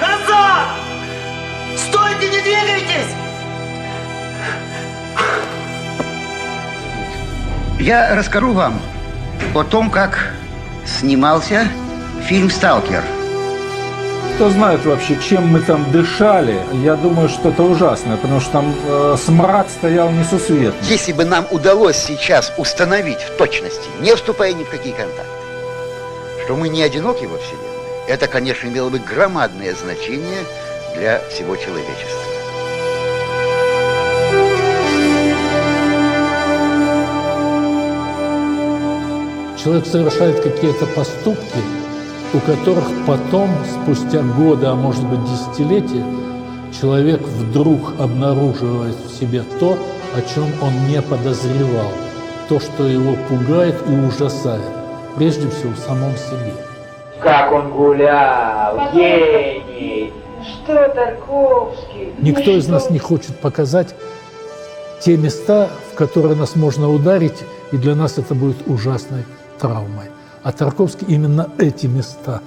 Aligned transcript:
Назад! 0.00 0.68
Стойте, 1.76 2.28
не 2.28 2.40
двигайтесь! 2.40 3.14
Я 7.80 8.14
расскажу 8.14 8.52
вам 8.52 8.80
о 9.54 9.64
том, 9.64 9.90
как 9.90 10.32
снимался 10.86 11.66
фильм 12.22 12.50
«Сталкер». 12.50 13.02
Кто 14.36 14.50
знает 14.50 14.84
вообще, 14.86 15.18
чем 15.20 15.48
мы 15.48 15.60
там 15.60 15.90
дышали, 15.92 16.58
я 16.82 16.94
думаю, 16.94 17.28
что 17.28 17.50
это 17.50 17.62
ужасно, 17.62 18.16
потому 18.16 18.40
что 18.40 18.52
там 18.52 18.74
э, 18.86 19.16
смрад 19.22 19.68
стоял 19.70 20.10
несусветный. 20.10 20.88
Если 20.88 21.12
бы 21.12 21.24
нам 21.24 21.46
удалось 21.50 21.96
сейчас 21.96 22.52
установить 22.56 23.20
в 23.20 23.36
точности, 23.36 23.88
не 24.00 24.14
вступая 24.14 24.52
ни 24.54 24.64
в 24.64 24.70
какие 24.70 24.92
контакты, 24.94 25.22
что 26.44 26.56
мы 26.56 26.70
не 26.70 26.82
одиноки 26.82 27.26
во 27.26 27.36
Вселенной, 27.38 27.71
это, 28.08 28.26
конечно, 28.26 28.68
имело 28.68 28.90
бы 28.90 28.98
громадное 28.98 29.74
значение 29.74 30.44
для 30.96 31.20
всего 31.28 31.56
человечества. 31.56 32.18
Человек 39.62 39.86
совершает 39.86 40.40
какие-то 40.40 40.86
поступки, 40.86 41.58
у 42.34 42.40
которых 42.40 42.84
потом, 43.06 43.48
спустя 43.64 44.22
годы, 44.22 44.66
а 44.66 44.74
может 44.74 45.04
быть 45.06 45.20
десятилетия, 45.24 46.04
человек 46.80 47.20
вдруг 47.20 48.00
обнаруживает 48.00 48.96
в 48.96 49.20
себе 49.20 49.44
то, 49.60 49.78
о 50.16 50.22
чем 50.22 50.46
он 50.60 50.88
не 50.88 51.00
подозревал, 51.00 51.92
то, 52.48 52.58
что 52.58 52.88
его 52.88 53.14
пугает 53.28 53.76
и 53.88 53.92
ужасает, 53.92 54.62
прежде 55.16 55.48
всего 55.48 55.72
в 55.72 55.78
самом 55.78 56.16
себе. 56.16 56.71
Как 57.22 57.52
он 57.52 57.70
гулял, 57.70 58.90
гений! 58.92 60.12
Что 60.42 60.88
Тарковский? 60.88 62.12
Никто 62.18 62.50
из 62.50 62.66
нас 62.66 62.90
не 62.90 62.98
хочет 62.98 63.38
показать 63.38 63.94
те 65.00 65.16
места, 65.16 65.68
в 65.92 65.94
которые 65.94 66.34
нас 66.34 66.56
можно 66.56 66.90
ударить, 66.90 67.44
и 67.70 67.76
для 67.76 67.94
нас 67.94 68.18
это 68.18 68.34
будет 68.34 68.56
ужасной 68.66 69.24
травмой. 69.60 70.06
А 70.42 70.50
Тарковский 70.50 71.06
именно 71.06 71.48
эти 71.58 71.86
места 71.86 72.40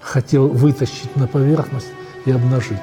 хотел 0.00 0.48
вытащить 0.48 1.16
на 1.16 1.26
поверхность 1.26 1.88
и 2.24 2.30
обнажить. 2.30 2.80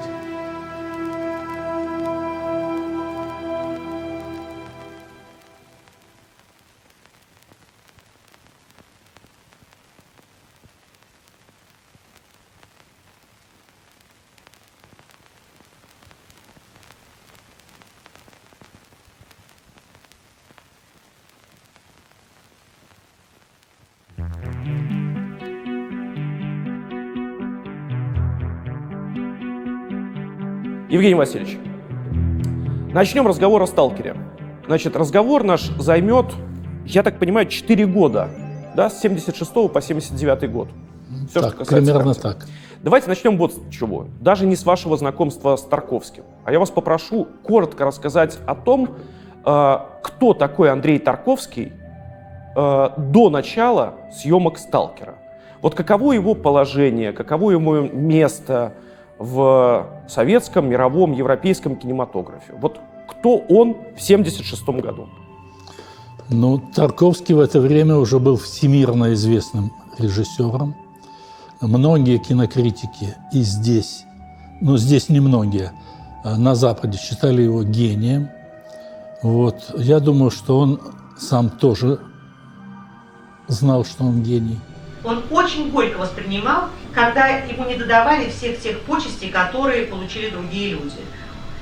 Евгений 30.91 31.15
Васильевич, 31.15 31.57
начнем 32.91 33.25
разговор 33.25 33.61
о 33.61 33.65
«Сталкере». 33.65 34.17
Значит, 34.67 34.97
разговор 34.97 35.45
наш 35.45 35.61
займет, 35.79 36.25
я 36.85 37.01
так 37.01 37.17
понимаю, 37.17 37.47
4 37.47 37.85
года, 37.85 38.27
да, 38.75 38.89
с 38.89 38.99
76 38.99 39.71
по 39.71 39.81
79 39.81 40.51
год. 40.51 40.67
Все, 41.29 41.39
так, 41.39 41.65
примерно 41.65 42.13
картины. 42.13 42.33
так. 42.33 42.45
Давайте 42.83 43.07
начнем 43.07 43.37
вот 43.37 43.53
с 43.53 43.71
чего. 43.71 44.07
Даже 44.19 44.45
не 44.45 44.57
с 44.57 44.65
вашего 44.65 44.97
знакомства 44.97 45.55
с 45.55 45.61
Тарковским, 45.61 46.25
а 46.43 46.51
я 46.51 46.59
вас 46.59 46.69
попрошу 46.69 47.25
коротко 47.41 47.85
рассказать 47.85 48.37
о 48.45 48.53
том, 48.53 48.89
э, 49.45 49.77
кто 50.03 50.33
такой 50.33 50.71
Андрей 50.71 50.99
Тарковский 50.99 51.71
э, 52.53 52.89
до 52.97 53.29
начала 53.29 53.93
съемок 54.11 54.57
«Сталкера». 54.57 55.15
Вот 55.61 55.73
каково 55.73 56.11
его 56.11 56.35
положение, 56.35 57.13
каково 57.13 57.51
его 57.51 57.79
место 57.79 58.73
в 59.21 59.87
советском, 60.07 60.67
мировом, 60.67 61.11
европейском 61.11 61.75
кинематографе. 61.75 62.53
Вот 62.59 62.79
кто 63.07 63.37
он 63.37 63.73
в 63.73 64.01
1976 64.01 64.67
году? 64.81 65.07
Ну, 66.29 66.57
Тарковский 66.57 67.35
в 67.35 67.39
это 67.39 67.59
время 67.59 67.97
уже 67.97 68.19
был 68.19 68.37
всемирно 68.37 69.13
известным 69.13 69.71
режиссером. 69.99 70.75
Многие 71.61 72.17
кинокритики 72.17 73.15
и 73.31 73.41
здесь, 73.41 74.05
ну 74.59 74.77
здесь 74.77 75.09
не 75.09 75.19
многие, 75.19 75.71
а 76.23 76.37
на 76.37 76.55
Западе 76.55 76.97
считали 76.97 77.43
его 77.43 77.63
гением. 77.63 78.29
Вот. 79.21 79.71
Я 79.77 79.99
думаю, 79.99 80.31
что 80.31 80.57
он 80.57 80.79
сам 81.19 81.51
тоже 81.51 81.99
знал, 83.47 83.85
что 83.85 84.03
он 84.03 84.23
гений. 84.23 84.59
Он 85.03 85.23
очень 85.31 85.71
горько 85.71 85.97
воспринимал, 85.97 86.69
когда 86.93 87.27
ему 87.27 87.65
не 87.65 87.75
додавали 87.75 88.29
всех 88.29 88.59
тех 88.59 88.81
почестей, 88.81 89.29
которые 89.29 89.85
получили 89.85 90.29
другие 90.29 90.73
люди. 90.73 90.97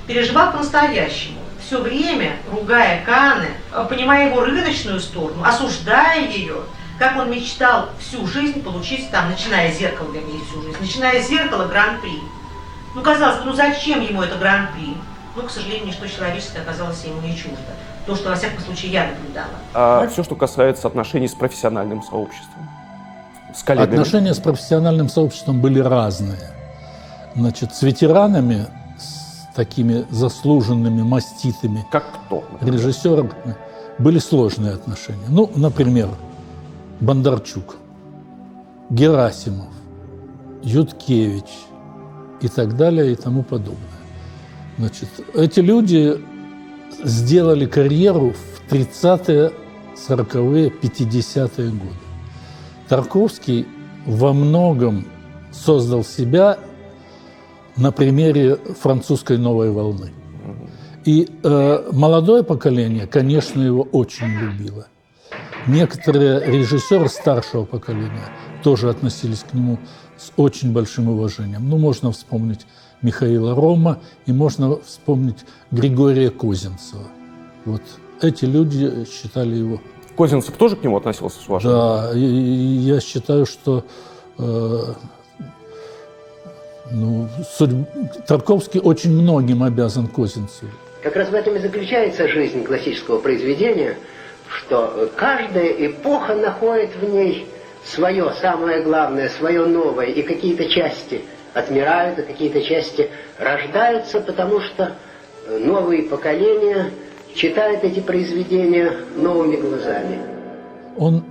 Переживал 0.07 0.51
по-настоящему. 0.51 1.39
Все 1.66 1.81
время, 1.81 2.38
ругая 2.51 3.05
Каны, 3.05 3.47
понимая 3.88 4.29
его 4.29 4.41
рыночную 4.41 5.00
сторону, 5.00 5.44
осуждая 5.44 6.27
ее, 6.27 6.63
как 6.97 7.17
он 7.17 7.31
мечтал 7.31 7.89
всю 8.00 8.25
жизнь 8.27 8.61
получить 8.63 9.09
там, 9.11 9.29
начиная 9.29 9.71
с 9.71 9.77
зеркала, 9.77 10.11
вернее, 10.11 10.41
всю 10.50 10.61
жизнь, 10.63 10.77
начиная 10.81 11.21
с 11.21 11.27
зеркала 11.27 11.66
гран-при. 11.66 12.19
Ну, 12.95 13.01
казалось 13.01 13.38
бы, 13.39 13.45
ну 13.45 13.53
зачем 13.53 14.01
ему 14.01 14.23
это 14.23 14.35
гран-при? 14.38 14.97
Ну, 15.35 15.44
к 15.44 15.51
сожалению, 15.51 15.88
ничто 15.88 16.07
человеческое 16.07 16.61
оказалось 16.61 17.03
ему 17.06 17.21
не 17.21 17.38
чуждо. 17.38 17.57
То, 18.06 18.16
что, 18.16 18.29
во 18.29 18.35
всяком 18.35 18.59
случае, 18.59 18.91
я 18.91 19.07
наблюдала. 19.07 19.53
А 19.73 20.07
все, 20.07 20.23
что 20.23 20.35
касается 20.35 20.88
отношений 20.88 21.27
с 21.27 21.33
профессиональным 21.33 22.01
сообществом? 22.01 22.67
С 23.56 23.64
коллегами? 23.64 23.94
Отношения 23.94 24.34
с 24.34 24.40
профессиональным 24.40 25.10
сообществом 25.10 25.62
были 25.62 25.80
разные. 25.80 26.40
Значит, 27.36 27.76
с 27.76 27.82
ветеранами, 27.82 28.68
с 28.98 29.56
такими 29.56 30.06
заслуженными, 30.10 31.02
маститыми 31.02 31.86
Как 31.92 32.06
кто? 32.26 32.44
режиссерами 32.62 33.56
были 33.98 34.20
сложные 34.20 34.74
отношения. 34.74 35.26
Ну, 35.30 35.50
например, 35.56 36.10
Бондарчук, 37.00 37.78
Герасимов, 38.90 39.70
Юткевич 40.64 41.50
и 42.42 42.48
так 42.48 42.76
далее 42.76 43.12
и 43.14 43.16
тому 43.16 43.44
подобное. 43.44 43.78
Значит, 44.78 45.10
эти 45.34 45.60
люди 45.60 46.20
сделали 47.04 47.66
карьеру 47.66 48.34
в 48.34 48.72
30-е, 48.72 49.52
40-е, 50.08 50.70
50-е 50.70 51.70
годы. 51.72 52.09
Тарковский 52.89 53.67
во 54.05 54.33
многом 54.33 55.05
создал 55.51 56.03
себя 56.03 56.57
на 57.77 57.91
примере 57.91 58.55
французской 58.55 59.38
новой 59.38 59.72
волны. 59.72 60.11
И 61.05 61.29
э, 61.44 61.89
молодое 61.91 62.44
поколение, 62.44 63.07
конечно, 63.07 63.61
его 63.61 63.83
очень 63.83 64.27
любило. 64.27 64.88
Некоторые 65.67 66.45
режиссеры 66.45 67.09
старшего 67.09 67.63
поколения 67.63 68.27
тоже 68.63 68.89
относились 68.89 69.45
к 69.50 69.53
нему 69.53 69.77
с 70.17 70.31
очень 70.35 70.73
большим 70.73 71.09
уважением. 71.09 71.69
Ну, 71.69 71.77
можно 71.77 72.11
вспомнить 72.11 72.66
Михаила 73.01 73.56
Рома 73.56 74.00
и 74.25 74.33
можно 74.33 74.77
вспомнить 74.77 75.45
Григория 75.71 76.31
Козинцева. 76.31 77.07
Вот 77.66 77.83
эти 78.21 78.45
люди 78.45 79.06
считали 79.06 79.56
его 79.56 79.79
Козинцев 80.19 80.53
тоже 80.57 80.75
к 80.75 80.84
нему 80.84 80.97
относился 80.97 81.40
с 81.41 81.47
уважением? 81.47 81.80
да, 81.80 82.12
и- 82.13 82.19
и 82.19 82.78
я 82.94 83.00
считаю, 83.00 83.46
что 83.46 83.85
э, 84.38 84.44
ну, 86.92 87.30
судь- 87.57 88.25
Тарковский 88.27 88.81
очень 88.81 89.12
многим 89.13 89.63
обязан 89.63 90.07
Козинцеву. 90.07 90.71
Как 91.01 91.16
раз 91.16 91.30
в 91.30 91.33
этом 91.33 91.56
и 91.56 91.60
заключается 91.60 92.27
жизнь 92.27 92.66
классического 92.66 93.19
произведения, 93.19 93.95
что 94.50 95.10
каждая 95.16 95.69
эпоха 95.88 96.36
находит 96.36 96.89
в 97.01 97.04
ней 97.10 97.48
свое 97.86 98.33
самое 98.42 98.81
главное, 98.83 99.30
свое 99.30 99.66
новое, 99.66 100.07
и 100.07 100.21
какие-то 100.21 100.66
части 100.69 101.21
отмирают, 101.54 102.19
и 102.19 102.24
какие-то 102.24 102.62
части 102.62 103.10
рождаются, 103.38 104.19
потому 104.19 104.60
что 104.60 104.98
новые 105.48 106.04
поколения 106.04 106.92
читают 107.36 107.84
эти 107.84 108.00
произведения 108.00 108.94
новыми 109.16 109.56
глазами. 109.56 110.20
Он 110.98 111.24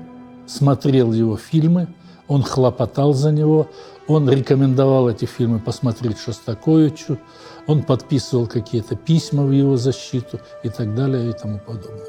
смотрел 0.47 1.13
его 1.13 1.37
фильмы, 1.37 1.89
он 2.27 2.43
хлопотал 2.43 3.13
за 3.13 3.33
него, 3.33 3.69
он 4.07 4.31
рекомендовал 4.31 5.09
эти 5.09 5.27
фильмы 5.27 5.59
посмотреть 5.59 6.19
Шостаковичу, 6.19 7.19
он 7.67 7.83
подписывал 7.83 8.47
какие-то 8.47 8.97
письма 8.97 9.45
в 9.45 9.51
его 9.51 9.77
защиту 9.77 10.41
и 10.63 10.71
так 10.71 10.95
далее 10.95 11.31
и 11.31 11.33
тому 11.33 11.59
подобное. 11.59 12.07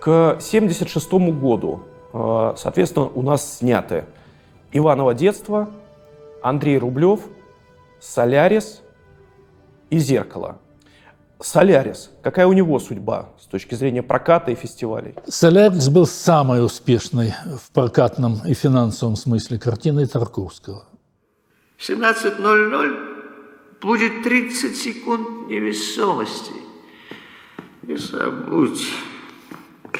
К 0.00 0.32
1976 0.32 1.12
году, 1.32 1.80
э, 2.12 2.54
соответственно, 2.56 3.06
у 3.06 3.22
нас 3.22 3.58
сняты 3.58 4.04
«Иваново 4.72 5.14
детство», 5.14 5.70
Андрей 6.42 6.78
Рублев 6.78 7.20
Солярис 8.00 8.82
и 9.90 9.98
Зеркало. 9.98 10.58
Солярис. 11.40 12.10
Какая 12.22 12.46
у 12.46 12.52
него 12.52 12.78
судьба 12.78 13.30
с 13.40 13.46
точки 13.46 13.74
зрения 13.74 14.02
проката 14.02 14.50
и 14.50 14.54
фестивалей? 14.54 15.14
«Солярис» 15.28 15.88
был 15.88 16.06
самой 16.06 16.64
успешной 16.64 17.34
в 17.44 17.70
прокатном 17.72 18.40
и 18.46 18.54
финансовом 18.54 19.16
смысле 19.16 19.58
картиной 19.58 20.06
Тарковского. 20.06 20.84
В 21.76 21.88
17.00 21.88 23.16
будет 23.82 24.22
30 24.22 24.76
секунд 24.76 25.48
невесомости. 25.48 26.52
Не 27.82 27.96
забудь. 27.96 28.80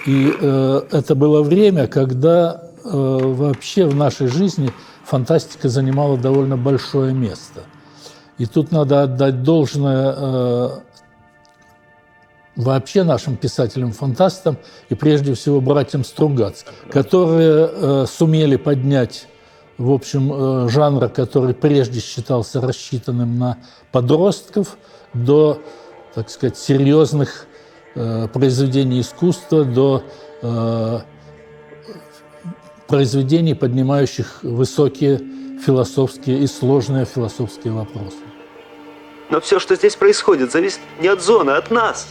И 0.06 0.34
э, 0.40 0.80
это 0.90 1.14
было 1.14 1.42
время, 1.42 1.86
когда 1.86 2.62
э, 2.84 2.88
вообще 2.90 3.86
в 3.86 3.94
нашей 3.94 4.28
жизни 4.28 4.72
фантастика 5.04 5.68
занимала 5.68 6.16
довольно 6.16 6.56
большое 6.56 7.12
место. 7.12 7.60
И 8.38 8.46
тут 8.46 8.72
надо 8.72 9.02
отдать 9.02 9.42
должное 9.42 10.14
э, 10.16 10.68
вообще 12.56 13.03
нашим 13.03 13.37
писателям-фантастам 13.37 14.56
и 14.88 14.94
прежде 14.94 15.35
всего 15.35 15.61
братьям 15.61 16.05
Стругацким, 16.05 16.73
которые 16.91 17.70
э, 17.70 18.06
сумели 18.08 18.56
поднять 18.56 19.29
в 19.79 19.93
общем, 19.93 20.32
э, 20.32 20.69
жанра, 20.69 21.08
который 21.08 21.55
прежде 21.55 22.00
считался 22.00 22.61
рассчитанным 22.61 23.38
на 23.38 23.58
подростков, 23.93 24.79
до, 25.12 25.61
так 26.14 26.31
сказать, 26.31 26.56
серьезных 26.56 27.47
э, 27.94 28.29
произведений 28.29 29.00
искусства, 29.00 29.64
до 29.64 30.03
э, 30.43 31.00
произведений, 32.87 33.55
поднимающих 33.55 34.43
высокие 34.43 35.20
философские 35.64 36.41
и 36.41 36.47
сложные 36.47 37.05
философские 37.05 37.73
вопросы. 37.73 38.17
Но 39.29 39.41
все, 39.41 39.58
что 39.58 39.75
здесь 39.75 39.97
происходит, 39.97 40.53
зависит 40.53 40.81
не 41.00 41.08
от 41.08 41.20
зоны, 41.20 41.50
а 41.50 41.58
от 41.58 41.70
нас. 41.70 42.08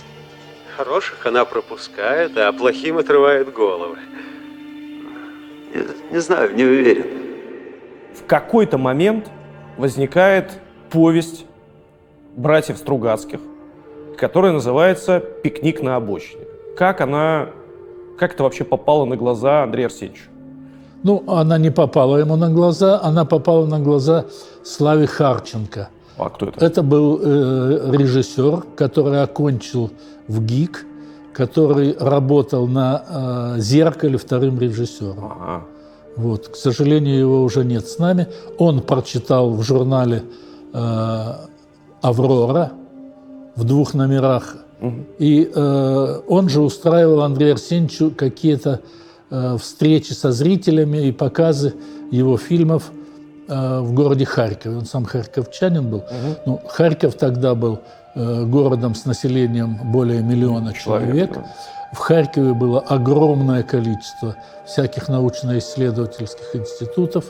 Хороших 0.77 1.25
она 1.25 1.45
пропускает, 1.45 2.38
а 2.38 2.51
плохим 2.51 2.98
отрывает 2.98 3.54
головы. 3.54 3.98
Не, 5.74 6.13
не 6.13 6.19
знаю, 6.19 6.54
не 6.54 6.66
уверен. 6.66 7.06
В 8.13 8.25
какой-то 8.25 8.77
момент 8.77 9.30
возникает 9.77 10.60
повесть 10.89 11.45
братьев 12.36 12.77
Стругацких, 12.77 13.39
которая 14.18 14.51
называется 14.51 15.19
«Пикник 15.19 15.81
на 15.81 15.95
обочине». 15.95 16.44
Как 16.77 17.00
она, 17.00 17.50
как 18.19 18.33
это 18.33 18.44
вообще 18.44 18.66
попало 18.66 19.06
на 19.06 19.16
глаза 19.16 19.63
Андрею 19.63 19.86
Арсеньевичу? 19.88 20.30
Ну, 21.04 21.24
она 21.27 21.57
не 21.57 21.69
попала 21.69 22.18
ему 22.18 22.36
на 22.36 22.50
глаза, 22.50 23.00
она 23.01 23.24
попала 23.24 23.66
на 23.66 23.80
глаза 23.80 24.25
Славе 24.63 25.07
Харченко. 25.07 25.89
А 26.18 26.30
кто 26.30 26.48
это? 26.48 26.66
Это 26.66 26.82
был 26.82 27.20
э, 27.22 27.92
режиссер, 27.92 28.64
который 28.76 29.22
окончил 29.22 29.92
в 30.28 30.44
ГИК, 30.44 30.86
который 31.34 31.96
работал 32.00 32.68
на 32.68 33.56
э, 33.58 33.60
«Зеркале» 33.60 34.18
вторым 34.18 34.60
режиссером. 34.60 35.26
Ага. 35.26 35.66
Вот, 36.16 36.48
к 36.48 36.56
сожалению, 36.56 37.20
его 37.20 37.44
уже 37.44 37.66
нет 37.66 37.88
с 37.88 38.00
нами. 38.00 38.28
Он 38.58 38.82
прочитал 38.82 39.52
в 39.52 39.62
журнале 39.64 40.24
э, 40.74 41.34
«Аврора» 42.02 42.72
в 43.56 43.64
двух 43.66 43.94
номерах. 43.94 44.58
И 45.20 45.50
э, 45.54 46.20
он 46.28 46.50
же 46.50 46.62
устраивал 46.62 47.22
Андрею 47.22 47.54
Арсеньевичу 47.54 48.12
какие-то 48.16 48.82
э, 49.30 49.58
встречи 49.58 50.14
со 50.14 50.32
зрителями 50.32 51.08
и 51.08 51.12
показы 51.12 51.74
его 52.12 52.38
фильмов 52.38 52.92
в 53.48 53.94
городе 53.94 54.26
Харькове. 54.26 54.78
Он 54.78 54.86
сам 54.86 55.06
харьковчанин 55.06 55.90
был. 55.90 56.04
Ну, 56.46 56.60
Харьков 56.68 57.16
тогда 57.16 57.56
был 57.56 57.80
э, 58.16 58.44
городом 58.46 58.96
с 58.96 59.06
населением 59.06 59.80
более 59.92 60.22
миллиона 60.22 60.74
человек. 60.74 61.34
да. 61.34 61.46
В 61.94 61.98
Харькове 62.00 62.54
было 62.54 62.80
огромное 62.82 63.64
количество 63.64 64.36
всяких 64.66 65.08
научно-исследовательских 65.08 66.56
институтов. 66.56 67.26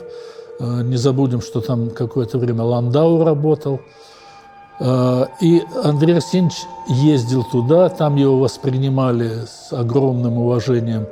Э, 0.60 0.82
Не 0.82 0.96
забудем, 0.96 1.40
что 1.40 1.60
там 1.60 1.90
какое-то 1.90 2.38
время 2.38 2.62
Ландау 2.64 3.24
работал. 3.24 3.80
Э, 4.80 5.26
И 5.40 5.62
Андрей 5.84 6.16
Арсеньевич 6.16 6.56
ездил 6.88 7.44
туда, 7.44 7.88
там 7.88 8.16
его 8.16 8.38
воспринимали 8.38 9.44
с 9.46 9.72
огромным 9.72 10.38
уважением, 10.38 11.06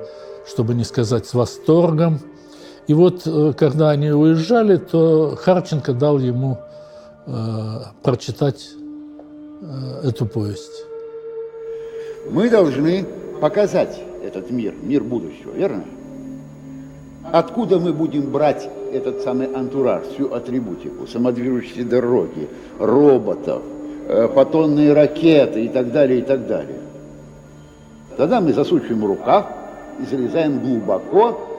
чтобы 0.49 0.75
не 0.75 0.85
сказать 0.85 1.27
с 1.27 1.35
восторгом. 1.35 2.21
И 2.87 2.95
вот, 2.95 3.23
э, 3.27 3.53
когда 3.57 3.91
они 3.91 4.11
уезжали, 4.11 4.77
то 4.77 5.37
Харченко 5.37 5.93
дал 5.95 6.19
ему 6.19 6.59
э, 7.27 7.33
прочитать 8.03 8.69
э, 9.63 10.09
эту 10.09 10.27
повесть. 10.27 10.85
Мы 12.31 12.51
должны 12.51 13.07
показать 13.41 14.01
этот 14.23 14.51
мир, 14.51 14.75
мир 14.83 15.03
будущего, 15.03 15.53
верно? 15.53 15.85
Откуда 17.33 17.79
мы 17.79 17.93
будем 17.93 18.31
брать 18.31 18.69
этот 18.93 19.23
самый 19.23 19.47
антураж, 19.47 20.05
всю 20.05 20.33
атрибутику, 20.33 21.07
самодвижущиеся 21.07 21.89
дороги, 21.89 22.49
роботов, 22.79 23.63
э, 24.09 24.29
фотонные 24.29 24.93
ракеты 24.93 25.65
и 25.65 25.69
так 25.69 25.91
далее, 25.91 26.19
и 26.19 26.23
так 26.23 26.47
далее? 26.47 26.81
Тогда 28.19 28.41
мы 28.43 28.53
засучиваем 28.53 29.07
рукав 29.07 29.47
и 30.01 30.05
залезаем 30.05 30.61
глубоко, 30.61 31.54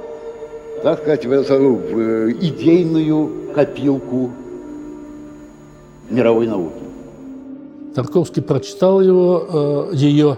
так 0.83 1.00
сказать, 1.00 1.25
в, 1.25 1.31
эту, 1.31 1.75
в 1.75 2.00
э, 2.00 2.31
идейную 2.42 3.54
копилку 3.54 4.31
мировой 6.10 6.48
науки. 6.48 6.86
Тарковский 7.95 8.42
прочитал 8.42 9.01
его, 9.01 9.89
э, 9.92 9.95
ее, 9.95 10.38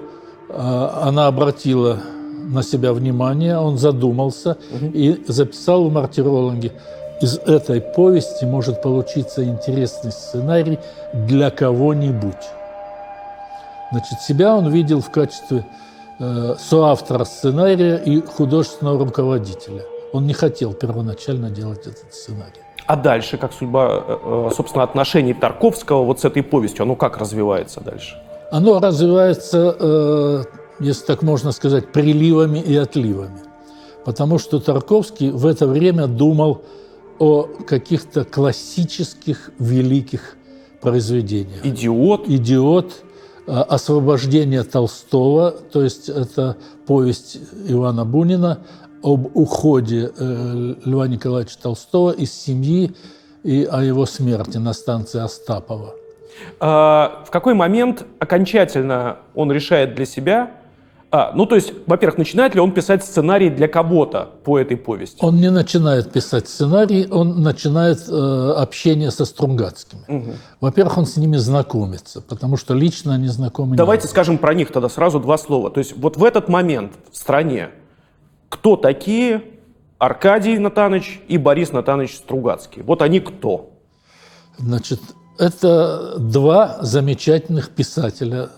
э, 0.50 0.90
она 1.02 1.28
обратила 1.28 2.00
на 2.48 2.64
себя 2.64 2.94
внимание, 2.94 3.58
он 3.58 3.78
задумался 3.78 4.58
и 4.94 5.24
записал 5.28 5.90
в 5.90 5.92
мартирологе. 5.92 6.72
Из 7.20 7.38
этой 7.40 7.82
повести 7.82 8.46
может 8.46 8.82
получиться 8.84 9.44
интересный 9.44 10.12
сценарий 10.12 10.78
для 11.14 11.50
кого-нибудь. 11.50 12.36
Значит, 13.92 14.22
себя 14.22 14.56
он 14.56 14.70
видел 14.70 15.02
в 15.02 15.10
качестве 15.10 15.66
э, 16.20 16.56
соавтора 16.60 17.26
сценария 17.26 17.96
и 17.96 18.22
художественного 18.22 19.06
руководителя. 19.06 19.82
Он 20.14 20.26
не 20.26 20.34
хотел 20.34 20.74
первоначально 20.74 21.50
делать 21.50 21.82
этот 21.88 22.14
сценарий. 22.14 22.62
А 22.88 22.96
дальше, 22.96 23.38
как 23.38 23.52
судьба, 23.52 24.04
э, 24.08 24.18
э, 24.24 24.50
собственно, 24.56 24.84
отношений 24.84 25.34
Тарковского 25.34 26.06
вот 26.06 26.22
с 26.22 26.26
этой 26.26 26.42
повестью, 26.42 26.84
оно 26.84 26.96
как 26.96 27.18
развивается 27.18 27.82
дальше? 27.82 28.16
Оно 28.50 28.80
развивается, 28.80 29.76
э, 29.78 30.44
если 30.80 31.06
так 31.06 31.22
можно 31.22 31.52
сказать, 31.52 31.92
приливами 31.92 32.60
и 32.60 32.78
отливами. 32.78 33.40
Потому 34.06 34.40
что 34.40 34.62
Тарковский 34.62 35.32
в 35.32 35.46
это 35.46 35.68
время 35.68 36.08
думал 36.08 36.62
о 37.20 37.44
каких-то 37.44 38.24
классических 38.24 39.52
великих 39.60 40.38
произведениях. 40.80 41.66
Идиот. 41.66 42.30
«Идиот», 42.30 42.94
«Освобождение 43.48 44.64
Толстого», 44.64 45.52
то 45.52 45.82
есть 45.84 46.10
это 46.10 46.58
повесть 46.86 47.38
Ивана 47.68 48.06
Бунина 48.06 48.60
об 49.04 49.36
уходе 49.36 50.12
э, 50.18 50.74
Льва 50.86 51.08
Николаевича 51.08 51.58
Толстого 51.62 52.12
из 52.12 52.34
семьи 52.34 52.94
и 53.44 53.64
о 53.64 53.82
его 53.82 54.06
смерти 54.06 54.58
на 54.58 54.74
станции 54.74 55.22
Остапова. 55.22 55.94
А, 56.60 57.24
в 57.26 57.32
какой 57.32 57.54
момент 57.54 58.06
окончательно 58.20 59.18
он 59.36 59.52
решает 59.52 59.96
для 59.96 60.06
себя, 60.06 60.52
а, 61.10 61.32
ну 61.34 61.46
то 61.46 61.56
есть, 61.56 61.72
во-первых, 61.86 62.18
начинает 62.18 62.54
ли 62.54 62.60
он 62.60 62.74
писать 62.74 63.04
сценарий 63.04 63.50
для 63.50 63.70
кого-то 63.70 64.30
по 64.44 64.60
этой 64.60 64.76
повести? 64.76 65.24
Он 65.24 65.38
не 65.38 65.50
начинает 65.50 66.12
писать 66.12 66.50
сценарий, 66.50 67.08
он 67.10 67.42
начинает 67.42 68.00
э, 68.10 68.54
общение 68.58 69.12
со 69.12 69.24
Стругацкими. 69.24 70.36
Во-первых, 70.60 70.98
он 70.98 71.06
с 71.06 71.16
ними 71.16 71.38
знакомится, 71.38 72.22
потому 72.22 72.58
что 72.58 72.74
лично 72.74 73.14
они 73.14 73.28
знакомы 73.28 73.78
Давайте 73.78 74.08
скажем 74.08 74.38
про 74.38 74.54
них 74.54 74.72
тогда 74.72 74.90
сразу 74.90 75.22
два 75.22 75.38
слова. 75.38 75.72
То 75.72 75.78
есть 75.80 75.96
вот 75.96 76.18
в 76.18 76.24
этот 76.26 76.50
момент 76.50 76.92
в 77.10 77.18
стране 77.18 77.70
кто 78.50 78.76
такие 78.76 79.44
Аркадий 79.98 80.58
Натанович 80.58 81.22
и 81.28 81.38
Борис 81.38 81.72
Натанович 81.72 82.18
Стругацкий? 82.18 82.82
Вот 82.84 83.02
они 83.02 83.20
кто? 83.20 83.72
Значит, 84.58 85.00
это 85.38 86.18
два 86.18 86.78
замечательных 86.82 87.70
писателя. 87.70 88.50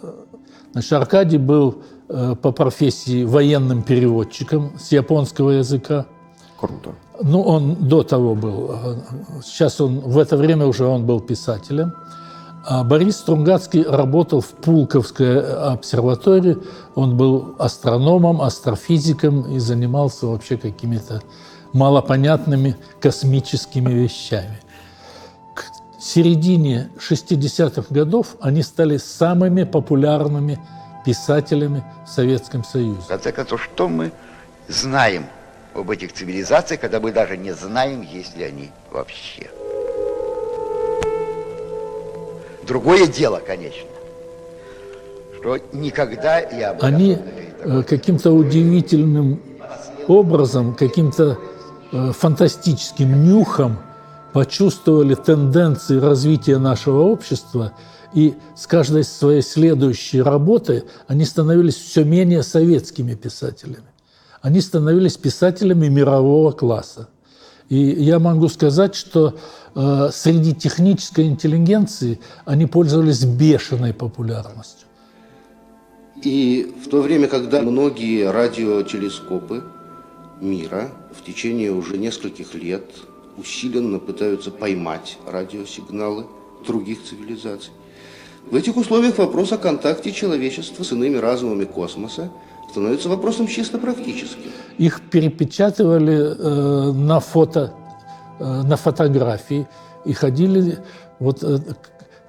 Значит, 0.72 0.92
Аркадий 0.94 1.38
был 1.38 1.84
э, 2.08 2.36
по 2.42 2.52
профессии 2.52 3.24
военным 3.24 3.84
переводчиком 3.84 4.78
с 4.80 4.92
японского 4.92 5.52
языка. 5.52 6.06
Круто. 6.58 6.92
Ну, 7.22 7.42
он 7.42 7.76
до 7.76 8.04
того 8.04 8.36
был. 8.36 8.72
э, 8.72 8.96
Сейчас 9.44 9.82
он, 9.82 10.00
в 10.00 10.18
это 10.18 10.38
время 10.38 10.66
уже 10.68 10.86
он 10.86 11.06
был 11.06 11.20
писателем. 11.20 11.94
А 12.72 12.84
Борис 12.84 13.18
Стругацкий 13.18 13.82
работал 13.82 14.42
в 14.42 14.50
Пулковской 14.50 15.42
обсерватории. 15.42 16.56
Он 16.94 17.18
был 17.18 17.56
астрономом, 17.58 18.44
астрофизиком 18.44 19.52
и 19.52 19.58
занимался 19.58 20.28
вообще 20.28 20.56
какими-то 20.56 21.24
малопонятными 21.74 22.76
космическими 23.02 23.92
вещами. 23.92 24.60
К- 25.56 25.64
середине 26.00 26.92
60-х 27.00 27.86
годов 27.90 28.36
они 28.40 28.62
стали 28.62 28.98
самыми 28.98 29.64
популярными 29.64 30.60
писателями 31.04 31.84
в 32.06 32.10
Советском 32.12 32.64
Союзе. 32.64 33.02
В 33.02 33.08
конце 33.08 33.32
концов, 33.32 33.64
что 33.64 33.90
мы 33.90 34.12
знаем 34.68 35.26
об 35.74 35.90
этих 35.90 36.14
цивилизациях, 36.14 36.82
когда 36.82 37.00
мы 37.00 37.12
даже 37.14 37.36
не 37.36 37.52
знаем, 37.52 38.04
есть 38.04 38.38
ли 38.38 38.44
они 38.44 38.70
вообще. 38.92 39.50
Другое 42.70 43.08
дело, 43.08 43.42
конечно, 43.44 43.90
что 45.36 45.58
никогда 45.74 46.38
я... 46.40 46.74
Они 46.82 47.18
э, 47.18 47.82
каким-то 47.82 48.32
удивительным 48.32 49.42
образом, 50.08 50.76
каким-то 50.76 51.40
э, 51.92 52.12
фантастическим 52.12 53.26
нюхом 53.28 53.80
почувствовали 54.34 55.16
тенденции 55.16 56.00
развития 56.00 56.60
нашего 56.60 57.02
общества, 57.02 57.74
и 58.14 58.36
с 58.56 58.68
каждой 58.68 59.04
своей 59.04 59.42
следующей 59.42 60.22
работы 60.22 60.84
они 61.08 61.26
становились 61.26 61.76
все 61.76 62.04
менее 62.04 62.44
советскими 62.44 63.16
писателями. 63.16 63.90
Они 64.44 64.62
становились 64.62 65.18
писателями 65.18 65.88
мирового 65.88 66.52
класса. 66.52 67.10
И 67.70 67.78
я 67.78 68.18
могу 68.18 68.50
сказать, 68.50 68.96
что 68.96 69.38
э, 69.76 70.10
среди 70.12 70.56
технической 70.56 71.26
интеллигенции 71.28 72.20
они 72.46 72.66
пользовались 72.66 73.24
бешеной 73.24 73.94
популярностью. 73.94 74.88
И 76.24 76.74
в 76.84 76.90
то 76.90 77.02
время, 77.02 77.28
когда 77.28 77.62
многие 77.62 78.30
радиотелескопы 78.30 79.64
мира 80.42 80.90
в 81.18 81.24
течение 81.24 81.72
уже 81.72 81.98
нескольких 81.98 82.56
лет 82.56 82.86
усиленно 83.38 84.00
пытаются 84.00 84.52
поймать 84.52 85.18
радиосигналы 85.26 86.26
других 86.68 87.04
цивилизаций, 87.04 87.72
в 88.50 88.56
этих 88.56 88.78
условиях 88.78 89.20
вопрос 89.20 89.52
о 89.52 89.58
контакте 89.58 90.12
человечества 90.12 90.84
с 90.84 90.92
иными 90.92 91.18
разумами 91.18 91.66
космоса 91.66 92.32
становится 92.70 93.10
вопросом 93.10 93.48
чисто 93.48 93.78
практическим. 93.78 94.52
Их 94.78 95.02
перепечатывали 95.10 96.36
э, 96.38 96.92
на 96.92 97.20
фото, 97.20 97.74
э, 98.40 98.44
на 98.44 98.78
фотографии 98.78 99.68
и 100.06 100.14
ходили. 100.14 100.78
Вот 101.20 101.44
э, 101.44 101.60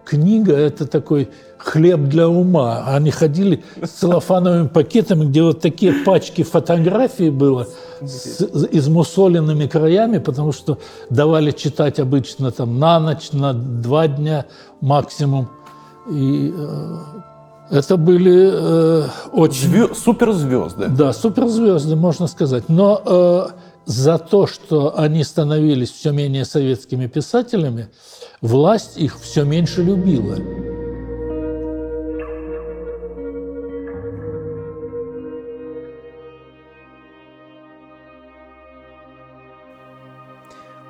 книга– 0.05 0.57
это 0.57 0.87
такой 0.87 1.29
хлеб 1.59 2.01
для 2.09 2.29
ума. 2.29 2.85
Они 2.87 3.11
ходили 3.11 3.63
с 3.83 3.91
целлофановыми 3.91 4.69
пакетами, 4.69 5.27
где 5.27 5.43
вот 5.43 5.61
такие 5.61 5.93
пачки 6.05 6.43
фотографий 6.43 7.31
было 7.31 7.69
с 8.01 8.41
измусоленными 8.73 9.67
краями, 9.67 10.19
потому 10.19 10.53
что 10.53 10.79
давали 11.11 11.51
читать 11.51 12.01
обычно 12.01 12.51
там 12.51 12.79
на 12.79 12.99
ночь, 12.99 13.33
на 13.33 13.53
два 13.53 14.09
дня 14.09 14.47
максимум. 14.81 15.49
И 16.11 16.53
э, 16.57 16.97
это 17.71 17.97
были 17.97 18.51
э, 18.53 19.09
очень... 19.33 19.69
Звё- 19.69 19.95
суперзвезды. 19.95 20.89
Да, 20.89 21.13
суперзвезды, 21.13 21.97
можно 21.97 22.27
сказать. 22.27 22.69
Но 22.69 23.01
э, 23.05 23.47
за 23.87 24.19
то, 24.19 24.47
что 24.47 24.99
они 24.99 25.23
становились 25.25 25.91
все 25.91 26.11
менее 26.11 26.45
советскими 26.45 27.07
писателями, 27.07 27.89
власть 28.41 28.99
их 28.99 29.19
все 29.21 29.45
меньше 29.45 29.83
любила. 29.83 30.37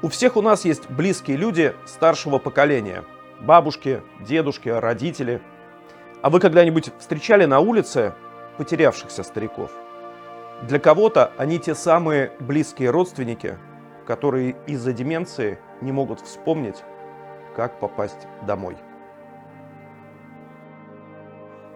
У 0.03 0.09
всех 0.09 0.39
у 0.39 0.43
нас 0.43 0.65
есть 0.65 0.89
близкие 0.89 1.37
люди 1.37 1.75
старшего 1.85 2.39
поколения. 2.39 3.05
Бабушки, 3.43 4.01
дедушки, 4.27 4.71
родители. 4.71 5.43
А 6.23 6.29
вы 6.29 6.39
когда-нибудь 6.39 6.91
встречали 6.99 7.47
на 7.47 7.61
улице 7.61 8.13
потерявшихся 8.59 9.23
стариков? 9.23 9.71
Для 10.63 10.79
кого-то 10.79 11.33
они 11.39 11.59
те 11.59 11.75
самые 11.75 12.33
близкие 12.41 12.91
родственники, 12.91 13.57
которые 14.07 14.57
из-за 14.67 14.93
деменции 14.93 15.59
не 15.81 15.93
могут 15.93 16.21
вспомнить, 16.21 16.83
как 17.57 17.81
попасть 17.81 18.27
домой. 18.47 18.77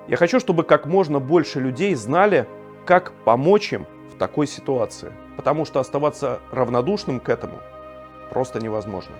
Я 0.09 0.19
хочу, 0.19 0.39
чтобы 0.39 0.65
как 0.65 0.85
можно 0.85 1.19
больше 1.19 1.61
людей 1.61 1.95
знали, 1.95 2.47
как 2.85 3.13
помочь 3.25 3.73
им 3.73 3.87
в 4.15 4.19
такой 4.19 4.47
ситуации. 4.47 5.13
Потому 5.37 5.65
что 5.65 5.81
оставаться 5.81 6.41
равнодушным 6.53 7.19
к 7.21 7.31
этому 7.31 7.59
просто 8.31 8.61
невозможно. 8.61 9.15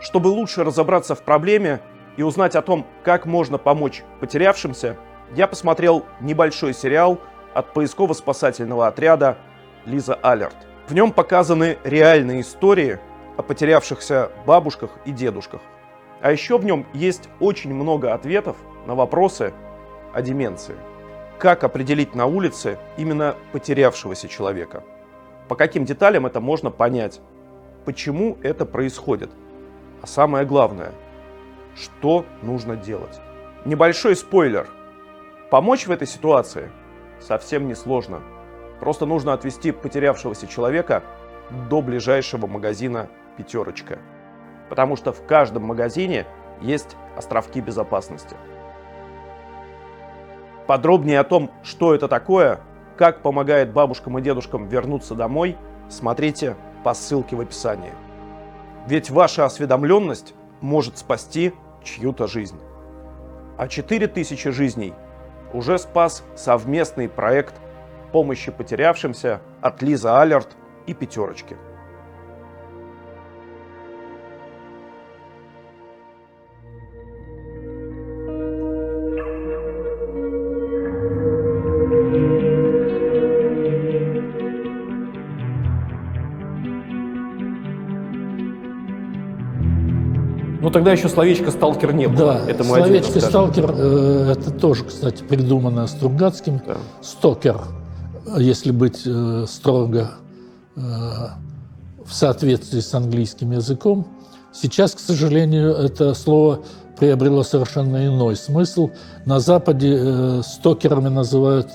Чтобы 0.00 0.28
лучше 0.28 0.62
разобраться 0.62 1.14
в 1.14 1.22
проблеме 1.22 1.80
и 2.16 2.22
узнать 2.22 2.56
о 2.56 2.62
том, 2.62 2.86
как 3.04 3.26
можно 3.26 3.58
помочь 3.58 4.02
потерявшимся, 4.20 4.96
я 5.34 5.46
посмотрел 5.46 6.04
небольшой 6.20 6.72
сериал 6.72 7.18
от 7.54 7.72
поисково-спасательного 7.74 8.86
отряда 8.86 9.38
«Лиза 9.84 10.14
Алерт». 10.14 10.56
В 10.88 10.94
нем 10.94 11.12
показаны 11.12 11.78
реальные 11.84 12.42
истории 12.42 12.98
о 13.36 13.42
потерявшихся 13.42 14.30
бабушках 14.46 14.90
и 15.04 15.10
дедушках. 15.10 15.60
А 16.22 16.32
еще 16.32 16.58
в 16.58 16.64
нем 16.64 16.86
есть 16.92 17.28
очень 17.40 17.74
много 17.74 18.14
ответов 18.14 18.56
на 18.86 18.94
вопросы 18.94 19.52
о 20.14 20.22
деменции. 20.22 20.76
Как 21.38 21.64
определить 21.64 22.14
на 22.14 22.26
улице 22.26 22.78
именно 22.96 23.34
потерявшегося 23.52 24.28
человека? 24.28 24.82
По 25.48 25.54
каким 25.54 25.84
деталям 25.84 26.24
это 26.24 26.40
можно 26.40 26.70
понять? 26.70 27.20
Почему 27.84 28.38
это 28.42 28.64
происходит? 28.64 29.30
А 30.02 30.06
самое 30.06 30.46
главное, 30.46 30.92
что 31.76 32.24
нужно 32.42 32.76
делать? 32.76 33.20
Небольшой 33.64 34.16
спойлер. 34.16 34.66
Помочь 35.50 35.86
в 35.86 35.90
этой 35.90 36.06
ситуации 36.06 36.70
совсем 37.20 37.68
не 37.68 37.74
сложно. 37.74 38.22
Просто 38.80 39.06
нужно 39.06 39.32
отвезти 39.32 39.72
потерявшегося 39.72 40.46
человека 40.46 41.02
до 41.68 41.82
ближайшего 41.82 42.46
магазина 42.46 43.08
«Пятерочка». 43.36 43.98
Потому 44.68 44.96
что 44.96 45.12
в 45.12 45.24
каждом 45.26 45.64
магазине 45.64 46.26
есть 46.60 46.96
островки 47.16 47.60
безопасности. 47.60 48.36
Подробнее 50.66 51.20
о 51.20 51.24
том, 51.24 51.50
что 51.62 51.94
это 51.94 52.08
такое, 52.08 52.60
как 52.96 53.22
помогает 53.22 53.72
бабушкам 53.72 54.18
и 54.18 54.22
дедушкам 54.22 54.66
вернуться 54.66 55.14
домой, 55.14 55.56
смотрите 55.88 56.56
по 56.82 56.94
ссылке 56.94 57.36
в 57.36 57.40
описании. 57.40 57.92
Ведь 58.86 59.10
ваша 59.10 59.44
осведомленность 59.44 60.34
может 60.60 60.98
спасти 60.98 61.52
чью-то 61.86 62.26
жизнь. 62.26 62.60
А 63.56 63.68
4000 63.68 64.50
жизней 64.50 64.92
уже 65.52 65.78
спас 65.78 66.22
совместный 66.34 67.08
проект 67.08 67.54
помощи 68.12 68.50
потерявшимся 68.50 69.40
от 69.62 69.80
Лиза 69.82 70.20
Алерт 70.20 70.56
и 70.86 70.92
Пятерочки. 70.94 71.56
Тогда 90.76 90.92
еще 90.92 91.08
словечко 91.08 91.50
«сталкер» 91.50 91.94
не 91.94 92.06
было. 92.06 92.34
Да, 92.34 92.50
это 92.50 92.62
мы 92.62 92.76
словечко. 92.76 93.18
«сталкер» 93.18 93.74
э, 93.74 94.32
это 94.32 94.50
тоже, 94.50 94.84
кстати, 94.84 95.22
придумано 95.22 95.86
Стругацким. 95.86 96.60
Да. 96.66 96.76
«Стокер», 97.00 97.62
если 98.36 98.72
быть 98.72 99.00
э, 99.06 99.46
строго 99.48 100.10
э, 100.76 100.80
в 100.80 102.12
соответствии 102.12 102.80
с 102.80 102.92
английским 102.92 103.52
языком. 103.52 104.06
Сейчас, 104.52 104.94
к 104.94 104.98
сожалению, 104.98 105.72
это 105.72 106.12
слово 106.12 106.60
приобрело 106.98 107.42
совершенно 107.42 108.06
иной 108.06 108.36
смысл. 108.36 108.90
На 109.24 109.40
Западе 109.40 109.96
э, 109.98 110.42
стокерами 110.44 111.08
называют 111.08 111.68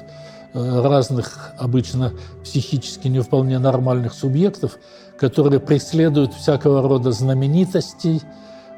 э, 0.53 0.81
разных, 0.83 1.53
обычно 1.57 2.11
психически 2.43 3.07
не 3.07 3.21
вполне 3.21 3.57
нормальных 3.57 4.13
субъектов, 4.13 4.77
которые 5.17 5.59
преследуют 5.59 6.35
всякого 6.35 6.87
рода 6.87 7.11
знаменитостей, 7.11 8.21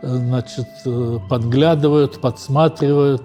значит, 0.04 0.68
э, 0.86 1.20
подглядывают, 1.30 2.20
подсматривают, 2.20 3.24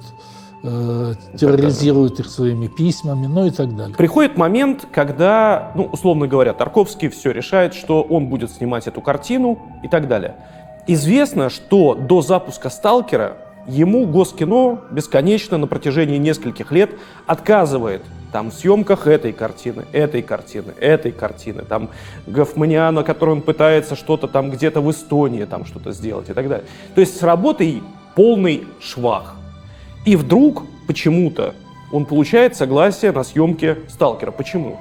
э, 0.63 1.15
терроризируют 1.37 2.21
их 2.21 2.29
своими 2.29 2.69
письмами, 2.69 3.27
ну 3.27 3.47
и 3.47 3.51
так 3.51 3.77
далее. 3.77 3.97
Приходит 3.97 4.37
момент, 4.37 4.87
когда, 4.93 5.73
ну, 5.75 5.85
условно 5.85 6.29
говоря, 6.29 6.55
Тарковский 6.55 7.09
все 7.09 7.33
решает, 7.33 7.75
что 7.75 8.03
он 8.03 8.29
будет 8.29 8.53
снимать 8.53 8.87
эту 8.87 9.01
картину 9.01 9.59
и 9.83 9.89
так 9.89 10.07
далее. 10.09 10.37
Известно, 10.87 11.51
что 11.51 11.95
до 11.95 12.23
запуска 12.23 12.71
«Сталкера» 12.71 13.37
ему 13.69 14.07
Госкино 14.07 14.81
бесконечно 14.91 15.59
на 15.59 15.67
протяжении 15.67 16.17
нескольких 16.17 16.73
лет 16.73 16.91
отказывает 17.27 18.03
там 18.33 18.51
в 18.51 18.55
съемках 18.55 19.07
этой 19.07 19.33
картины, 19.33 19.87
этой 19.93 20.23
картины, 20.23 20.73
этой 20.79 21.13
картины, 21.13 21.63
там 21.63 21.91
Гофманиана, 22.27 23.03
который 23.03 23.31
он 23.31 23.43
пытается 23.43 23.97
что-то 23.97 24.27
там 24.27 24.51
где-то 24.51 24.81
в 24.81 24.91
Эстонии 24.91 25.45
там 25.45 25.65
что-то 25.65 25.93
сделать 25.93 26.29
и 26.29 26.33
так 26.33 26.49
далее. 26.49 26.67
То 26.95 27.01
есть 27.01 27.19
с 27.19 27.23
работой 27.23 27.83
полный 28.15 28.67
швах. 28.81 29.35
И 30.05 30.17
вдруг 30.17 30.65
почему-то 30.87 31.55
он 31.93 32.05
получает 32.05 32.57
согласие 32.57 33.13
на 33.13 33.25
съемки 33.25 33.79
«Сталкера». 33.89 34.31
Почему? 34.31 34.79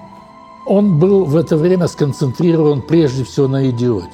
Он 0.65 1.00
был 1.00 1.24
в 1.24 1.38
это 1.38 1.56
время 1.56 1.88
сконцентрирован 1.88 2.82
прежде 2.82 3.24
всего 3.24 3.48
на 3.48 3.70
«Идиоте». 3.70 4.08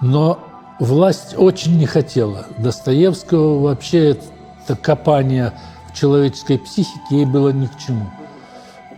Но 0.00 0.40
власть 0.78 1.34
очень 1.36 1.78
не 1.78 1.86
хотела. 1.86 2.46
Достоевского 2.58 3.60
вообще 3.60 4.10
это 4.10 4.76
копание 4.76 5.52
в 5.90 5.98
человеческой 5.98 6.58
психике 6.58 7.00
ей 7.10 7.24
было 7.24 7.50
ни 7.50 7.66
к 7.66 7.78
чему. 7.78 8.06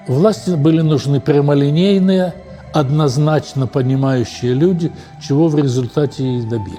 Власти 0.06 0.50
были 0.50 0.82
нужны 0.82 1.20
прямолинейные, 1.20 2.34
однозначно 2.72 3.66
понимающие 3.66 4.52
люди, 4.52 4.92
чего 5.26 5.48
в 5.48 5.56
результате 5.56 6.24
и 6.24 6.42
добились. 6.42 6.78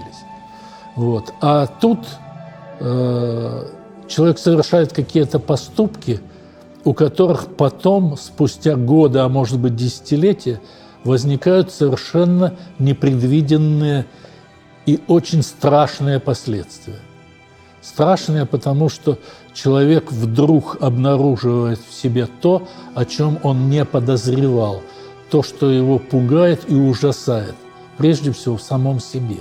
Вот. 0.96 1.34
А 1.42 1.68
тут 1.68 2.00
э, 2.80 3.68
человек 4.08 4.38
совершает 4.38 4.94
какие-то 4.94 5.40
поступки, 5.40 6.20
у 6.84 6.94
которых 6.94 7.48
потом, 7.56 8.18
спустя 8.18 8.76
годы, 8.76 9.20
а 9.20 9.30
может 9.30 9.60
быть 9.60 9.76
десятилетия, 9.76 10.62
возникают 11.04 11.72
совершенно 11.72 12.54
непредвиденные 12.78 14.06
и 14.86 15.00
очень 15.08 15.42
страшные 15.42 16.20
последствия. 16.20 17.00
Страшные, 17.82 18.46
потому 18.46 18.90
что 18.90 19.20
человек 19.54 20.12
вдруг 20.12 20.78
обнаруживает 20.80 21.80
в 21.80 21.94
себе 21.94 22.28
то, 22.42 22.68
о 22.96 23.06
чем 23.06 23.40
он 23.44 23.70
не 23.70 23.86
подозревал, 23.86 24.82
то, 25.30 25.44
что 25.44 25.70
его 25.70 26.00
пугает 26.00 26.62
и 26.68 26.76
ужасает, 26.76 27.56
прежде 27.98 28.32
всего 28.32 28.58
в 28.58 28.62
самом 28.62 29.00
себе. 29.00 29.38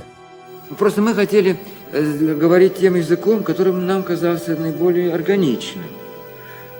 Просто 0.79 1.03
мы 1.03 1.15
хотели 1.15 1.59
э, 1.93 2.35
говорить 2.35 2.77
тем 2.77 2.95
языком, 2.97 3.45
которым 3.45 3.87
нам 3.87 4.03
казался 4.03 4.57
наиболее 4.57 5.15
органичным. 5.15 5.87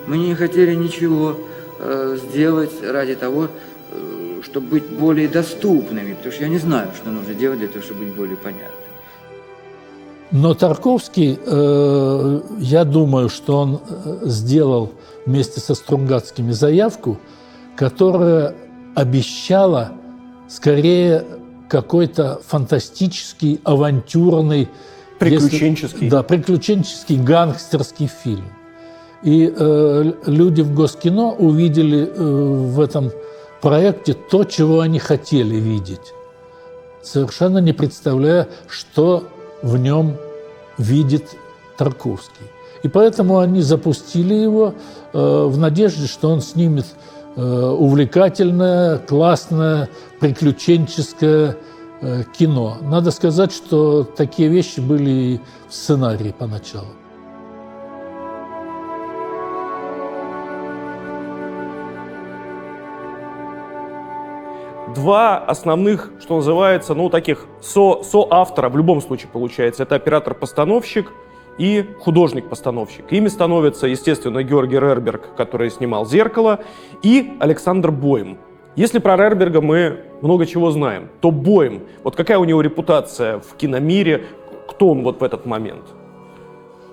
Мы 0.07 0.17
не 0.17 0.35
хотели 0.35 0.75
ничего 0.75 1.39
э, 1.79 2.17
сделать 2.21 2.71
ради 2.83 3.15
того, 3.15 3.47
э, 3.91 4.24
чтобы 4.45 4.67
быть 4.67 4.89
более 4.89 5.27
доступными, 5.27 6.13
потому 6.13 6.33
что 6.33 6.43
я 6.43 6.49
не 6.49 6.59
знаю, 6.59 6.89
что 6.95 7.09
нужно 7.09 7.33
делать 7.33 7.59
для 7.59 7.67
того, 7.67 7.83
чтобы 7.83 8.05
быть 8.05 8.15
более 8.15 8.37
понятным. 8.37 8.71
Но 10.31 10.53
Тарковский, 10.53 11.39
э, 11.43 12.41
я 12.59 12.83
думаю, 12.83 13.29
что 13.29 13.57
он 13.57 13.81
э, 13.87 14.19
сделал 14.23 14.91
вместе 15.25 15.59
со 15.59 15.75
Стругацкими 15.75 16.51
заявку, 16.51 17.19
которая 17.75 18.55
обещала 18.95 19.91
скорее 20.47 21.25
какой-то 21.69 22.41
фантастический, 22.45 23.59
авантюрный, 23.63 24.69
Приключенческий. 25.19 25.99
Если, 26.01 26.09
да, 26.09 26.23
приключенческий 26.23 27.17
гангстерский 27.17 28.07
фильм. 28.07 28.45
И 29.23 29.51
э, 29.55 30.13
люди 30.25 30.61
в 30.61 30.73
Госкино 30.73 31.31
увидели 31.31 32.05
э, 32.05 32.21
в 32.21 32.79
этом 32.81 33.11
проекте 33.65 34.13
то, 34.13 34.43
чего 34.43 34.81
они 34.81 34.99
хотели 34.99 35.55
видеть, 35.55 36.13
совершенно 37.01 37.57
не 37.57 37.73
представляя, 37.73 38.47
что 38.67 39.23
в 39.63 39.77
нем 39.77 40.17
видит 40.77 41.23
Тарковский. 41.75 42.45
И 42.83 42.89
поэтому 42.89 43.39
они 43.39 43.61
запустили 43.61 44.35
его 44.35 44.75
э, 45.13 45.45
в 45.47 45.57
надежде, 45.57 46.05
что 46.05 46.29
он 46.29 46.41
снимет 46.41 46.85
э, 47.35 47.41
увлекательное, 47.41 48.99
классное, 48.99 49.89
приключенческое 50.19 51.57
э, 52.01 52.23
кино. 52.37 52.77
Надо 52.83 53.09
сказать, 53.09 53.51
что 53.51 54.03
такие 54.03 54.47
вещи 54.47 54.79
были 54.79 55.09
и 55.09 55.39
в 55.67 55.73
сценарии 55.73 56.35
поначалу. 56.37 56.93
Два 64.95 65.37
основных, 65.37 66.11
что 66.19 66.37
называется, 66.37 66.95
ну, 66.95 67.09
таких 67.09 67.45
со, 67.61 68.01
соавтора 68.03 68.69
в 68.69 68.77
любом 68.77 69.01
случае 69.01 69.29
получается. 69.31 69.83
Это 69.83 69.95
оператор-постановщик 69.95 71.11
и 71.57 71.85
художник-постановщик. 71.99 73.05
Ими 73.11 73.27
становятся, 73.27 73.87
естественно, 73.87 74.43
Георгий 74.43 74.79
Рерберг, 74.79 75.35
который 75.35 75.69
снимал 75.69 76.05
«Зеркало», 76.05 76.59
и 77.03 77.33
Александр 77.39 77.91
Боем. 77.91 78.37
Если 78.75 78.99
про 78.99 79.15
Рерберга 79.15 79.61
мы 79.61 79.99
много 80.21 80.45
чего 80.45 80.71
знаем, 80.71 81.09
то 81.21 81.31
Боем, 81.31 81.83
вот 82.03 82.15
какая 82.15 82.37
у 82.39 82.43
него 82.43 82.61
репутация 82.61 83.39
в 83.39 83.55
киномире, 83.55 84.25
кто 84.67 84.89
он 84.89 85.03
вот 85.03 85.21
в 85.21 85.23
этот 85.23 85.45
момент? 85.45 85.83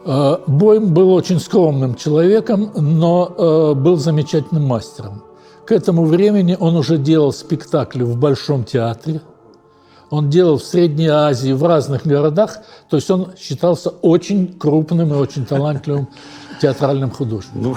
Э, 0.04 0.36
Боем 0.46 0.94
был 0.94 1.12
очень 1.12 1.40
скромным 1.40 1.94
человеком, 1.96 2.70
но 2.76 3.34
э, 3.36 3.74
был 3.74 3.96
замечательным 3.96 4.64
мастером. 4.64 5.22
К 5.66 5.72
этому 5.72 6.04
времени 6.04 6.56
он 6.58 6.76
уже 6.76 6.98
делал 6.98 7.32
спектакли 7.32 8.02
в 8.02 8.16
Большом 8.16 8.64
театре, 8.64 9.20
он 10.10 10.28
делал 10.28 10.58
в 10.58 10.64
Средней 10.64 11.08
Азии, 11.08 11.52
в 11.52 11.64
разных 11.64 12.06
городах, 12.06 12.58
то 12.90 12.96
есть 12.96 13.10
он 13.10 13.32
считался 13.38 13.90
очень 13.90 14.58
крупным 14.58 15.12
и 15.14 15.16
очень 15.16 15.46
талантливым 15.46 16.08
театральным 16.60 17.10
художником. 17.10 17.62
Ну, 17.62 17.76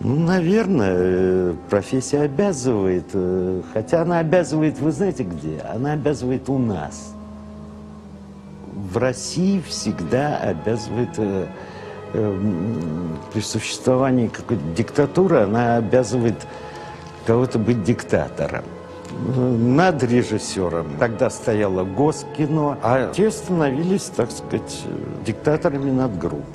ну, 0.00 0.18
наверное, 0.18 1.54
профессия 1.70 2.22
обязывает, 2.22 3.06
э, 3.12 3.62
хотя 3.72 4.02
она 4.02 4.18
обязывает, 4.18 4.78
вы 4.80 4.92
знаете 4.92 5.24
где? 5.24 5.60
Она 5.60 5.92
обязывает 5.92 6.48
у 6.48 6.58
нас. 6.58 7.14
В 8.74 8.96
России 8.96 9.62
всегда 9.66 10.36
обязывает 10.38 11.10
э, 11.18 11.46
при 12.14 13.40
существовании 13.40 14.28
какой-то 14.28 14.62
диктатуры, 14.76 15.40
она 15.40 15.76
обязывает 15.76 16.46
кого-то 17.26 17.58
быть 17.58 17.82
диктатором 17.82 18.64
над 19.10 20.02
режиссером. 20.02 20.86
Тогда 20.98 21.30
стояло 21.30 21.84
Госкино, 21.84 22.78
а 22.82 23.12
те 23.12 23.30
становились, 23.30 24.10
так 24.14 24.30
сказать, 24.30 24.84
диктаторами 25.26 25.90
над 25.90 26.16
группой. 26.18 26.53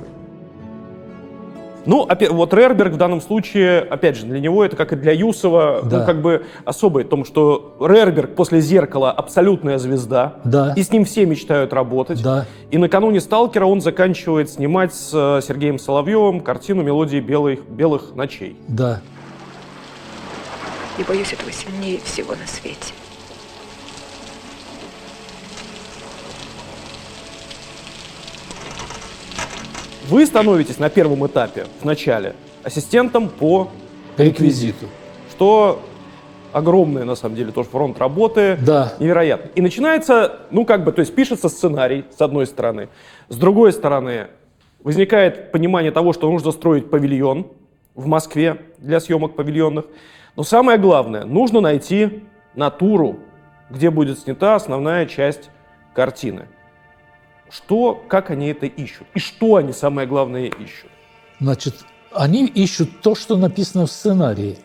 Ну, 1.86 2.04
опять, 2.04 2.30
вот 2.30 2.54
Рерберг 2.54 2.94
в 2.94 2.98
данном 2.98 3.22
случае, 3.22 3.80
опять 3.82 4.18
же, 4.18 4.26
для 4.26 4.40
него 4.40 4.64
это 4.64 4.76
как 4.76 4.94
и 4.94 4.96
для 4.96 5.12
Юсова, 5.14 5.82
Да. 5.84 6.00
ну, 6.00 6.06
как 6.06 6.22
бы 6.22 6.46
особое, 6.66 7.04
в 7.06 7.08
том, 7.08 7.26
что 7.26 7.76
Рерберг 7.80 8.36
после 8.36 8.60
«Зеркала» 8.62 9.12
абсолютная 9.12 9.78
звезда, 9.78 10.36
Да. 10.44 10.74
и 10.76 10.84
с 10.84 10.92
ним 10.92 11.06
все 11.06 11.26
мечтают 11.26 11.74
работать. 11.74 12.22
Да. 12.22 12.46
И 12.70 12.78
накануне 12.78 13.22
«Сталкера» 13.22 13.66
он 13.66 13.82
заканчивает 13.82 14.50
снимать 14.50 14.94
с 14.94 15.12
э, 15.14 15.42
Сергеем 15.46 15.80
Соловьевым 15.80 16.42
картину 16.42 16.84
«Мелодии 16.84 17.20
белых, 17.20 17.62
белых 17.68 18.14
ночей». 18.16 18.56
Да. 18.68 19.02
И 20.98 21.04
боюсь 21.04 21.32
этого 21.32 21.52
сильнее 21.52 22.00
всего 22.04 22.34
на 22.34 22.46
свете. 22.46 22.94
Вы 30.10 30.26
становитесь 30.26 30.80
на 30.80 30.90
первом 30.90 31.28
этапе, 31.28 31.68
в 31.82 31.86
начале, 31.86 32.34
ассистентом 32.64 33.30
по 33.30 33.70
реквизиту, 34.18 34.88
что 35.30 35.82
огромный, 36.52 37.06
на 37.06 37.14
самом 37.14 37.36
деле, 37.36 37.52
тоже 37.52 37.70
фронт 37.70 38.00
работы. 38.00 38.58
Да. 38.60 38.94
Невероятно. 39.00 39.52
И 39.54 39.62
начинается, 39.62 40.40
ну, 40.50 40.66
как 40.66 40.84
бы, 40.84 40.92
то 40.94 41.02
есть 41.02 41.14
пишется 41.14 41.48
сценарий, 41.48 42.06
с 42.18 42.20
одной 42.22 42.48
стороны. 42.48 42.90
С 43.28 43.38
другой 43.38 43.72
стороны, 43.72 44.30
возникает 44.84 45.52
понимание 45.52 45.92
того, 45.92 46.12
что 46.12 46.28
нужно 46.28 46.52
строить 46.54 46.90
павильон 46.90 47.46
в 47.94 48.08
Москве 48.08 48.58
для 48.80 49.00
съемок 49.00 49.36
павильонных. 49.36 49.86
Но 50.36 50.42
самое 50.42 50.80
главное, 50.80 51.24
нужно 51.24 51.62
найти 51.62 52.24
натуру, 52.56 53.20
где 53.70 53.92
будет 53.92 54.18
снята 54.18 54.56
основная 54.56 55.06
часть 55.06 55.52
картины. 55.94 56.48
Что, 57.52 58.04
как 58.08 58.30
они 58.30 58.48
это 58.48 58.66
ищут? 58.66 59.08
И 59.16 59.20
что 59.20 59.56
они, 59.56 59.74
самое 59.74 60.08
главное, 60.08 60.46
ищут? 60.46 60.90
Значит, 61.40 61.76
они 62.12 62.46
ищут 62.46 63.02
то, 63.02 63.16
что 63.16 63.38
написано 63.38 63.86
в 63.86 63.92
сценарии. 63.92 64.58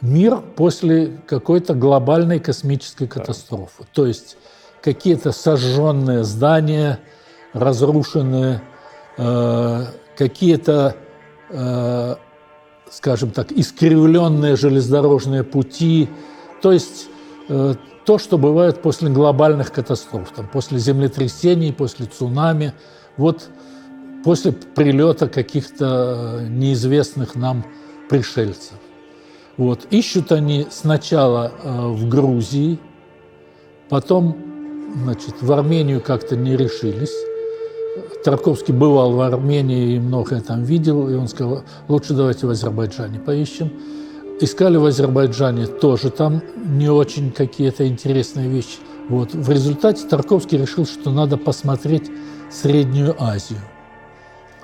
Мир 0.00 0.38
после 0.56 1.18
какой-то 1.26 1.74
глобальной 1.74 2.40
космической 2.40 3.06
катастрофы. 3.06 3.84
То 3.92 4.06
есть 4.06 4.36
какие-то 4.80 5.32
сожженные 5.32 6.24
здания, 6.24 6.98
разрушенные, 7.52 8.62
э, 9.16 9.84
какие-то, 10.16 10.96
э, 11.50 12.16
скажем 12.90 13.30
так, 13.30 13.52
искривленные 13.52 14.56
железнодорожные 14.56 15.44
пути. 15.44 16.08
То 16.62 16.72
есть 16.72 17.08
э, 17.48 17.74
то, 18.04 18.18
что 18.18 18.38
бывает 18.38 18.82
после 18.82 19.10
глобальных 19.10 19.72
катастроф, 19.72 20.32
там, 20.34 20.48
после 20.48 20.78
землетрясений, 20.78 21.72
после 21.72 22.06
цунами. 22.06 22.74
вот 23.16 23.48
после 24.24 24.52
прилета 24.52 25.28
каких-то 25.28 26.44
неизвестных 26.48 27.34
нам 27.34 27.64
пришельцев. 28.08 28.78
Вот. 29.56 29.86
Ищут 29.90 30.32
они 30.32 30.66
сначала 30.70 31.52
э, 31.62 31.88
в 31.88 32.08
Грузии, 32.08 32.78
потом 33.88 34.36
значит, 35.04 35.40
в 35.40 35.52
Армению 35.52 36.00
как-то 36.00 36.36
не 36.36 36.56
решились. 36.56 37.12
Тарковский 38.24 38.72
бывал 38.72 39.12
в 39.12 39.20
Армении 39.20 39.96
и 39.96 39.98
многое 39.98 40.40
там 40.40 40.62
видел, 40.62 41.08
и 41.08 41.14
он 41.14 41.26
сказал, 41.26 41.64
лучше 41.88 42.14
давайте 42.14 42.46
в 42.46 42.50
Азербайджане 42.50 43.18
поищем. 43.18 43.72
Искали 44.42 44.76
в 44.76 44.84
Азербайджане 44.84 45.68
тоже 45.68 46.10
там 46.10 46.42
не 46.56 46.88
очень 46.88 47.30
какие-то 47.30 47.86
интересные 47.86 48.48
вещи. 48.48 48.78
Вот. 49.08 49.34
В 49.34 49.48
результате 49.48 50.04
Тарковский 50.08 50.58
решил, 50.58 50.84
что 50.84 51.12
надо 51.12 51.36
посмотреть 51.36 52.10
Среднюю 52.50 53.14
Азию. 53.22 53.60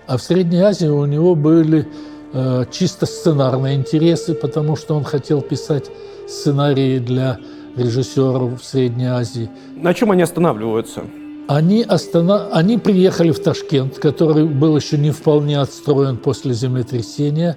А 0.09 0.17
в 0.17 0.23
Средней 0.23 0.63
Азии 0.63 0.89
у 0.89 1.05
него 1.05 1.37
были 1.37 1.87
э, 2.33 2.65
чисто 2.73 3.07
сценарные 3.07 3.77
интересы, 3.77 4.35
потому 4.35 4.75
что 4.75 4.97
он 4.97 5.05
хотел 5.05 5.43
писать 5.43 5.93
сценарии 6.27 6.99
для 6.99 7.39
режиссеров 7.77 8.61
в 8.61 8.65
Средней 8.65 9.07
Азии. 9.07 9.49
На 9.77 9.95
чем 9.95 10.11
они 10.11 10.23
останавливаются? 10.23 11.05
Они, 11.47 11.85
останов... 11.85 12.49
они 12.51 12.79
приехали 12.79 13.31
в 13.31 13.39
Ташкент, 13.39 14.01
который 14.01 14.45
был 14.45 14.77
еще 14.77 14.99
не 14.99 15.13
вполне 15.13 15.61
отстроен 15.61 16.17
после 16.17 16.53
землетрясения. 16.53 17.57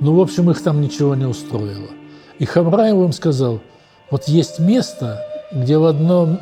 Ну, 0.00 0.16
в 0.16 0.20
общем, 0.20 0.50
их 0.50 0.62
там 0.62 0.80
ничего 0.80 1.14
не 1.14 1.24
устроило. 1.24 1.88
И 2.38 2.44
Хамраев 2.44 2.96
им 2.96 3.12
сказал, 3.12 3.60
вот 4.10 4.24
есть 4.24 4.58
место, 4.58 5.20
где 5.52 5.78
в, 5.78 5.84
одном, 5.84 6.38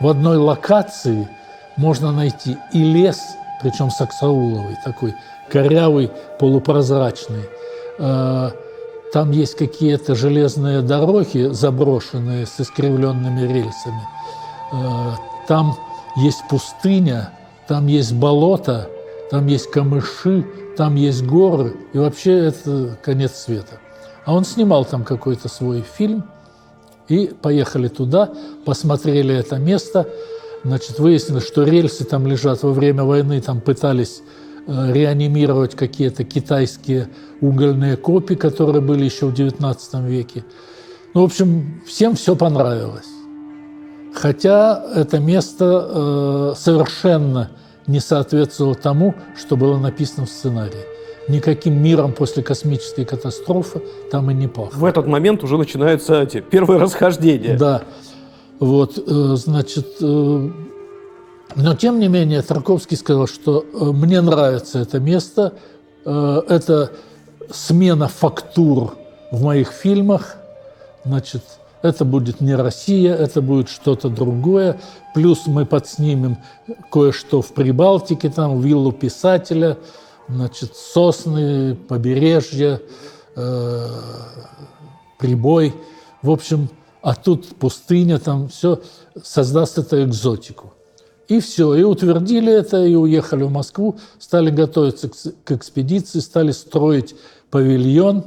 в 0.00 0.08
одной 0.08 0.38
локации 0.38 1.28
можно 1.76 2.12
найти 2.12 2.56
и 2.72 2.82
лес, 2.82 3.20
причем 3.62 3.90
саксауловый, 3.90 4.76
такой 4.84 5.14
корявый, 5.50 6.10
полупрозрачный. 6.38 7.44
А, 7.98 8.52
там 9.12 9.30
есть 9.30 9.56
какие-то 9.56 10.14
железные 10.14 10.80
дороги, 10.82 11.48
заброшенные 11.52 12.46
с 12.46 12.60
искривленными 12.60 13.42
рельсами. 13.42 14.02
А, 14.72 15.16
там 15.46 15.76
есть 16.16 16.42
пустыня, 16.48 17.30
там 17.68 17.86
есть 17.86 18.12
болото, 18.12 18.88
там 19.30 19.46
есть 19.46 19.70
камыши, 19.70 20.44
там 20.76 20.96
есть 20.96 21.24
горы, 21.24 21.76
и 21.92 21.98
вообще 21.98 22.32
это 22.32 22.98
конец 23.02 23.32
света. 23.32 23.80
А 24.24 24.34
он 24.34 24.44
снимал 24.44 24.84
там 24.84 25.04
какой-то 25.04 25.48
свой 25.48 25.82
фильм, 25.82 26.24
и 27.08 27.30
поехали 27.40 27.88
туда, 27.88 28.32
посмотрели 28.64 29.34
это 29.34 29.56
место, 29.56 30.08
значит, 30.64 30.98
выяснилось, 30.98 31.46
что 31.46 31.64
рельсы 31.64 32.04
там 32.04 32.26
лежат 32.26 32.62
во 32.62 32.72
время 32.72 33.04
войны, 33.04 33.40
там 33.40 33.60
пытались 33.60 34.22
э, 34.66 34.92
реанимировать 34.92 35.74
какие-то 35.74 36.24
китайские 36.24 37.08
угольные 37.40 37.96
копии, 37.96 38.34
которые 38.34 38.80
были 38.80 39.04
еще 39.04 39.26
в 39.26 39.34
XIX 39.34 40.08
веке. 40.08 40.44
Ну, 41.12 41.20
в 41.22 41.24
общем, 41.24 41.82
всем 41.86 42.14
все 42.16 42.34
понравилось. 42.34 43.08
Хотя 44.14 44.82
это 44.94 45.18
место 45.18 45.88
э, 45.88 46.54
совершенно 46.56 47.50
не 47.86 48.00
соответствовало 48.00 48.74
тому, 48.74 49.14
что 49.36 49.56
было 49.56 49.78
написано 49.78 50.26
в 50.26 50.30
сценарии. 50.30 50.84
Никаким 51.28 51.82
миром 51.82 52.12
после 52.12 52.42
космической 52.42 53.04
катастрофы 53.04 53.82
там 54.10 54.30
и 54.30 54.34
не 54.34 54.46
пахло. 54.46 54.78
В 54.78 54.84
этот 54.84 55.06
момент 55.06 55.42
уже 55.42 55.56
начинаются 55.56 56.22
эти 56.22 56.40
первые 56.40 56.80
расхождения. 56.80 57.56
Да. 57.56 57.82
Вот, 58.60 58.98
э, 58.98 59.36
значит, 59.36 59.96
э, 60.00 60.50
но 61.56 61.74
тем 61.74 61.98
не 61.98 62.08
менее 62.08 62.42
Тарковский 62.42 62.96
сказал, 62.96 63.26
что 63.26 63.64
э, 63.72 63.84
мне 63.84 64.20
нравится 64.20 64.78
это 64.78 65.00
место, 65.00 65.54
это 66.04 66.90
смена 67.50 68.08
фактур 68.08 68.94
в 69.30 69.42
моих 69.42 69.70
фильмах, 69.70 70.36
значит, 71.06 71.42
это 71.84 72.06
будет 72.06 72.40
не 72.40 72.54
Россия, 72.54 73.14
это 73.14 73.42
будет 73.42 73.68
что-то 73.68 74.08
другое. 74.08 74.80
Плюс 75.14 75.46
мы 75.46 75.66
подснимем 75.66 76.38
кое-что 76.90 77.42
в 77.42 77.52
Прибалтике, 77.52 78.30
там 78.30 78.58
виллу 78.58 78.90
писателя, 78.90 79.76
значит, 80.26 80.74
сосны, 80.76 81.74
побережье, 81.74 82.80
э, 83.36 83.86
прибой. 85.18 85.74
В 86.22 86.30
общем, 86.30 86.70
а 87.02 87.14
тут 87.14 87.48
пустыня, 87.56 88.18
там 88.18 88.48
все 88.48 88.80
создаст 89.22 89.76
это 89.76 90.02
экзотику. 90.04 90.72
И 91.28 91.38
все, 91.40 91.74
и 91.74 91.82
утвердили 91.82 92.50
это, 92.50 92.82
и 92.82 92.94
уехали 92.94 93.42
в 93.42 93.50
Москву, 93.50 93.98
стали 94.18 94.48
готовиться 94.48 95.10
к, 95.44 95.52
экспедиции, 95.52 96.20
стали 96.20 96.52
строить 96.52 97.14
павильон, 97.50 98.24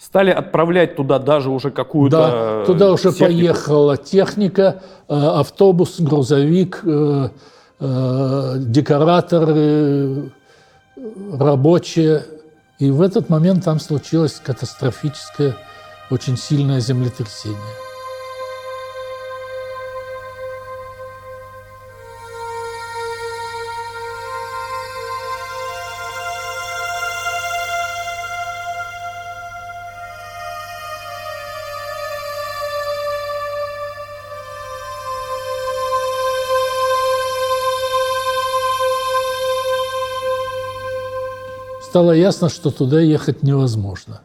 Стали 0.00 0.30
отправлять 0.30 0.96
туда 0.96 1.18
даже 1.18 1.50
уже 1.50 1.70
какую-то 1.70 2.16
Да, 2.16 2.64
туда 2.64 2.90
уже 2.90 3.12
технику. 3.12 3.24
поехала 3.26 3.96
техника, 3.98 4.82
э, 5.08 5.14
автобус, 5.14 6.00
грузовик, 6.00 6.80
э, 6.84 7.28
э, 7.80 8.54
декораторы, 8.60 10.32
рабочие. 11.38 12.24
И 12.78 12.90
в 12.90 13.02
этот 13.02 13.28
момент 13.28 13.64
там 13.64 13.78
случилось 13.78 14.40
катастрофическое, 14.42 15.54
очень 16.10 16.38
сильное 16.38 16.80
землетрясение. 16.80 17.58
Стало 41.90 42.12
ясно, 42.12 42.48
что 42.48 42.70
туда 42.70 43.00
ехать 43.00 43.42
невозможно. 43.42 44.20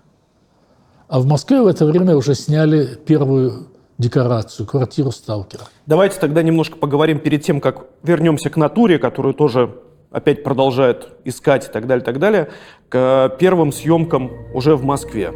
А 1.07 1.19
в 1.19 1.25
Москве 1.25 1.63
в 1.63 1.67
это 1.67 1.87
время 1.87 2.15
уже 2.15 2.35
сняли 2.35 2.95
первую 3.07 3.69
декорацию, 3.97 4.67
квартиру 4.67 5.09
сталкера. 5.09 5.63
Давайте 5.87 6.19
тогда 6.19 6.43
немножко 6.43 6.77
поговорим 6.77 7.17
перед 7.17 7.41
тем, 7.41 7.59
как 7.59 7.87
вернемся 8.03 8.51
к 8.51 8.57
натуре, 8.57 8.99
которую 8.99 9.33
тоже 9.33 9.81
опять 10.11 10.43
продолжают 10.43 11.17
искать 11.25 11.67
и 11.67 11.71
так 11.71 11.87
далее, 11.87 12.05
так 12.05 12.19
далее, 12.19 12.49
к 12.87 13.35
первым 13.39 13.71
съемкам 13.71 14.29
уже 14.53 14.75
в 14.75 14.83
Москве. 14.83 15.31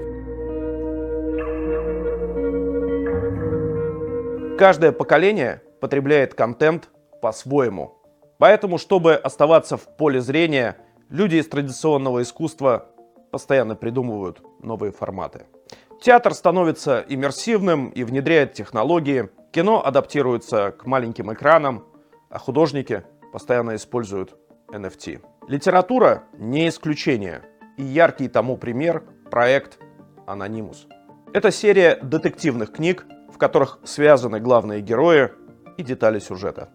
Каждое 4.59 4.91
поколение 4.91 5.63
потребляет 5.81 6.35
контент 6.35 6.89
по-своему. 7.23 7.95
Поэтому, 8.37 8.77
чтобы 8.77 9.15
оставаться 9.15 9.77
в 9.77 9.97
поле 9.97 10.21
зрения, 10.21 10.77
люди 11.09 11.35
из 11.37 11.47
традиционного 11.47 12.21
искусства 12.21 12.89
постоянно 13.31 13.75
придумывают 13.75 14.41
новые 14.61 14.91
форматы. 14.91 15.45
Театр 16.01 16.33
становится 16.33 17.03
иммерсивным 17.07 17.89
и 17.89 18.03
внедряет 18.03 18.53
технологии, 18.53 19.29
кино 19.51 19.85
адаптируется 19.85 20.71
к 20.71 20.85
маленьким 20.85 21.33
экранам, 21.33 21.85
а 22.29 22.39
художники 22.39 23.03
постоянно 23.33 23.75
используют 23.75 24.35
NFT. 24.69 25.21
Литература 25.47 26.23
не 26.37 26.69
исключение, 26.69 27.41
и 27.77 27.83
яркий 27.83 28.27
тому 28.27 28.57
пример– 28.57 29.03
проект 29.31 29.79
«Анонимус». 30.25 30.87
Это 31.33 31.51
серия 31.51 31.99
детективных 32.01 32.71
книг, 32.71 33.05
в 33.31 33.37
которых 33.37 33.79
связаны 33.83 34.39
главные 34.39 34.81
герои 34.81 35.31
и 35.77 35.83
детали 35.83 36.19
сюжета. 36.19 36.69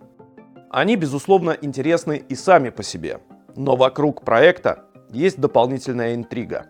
Они, 0.71 0.97
безусловно, 0.97 1.57
интересны 1.61 2.25
и 2.29 2.35
сами 2.35 2.71
по 2.71 2.83
себе, 2.83 3.21
но 3.57 3.77
вокруг 3.77 4.25
проекта 4.25 4.85
есть 5.11 5.41
дополнительная 5.41 6.15
интрига. 6.15 6.67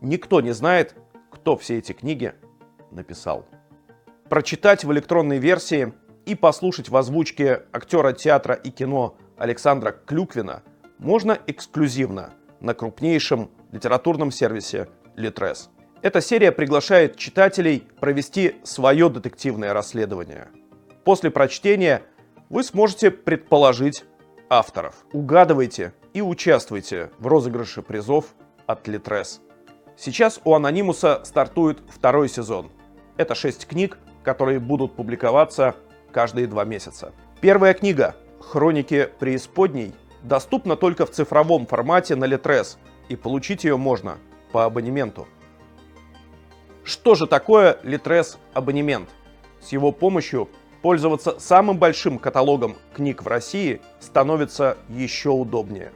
Никто 0.00 0.40
не 0.40 0.52
знает, 0.52 0.94
кто 1.30 1.56
все 1.56 1.78
эти 1.78 1.92
книги 1.92 2.34
написал. 2.90 3.46
Прочитать 4.28 4.84
в 4.84 4.92
электронной 4.92 5.38
версии 5.38 5.92
и 6.24 6.34
послушать 6.34 6.88
в 6.88 6.96
озвучке 6.96 7.62
актера 7.72 8.12
театра 8.12 8.54
и 8.54 8.70
кино 8.70 9.16
Александра 9.38 9.92
Клюквина 9.92 10.62
можно 10.98 11.38
эксклюзивно 11.46 12.30
на 12.60 12.74
крупнейшем 12.74 13.50
литературном 13.70 14.30
сервисе 14.30 14.88
Litres. 15.16 15.68
Эта 16.02 16.20
серия 16.20 16.52
приглашает 16.52 17.16
читателей 17.16 17.86
провести 18.00 18.56
свое 18.64 19.08
детективное 19.08 19.72
расследование. 19.72 20.48
После 21.04 21.30
прочтения 21.30 22.02
вы 22.48 22.64
сможете 22.64 23.10
предположить 23.10 24.04
авторов. 24.48 25.06
Угадывайте 25.12 25.92
и 26.16 26.22
участвуйте 26.22 27.10
в 27.18 27.26
розыгрыше 27.26 27.82
призов 27.82 28.24
от 28.66 28.88
Litres. 28.88 29.40
Сейчас 29.98 30.40
у 30.44 30.54
Анонимуса 30.54 31.20
стартует 31.24 31.82
второй 31.90 32.30
сезон. 32.30 32.70
Это 33.18 33.34
шесть 33.34 33.66
книг, 33.66 33.98
которые 34.24 34.58
будут 34.58 34.96
публиковаться 34.96 35.76
каждые 36.12 36.46
два 36.46 36.64
месяца. 36.64 37.12
Первая 37.42 37.74
книга 37.74 38.16
«Хроники 38.40 39.10
преисподней» 39.18 39.92
доступна 40.22 40.74
только 40.76 41.04
в 41.04 41.10
цифровом 41.10 41.66
формате 41.66 42.16
на 42.16 42.24
Литрес, 42.24 42.78
и 43.10 43.14
получить 43.14 43.64
ее 43.64 43.76
можно 43.76 44.16
по 44.52 44.64
абонементу. 44.64 45.28
Что 46.82 47.14
же 47.14 47.26
такое 47.26 47.78
Литрес 47.82 48.38
абонемент? 48.54 49.10
С 49.60 49.68
его 49.68 49.92
помощью 49.92 50.48
пользоваться 50.80 51.38
самым 51.40 51.76
большим 51.76 52.18
каталогом 52.18 52.76
книг 52.94 53.22
в 53.22 53.26
России 53.26 53.82
становится 54.00 54.78
еще 54.88 55.28
удобнее. 55.28 55.92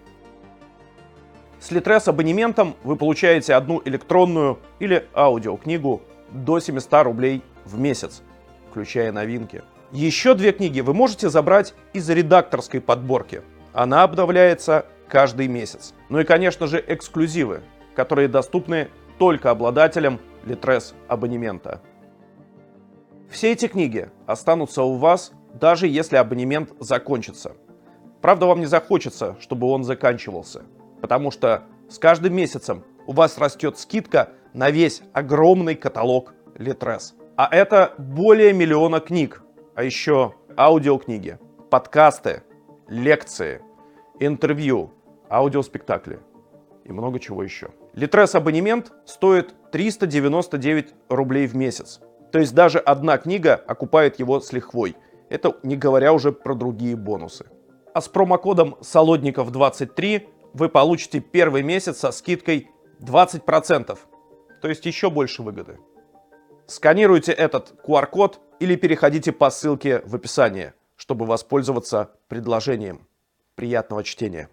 С 1.60 1.70
Литрес 1.70 2.08
абонементом 2.08 2.74
вы 2.84 2.96
получаете 2.96 3.54
одну 3.54 3.82
электронную 3.84 4.58
или 4.78 5.06
аудиокнигу 5.14 6.00
до 6.30 6.58
700 6.58 7.04
рублей 7.04 7.42
в 7.66 7.78
месяц, 7.78 8.22
включая 8.70 9.12
новинки. 9.12 9.62
Еще 9.92 10.34
две 10.34 10.52
книги 10.52 10.80
вы 10.80 10.94
можете 10.94 11.28
забрать 11.28 11.74
из 11.92 12.08
редакторской 12.08 12.80
подборки. 12.80 13.42
Она 13.74 14.04
обновляется 14.04 14.86
каждый 15.06 15.48
месяц. 15.48 15.92
Ну 16.08 16.20
и, 16.20 16.24
конечно 16.24 16.66
же, 16.66 16.82
эксклюзивы, 16.86 17.60
которые 17.94 18.28
доступны 18.28 18.88
только 19.18 19.50
обладателям 19.50 20.18
Литрес 20.46 20.94
абонемента. 21.08 21.82
Все 23.28 23.52
эти 23.52 23.68
книги 23.68 24.08
останутся 24.26 24.82
у 24.82 24.96
вас, 24.96 25.32
даже 25.52 25.86
если 25.86 26.16
абонемент 26.16 26.72
закончится. 26.80 27.52
Правда, 28.22 28.46
вам 28.46 28.60
не 28.60 28.66
захочется, 28.66 29.36
чтобы 29.40 29.66
он 29.66 29.84
заканчивался, 29.84 30.62
потому 31.00 31.30
что 31.30 31.64
с 31.88 31.98
каждым 31.98 32.34
месяцем 32.34 32.84
у 33.06 33.12
вас 33.12 33.38
растет 33.38 33.78
скидка 33.78 34.30
на 34.52 34.70
весь 34.70 35.02
огромный 35.12 35.74
каталог 35.74 36.34
Литрес. 36.56 37.14
А 37.36 37.48
это 37.50 37.94
более 37.98 38.52
миллиона 38.52 39.00
книг, 39.00 39.42
а 39.74 39.82
еще 39.82 40.34
аудиокниги, 40.56 41.38
подкасты, 41.70 42.42
лекции, 42.88 43.62
интервью, 44.18 44.90
аудиоспектакли 45.30 46.20
и 46.84 46.92
много 46.92 47.18
чего 47.18 47.42
еще. 47.42 47.70
Литрес 47.94 48.34
абонемент 48.34 48.92
стоит 49.06 49.54
399 49.72 50.94
рублей 51.08 51.46
в 51.46 51.54
месяц. 51.54 52.00
То 52.32 52.38
есть 52.38 52.54
даже 52.54 52.78
одна 52.78 53.18
книга 53.18 53.54
окупает 53.54 54.18
его 54.18 54.40
с 54.40 54.52
лихвой. 54.52 54.96
Это 55.28 55.56
не 55.62 55.76
говоря 55.76 56.12
уже 56.12 56.32
про 56.32 56.54
другие 56.54 56.96
бонусы. 56.96 57.46
А 57.94 58.00
с 58.00 58.08
промокодом 58.08 58.76
Солодников23 58.80 60.28
вы 60.52 60.68
получите 60.68 61.20
первый 61.20 61.62
месяц 61.62 61.98
со 61.98 62.10
скидкой 62.12 62.70
20%. 63.00 63.98
То 64.60 64.68
есть 64.68 64.84
еще 64.86 65.10
больше 65.10 65.42
выгоды. 65.42 65.78
Сканируйте 66.66 67.32
этот 67.32 67.74
QR-код 67.86 68.40
или 68.60 68.76
переходите 68.76 69.32
по 69.32 69.50
ссылке 69.50 70.02
в 70.04 70.14
описании, 70.14 70.72
чтобы 70.96 71.26
воспользоваться 71.26 72.10
предложением. 72.28 73.06
Приятного 73.56 74.04
чтения. 74.04 74.48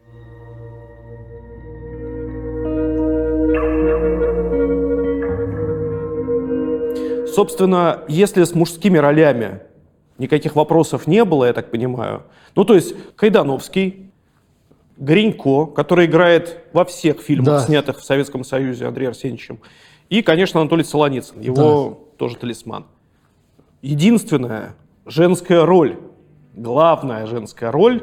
Собственно, 7.27 8.03
если 8.07 8.43
с 8.43 8.55
мужскими 8.55 8.97
ролями 8.97 9.62
никаких 10.17 10.55
вопросов 10.55 11.05
не 11.05 11.23
было, 11.23 11.45
я 11.45 11.53
так 11.53 11.69
понимаю, 11.69 12.23
ну 12.55 12.65
то 12.65 12.73
есть 12.73 12.95
Кайдановский, 13.15 14.07
Гринько, 14.97 15.65
который 15.67 16.05
играет 16.07 16.63
во 16.73 16.83
всех 16.86 17.21
фильмах, 17.21 17.47
Да. 17.47 17.60
снятых 17.62 17.99
в 17.99 18.03
Советском 18.03 18.43
Союзе 18.43 18.88
Андреем 18.88 19.12
Арсеньевичем, 19.12 19.60
и, 20.10 20.21
конечно, 20.21 20.60
Анатолий 20.60 20.83
Солоницын, 20.83 21.39
его 21.41 21.99
тоже 22.17 22.38
талисман. 22.38 22.86
Единственная 23.81 24.75
женская 25.05 25.65
роль, 25.65 25.97
главная 26.55 27.27
женская 27.27 27.71
роль, 27.71 28.01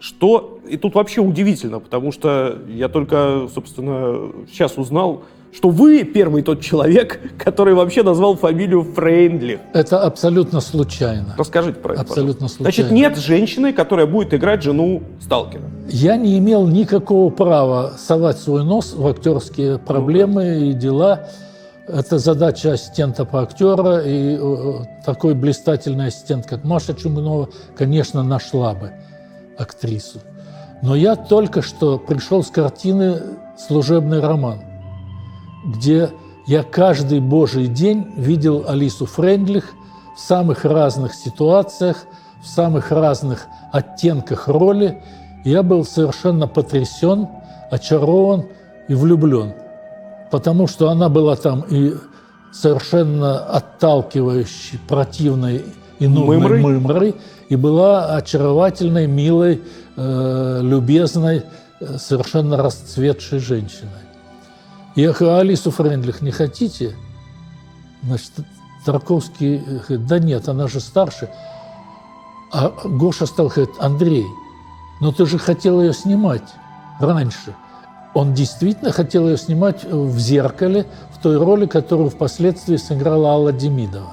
что, 0.00 0.58
и 0.68 0.76
тут 0.76 0.94
вообще 0.94 1.20
удивительно, 1.20 1.80
потому 1.80 2.12
что 2.12 2.62
я 2.68 2.88
только, 2.88 3.48
собственно, 3.52 4.32
сейчас 4.48 4.76
узнал, 4.78 5.24
что 5.54 5.70
вы 5.70 6.02
первый 6.02 6.42
тот 6.42 6.60
человек, 6.60 7.20
который 7.38 7.74
вообще 7.74 8.02
назвал 8.02 8.36
фамилию 8.36 8.82
Фрейндлих. 8.82 9.60
Это 9.72 10.00
абсолютно 10.02 10.60
случайно. 10.60 11.34
Расскажите 11.38 11.78
про 11.78 11.92
это, 11.92 12.02
Абсолютно 12.02 12.34
пожалуйста. 12.34 12.62
Значит, 12.62 12.86
случайно. 12.86 13.08
нет 13.08 13.18
женщины, 13.18 13.72
которая 13.72 14.06
будет 14.06 14.34
играть 14.34 14.62
жену 14.62 15.02
Сталкера. 15.20 15.62
Я 15.88 16.16
не 16.16 16.38
имел 16.38 16.66
никакого 16.66 17.30
права 17.30 17.92
совать 17.98 18.38
свой 18.38 18.64
нос 18.64 18.94
в 18.94 19.06
актерские 19.06 19.78
проблемы 19.78 20.70
и 20.70 20.72
дела. 20.72 21.28
Это 21.86 22.18
задача 22.18 22.72
ассистента 22.72 23.24
по 23.24 23.42
актера, 23.42 23.98
и 24.00 24.38
э, 24.40 24.74
такой 25.04 25.34
блистательный 25.34 26.06
ассистент, 26.06 26.46
как 26.46 26.64
Маша 26.64 26.94
Чугунова, 26.94 27.50
конечно, 27.76 28.22
нашла 28.22 28.74
бы 28.74 28.92
актрису. 29.58 30.18
Но 30.82 30.96
я 30.96 31.14
только 31.14 31.62
что 31.62 31.98
пришел 31.98 32.42
с 32.42 32.48
картины 32.48 33.20
«Служебный 33.58 34.20
роман», 34.20 34.60
где 35.64 36.10
я 36.46 36.62
каждый 36.62 37.20
божий 37.20 37.66
день 37.66 38.12
видел 38.16 38.64
Алису 38.68 39.06
Френдлих 39.06 39.72
в 40.16 40.20
самых 40.20 40.64
разных 40.64 41.14
ситуациях, 41.14 42.04
в 42.42 42.46
самых 42.46 42.90
разных 42.92 43.46
оттенках 43.72 44.48
роли. 44.48 45.02
Я 45.44 45.62
был 45.62 45.84
совершенно 45.84 46.46
потрясен, 46.46 47.28
очарован 47.70 48.46
и 48.88 48.94
влюблен, 48.94 49.54
потому 50.30 50.66
что 50.66 50.90
она 50.90 51.08
была 51.08 51.36
там 51.36 51.64
и 51.68 51.94
совершенно 52.52 53.38
отталкивающей, 53.38 54.78
противной 54.86 55.64
и 55.98 56.06
нудной 56.06 56.38
Мымрой? 56.38 56.60
мымрой, 56.60 57.14
и 57.48 57.56
была 57.56 58.14
очаровательной, 58.16 59.06
милой, 59.06 59.62
э, 59.96 60.60
любезной, 60.62 61.42
э, 61.80 61.98
совершенно 61.98 62.56
расцветшей 62.56 63.38
женщиной. 63.38 64.03
А 64.96 65.38
Алису 65.38 65.70
Френдлих 65.70 66.22
не 66.22 66.30
хотите? 66.30 66.94
Значит, 68.02 68.32
Тарковский 68.84 69.58
говорит, 69.58 70.06
да 70.06 70.18
нет, 70.18 70.48
она 70.48 70.68
же 70.68 70.80
старше. 70.80 71.30
А 72.52 72.72
Гоша 72.84 73.26
стал 73.26 73.48
говорить, 73.48 73.74
Андрей, 73.80 74.26
но 75.00 75.10
ты 75.10 75.26
же 75.26 75.38
хотел 75.38 75.80
ее 75.80 75.92
снимать 75.92 76.54
раньше. 77.00 77.54
Он 78.14 78.32
действительно 78.32 78.92
хотел 78.92 79.28
ее 79.28 79.36
снимать 79.36 79.84
в 79.84 80.18
«Зеркале», 80.18 80.86
в 81.10 81.20
той 81.20 81.36
роли, 81.36 81.66
которую 81.66 82.10
впоследствии 82.10 82.76
сыграла 82.76 83.30
Алла 83.30 83.52
Демидова. 83.52 84.12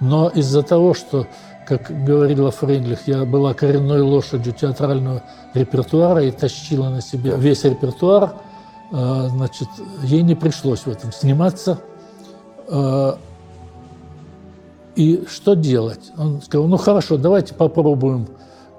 Но 0.00 0.28
из-за 0.28 0.62
того, 0.62 0.92
что, 0.92 1.26
как 1.66 2.04
говорила 2.04 2.50
Фрейндлих, 2.50 3.06
я 3.06 3.24
была 3.24 3.54
коренной 3.54 4.02
лошадью 4.02 4.52
театрального 4.52 5.22
репертуара 5.54 6.22
и 6.22 6.30
тащила 6.30 6.90
на 6.90 7.00
себе 7.00 7.34
весь 7.36 7.64
репертуар, 7.64 8.24
э, 8.24 8.49
значит, 8.90 9.68
ей 10.02 10.22
не 10.22 10.34
пришлось 10.34 10.80
в 10.80 10.88
этом 10.88 11.12
сниматься. 11.12 11.78
Э, 12.68 13.14
И 14.96 15.24
что 15.28 15.54
делать? 15.54 16.10
Он 16.18 16.42
сказал, 16.42 16.66
ну 16.66 16.76
хорошо, 16.76 17.16
давайте 17.16 17.54
попробуем, 17.54 18.26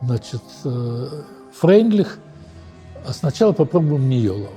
значит, 0.02 0.44
э, 0.66 1.08
Фрейндлих, 1.54 2.20
а 3.08 3.14
сначала 3.14 3.54
попробуем 3.54 4.10
Ниелову. 4.10 4.50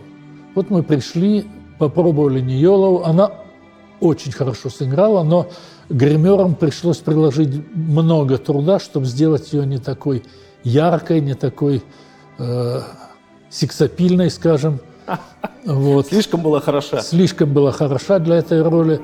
Вот 0.55 0.71
мы 0.71 0.83
пришли, 0.83 1.47
попробовали 1.79 2.41
Ниелову, 2.41 3.05
она 3.05 3.31
очень 4.01 4.33
хорошо 4.33 4.69
сыграла, 4.69 5.23
но 5.23 5.47
гримерам 5.89 6.55
пришлось 6.55 6.99
приложить 6.99 7.65
много 7.75 8.39
труда, 8.39 8.79
чтобы 8.79 9.07
сделать 9.07 9.53
ее 9.53 9.65
не 9.65 9.79
такой 9.79 10.25
яркой, 10.65 11.21
не 11.21 11.35
такой 11.35 11.83
э, 12.39 12.81
сексапильной, 13.51 14.31
скажем. 14.31 14.81
Вот. 15.65 16.07
Слишком 16.09 16.43
была 16.43 16.61
хороша. 16.61 17.01
Слишком 17.01 17.53
была 17.53 17.73
хороша 17.73 18.19
для 18.19 18.37
этой 18.37 18.63
роли. 18.63 19.01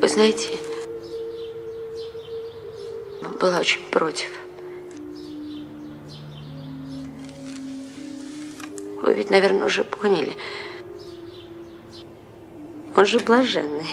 Вы 0.00 0.08
знаете, 0.08 0.48
была 3.40 3.58
очень 3.58 3.80
против. 3.90 4.39
Вы 9.02 9.14
ведь, 9.14 9.30
наверное, 9.30 9.66
уже 9.66 9.84
поняли. 9.84 10.32
Он 12.96 13.06
же 13.06 13.18
блаженный. 13.20 13.86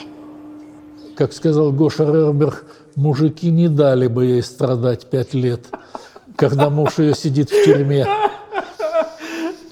Как 1.15 1.33
сказал 1.33 1.71
Гоша 1.71 2.03
Рерберг, 2.03 2.65
мужики 2.95 3.49
не 3.49 3.69
дали 3.69 4.07
бы 4.07 4.25
ей 4.25 4.43
страдать 4.43 5.09
пять 5.09 5.33
лет, 5.33 5.65
когда 6.35 6.69
муж 6.69 6.99
ее 6.99 7.13
сидит 7.13 7.49
в 7.49 7.63
тюрьме. 7.63 8.05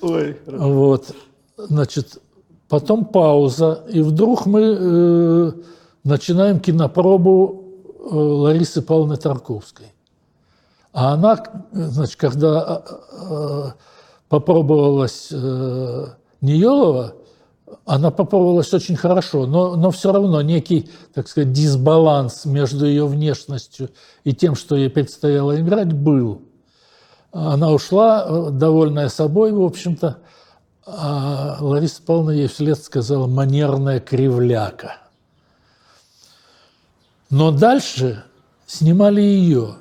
Ой, 0.02 0.38
Вот, 0.46 1.16
значит, 1.58 2.20
потом 2.70 3.06
пауза, 3.06 3.84
и 3.90 4.02
вдруг 4.02 4.46
мы 4.46 4.62
э, 4.62 5.52
начинаем 6.04 6.60
кинопробу 6.60 7.64
э, 7.98 8.16
Ларисы 8.16 8.82
Павловны 8.82 9.18
Тарковской. 9.18 9.88
А 10.94 11.14
она, 11.14 11.44
значит, 11.72 12.16
когда 12.16 12.84
э, 13.30 13.72
попробовалась 14.30 15.30
э, 15.32 16.06
Ниелова, 16.42 17.16
она 17.86 18.12
попробовалась 18.12 18.74
очень 18.74 18.96
хорошо, 18.96 19.46
но, 19.46 19.76
но 19.76 19.92
все 19.92 20.12
равно 20.12 20.42
некий, 20.42 20.90
так 21.14 21.28
сказать, 21.28 21.52
дисбаланс 21.52 22.46
между 22.46 22.86
ее 22.86 23.08
внешностью 23.08 23.90
и 24.24 24.34
тем, 24.34 24.56
что 24.56 24.76
ей 24.76 24.90
предстояло 24.90 25.60
играть, 25.60 25.94
был. 25.94 26.42
Она 27.32 27.72
ушла, 27.72 28.26
э, 28.28 28.50
довольная 28.52 29.10
собой, 29.10 29.52
в 29.52 29.62
общем-то, 29.62 30.18
а 30.86 31.58
Лариса 31.60 32.02
Павловна 32.04 32.32
ей 32.32 32.48
вслед 32.48 32.78
сказала 32.78 33.26
«манерная 33.28 34.00
кривляка». 34.00 34.98
Но 37.32 37.52
дальше 37.52 38.24
снимали 38.68 39.22
ее. 39.22 39.76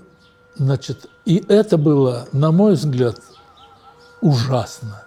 Значит, 0.57 1.07
и 1.27 1.45
это 1.49 1.77
было, 1.77 2.27
на 2.33 2.53
мой 2.53 2.73
взгляд, 2.73 3.21
ужасно. 4.25 5.05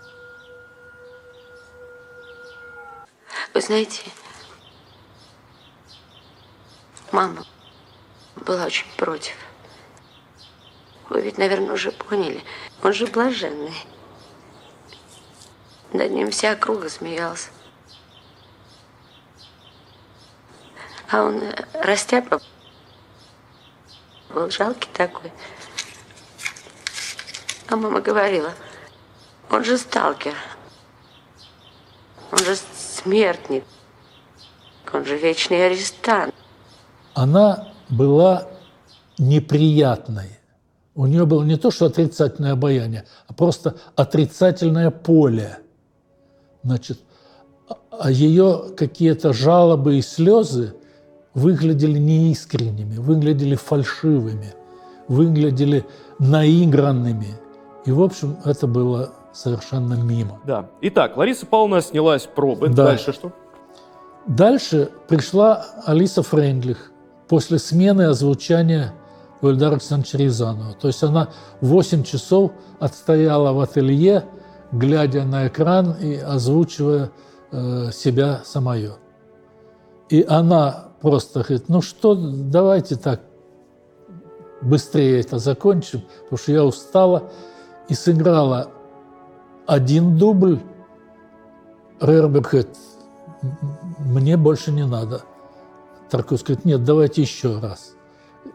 Вы 3.52 3.62
знаете, 3.62 4.04
мама 7.12 7.44
была 8.36 8.66
очень 8.66 8.86
против. 8.96 9.34
Вы 11.10 11.22
ведь, 11.22 11.40
наверное, 11.40 11.74
уже 11.74 11.92
поняли. 11.92 12.44
Он 12.84 12.94
же 12.94 13.08
блаженный. 13.08 13.74
Над 15.94 16.12
ним 16.12 16.30
вся 16.30 16.52
округа 16.52 16.88
смеялась. 16.88 17.50
А 21.10 21.24
он 21.24 21.42
э, 21.42 21.66
растяпа 21.74 22.40
был 24.30 24.52
жалкий 24.52 24.92
такой. 24.94 25.32
А 27.70 27.76
мама 27.76 28.00
говорила, 28.00 28.54
он 29.50 29.64
же 29.64 29.78
сталкер. 29.78 30.34
Он 32.32 32.38
же 32.40 32.56
смертник. 32.76 33.64
Он 34.94 35.06
же 35.06 35.18
вечный 35.18 35.68
арестант. 35.68 36.34
Она 37.14 37.70
была 37.90 38.48
неприятной. 39.18 40.40
У 40.96 41.06
нее 41.06 41.26
было 41.26 41.44
не 41.44 41.58
то, 41.58 41.72
что 41.72 41.86
отрицательное 41.86 42.54
обаяние, 42.54 43.06
а 43.28 43.34
просто 43.34 43.76
отрицательное 43.96 44.90
поле. 44.90 45.60
Значит, 46.64 47.00
а 47.92 48.12
ее 48.12 48.72
какие-то 48.76 49.34
жалобы 49.34 49.98
и 49.98 50.02
слезы 50.02 50.74
выглядели 51.34 52.00
неискренними, 52.00 52.98
выглядели 52.98 53.56
фальшивыми, 53.56 54.54
выглядели 55.08 55.86
наигранными. 56.20 57.40
И, 57.86 57.92
в 57.92 58.02
общем, 58.02 58.38
это 58.44 58.66
было 58.68 59.14
совершенно 59.38 59.94
мимо. 59.94 60.40
Да. 60.46 60.70
Итак, 60.82 61.16
Лариса 61.16 61.46
Павловна 61.46 61.82
снялась 61.82 62.24
пробы. 62.24 62.70
Да. 62.70 62.86
Дальше 62.86 63.14
что? 63.14 63.32
Дальше 64.26 64.90
пришла 65.08 65.66
Алиса 65.86 66.24
Френдлих 66.24 66.92
после 67.28 67.60
смены 67.60 68.04
озвучания 68.04 68.94
у 69.42 69.48
Эльдара 69.48 69.74
Александровича 69.74 70.18
Рязанова. 70.18 70.74
То 70.74 70.88
есть 70.88 71.04
она 71.04 71.30
8 71.62 72.04
часов 72.04 72.52
отстояла 72.80 73.54
в 73.54 73.60
ателье, 73.60 74.26
глядя 74.72 75.24
на 75.24 75.48
экран 75.48 75.94
и 76.02 76.16
озвучивая 76.16 77.12
э, 77.52 77.92
себя 77.92 78.42
самое. 78.44 78.94
И 80.10 80.26
она 80.28 80.90
просто 81.02 81.42
говорит, 81.42 81.70
ну 81.70 81.82
что, 81.82 82.16
давайте 82.16 82.96
так 82.96 83.22
быстрее 84.62 85.20
это 85.20 85.38
закончим, 85.38 86.02
потому 86.24 86.38
что 86.38 86.52
я 86.52 86.66
устала. 86.66 87.30
И 87.88 87.94
сыграла 87.94 88.72
один 89.68 90.18
дубль. 90.18 90.60
Рерберг 92.00 92.54
мне 94.00 94.38
больше 94.38 94.72
не 94.72 94.86
надо. 94.86 95.22
Тарковский 96.10 96.56
говорит, 96.56 96.66
нет, 96.66 96.84
давайте 96.84 97.22
еще 97.22 97.60
раз. 97.60 97.94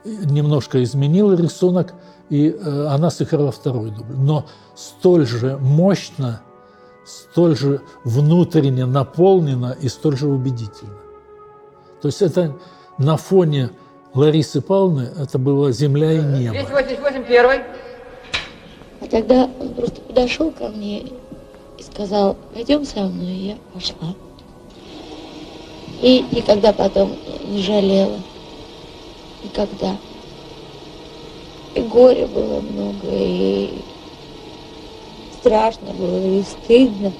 Немножко 0.04 0.82
изменил 0.82 1.34
рисунок, 1.34 1.92
и 2.30 2.48
э, 2.48 2.86
она 2.86 3.10
сыграла 3.10 3.52
второй 3.52 3.90
дубль. 3.90 4.14
Но 4.16 4.46
столь 4.74 5.26
же 5.26 5.58
мощно, 5.58 6.40
столь 7.04 7.56
же 7.56 7.82
внутренне 8.04 8.86
наполнено 8.86 9.76
и 9.78 9.88
столь 9.88 10.16
же 10.16 10.28
убедительно. 10.28 10.96
То 12.00 12.08
есть 12.08 12.22
это 12.22 12.56
на 12.96 13.16
фоне 13.16 13.70
Ларисы 14.14 14.60
Павловны 14.60 15.10
это 15.18 15.38
было 15.38 15.72
земля 15.72 16.12
и 16.12 16.22
небо. 16.22 16.54
288 16.54 17.24
первый. 17.24 17.60
А 19.02 19.06
тогда 19.08 19.50
он 19.58 19.70
просто 19.70 20.00
подошел 20.02 20.52
ко 20.52 20.68
мне 20.68 21.00
и 21.00 21.82
сказал, 21.82 22.36
пойдем 22.54 22.84
со 22.84 23.00
мной, 23.00 23.32
и 23.32 23.46
я 23.48 23.56
пошла. 23.74 24.14
И 26.00 26.24
никогда 26.30 26.72
потом 26.72 27.10
не 27.48 27.60
жалела. 27.60 28.20
Никогда. 29.42 29.96
И 31.74 31.80
горя 31.80 32.28
было 32.28 32.60
много, 32.60 33.08
и 33.10 33.70
страшно 35.40 35.92
было, 35.94 36.24
и 36.24 36.42
стыдно. 36.42 37.12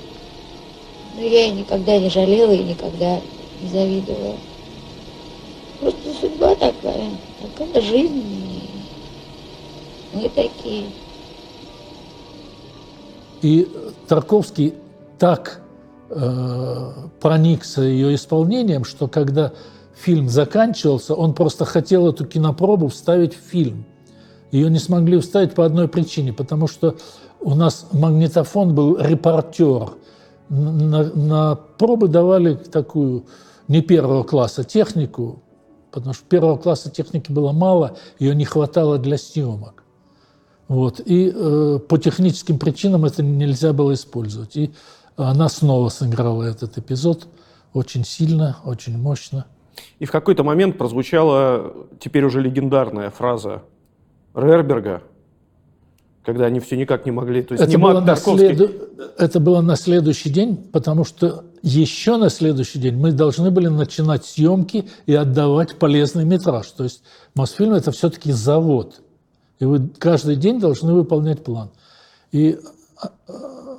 Но 1.17 1.21
я 1.21 1.47
и 1.47 1.51
никогда 1.51 1.99
не 1.99 2.11
жалела, 2.11 2.53
и 2.53 2.63
никогда 2.63 3.21
не 3.61 3.69
завидовала. 3.69 4.37
Просто 5.81 6.15
судьба 6.21 6.55
такая, 6.55 7.11
такая 7.41 7.83
жизнь. 7.83 8.23
Мы 10.13 10.29
такие. 10.29 10.85
И 13.43 13.69
Тарковский 14.07 14.75
так 15.19 15.61
э, 16.11 16.93
проникся 17.21 17.83
ее 17.83 18.15
исполнением, 18.15 18.85
что 18.85 19.09
когда 19.09 19.53
фильм 19.95 20.29
заканчивался, 20.29 21.15
он 21.15 21.35
просто 21.35 21.65
хотел 21.65 22.09
эту 22.09 22.25
кинопробу 22.25 22.89
вставить 22.89 23.35
в 23.35 23.41
фильм. 23.41 23.85
Ее 24.53 24.71
не 24.71 24.79
смогли 24.79 25.19
вставить 25.19 25.55
по 25.55 25.65
одной 25.65 25.89
причине, 25.89 26.33
потому 26.33 26.69
что 26.69 26.97
у 27.41 27.55
нас 27.55 27.87
магнитофон 27.93 28.75
был 28.75 28.99
репортер. 28.99 29.95
На, 30.49 31.05
на 31.15 31.57
пробы 31.57 32.09
давали 32.09 32.55
такую 32.55 33.25
не 33.69 33.81
первого 33.81 34.23
класса 34.23 34.65
технику, 34.65 35.43
потому 35.91 36.15
что 36.15 36.25
первого 36.27 36.59
класса 36.59 36.91
техники 36.91 37.33
было 37.33 37.53
мало, 37.53 37.97
ее 38.19 38.35
не 38.35 38.45
хватало 38.45 38.99
для 38.99 39.19
съемок. 39.19 39.82
Вот. 40.73 41.03
И 41.05 41.31
э, 41.35 41.81
по 41.87 41.99
техническим 41.99 42.59
причинам 42.59 43.05
это 43.05 43.23
нельзя 43.23 43.75
было 43.75 43.93
использовать. 43.93 44.57
И 44.57 44.71
она 45.17 45.51
снова 45.51 45.91
сыграла 45.91 46.45
этот 46.45 46.79
эпизод 46.79 47.27
очень 47.75 48.07
сильно, 48.07 48.57
очень 48.65 48.97
мощно. 48.97 49.45
И 49.99 50.07
в 50.07 50.11
какой-то 50.11 50.45
момент 50.45 50.79
прозвучала 50.79 51.75
теперь 52.01 52.25
уже 52.25 52.41
легендарная 52.41 53.11
фраза 53.11 53.65
Рерберга, 54.35 55.03
когда 56.25 56.47
они 56.47 56.59
все 56.59 56.79
никак 56.79 57.05
не 57.05 57.13
могли... 57.13 57.43
То 57.43 57.53
есть 57.53 57.65
это, 57.65 57.71
не 57.71 57.77
было 57.77 58.01
на 58.01 58.17
следу... 58.17 58.71
это 59.19 59.41
было 59.41 59.61
на 59.61 59.77
следующий 59.77 60.31
день, 60.31 60.57
потому 60.57 61.05
что 61.05 61.45
еще 61.61 62.17
на 62.17 62.31
следующий 62.31 62.79
день 62.79 62.97
мы 62.97 63.13
должны 63.13 63.51
были 63.51 63.67
начинать 63.67 64.25
съемки 64.25 64.87
и 65.05 65.15
отдавать 65.15 65.79
полезный 65.79 66.25
метраж. 66.25 66.67
То 66.69 66.85
есть 66.85 67.03
Мосфильм– 67.35 67.73
это 67.75 67.93
все-таки 67.93 68.33
завод. 68.33 69.03
И 69.63 69.65
вы 69.65 69.91
каждый 69.91 70.35
день 70.35 70.59
должны 70.59 70.93
выполнять 70.93 71.45
план. 71.45 71.71
И 72.33 72.59
а, 73.01 73.79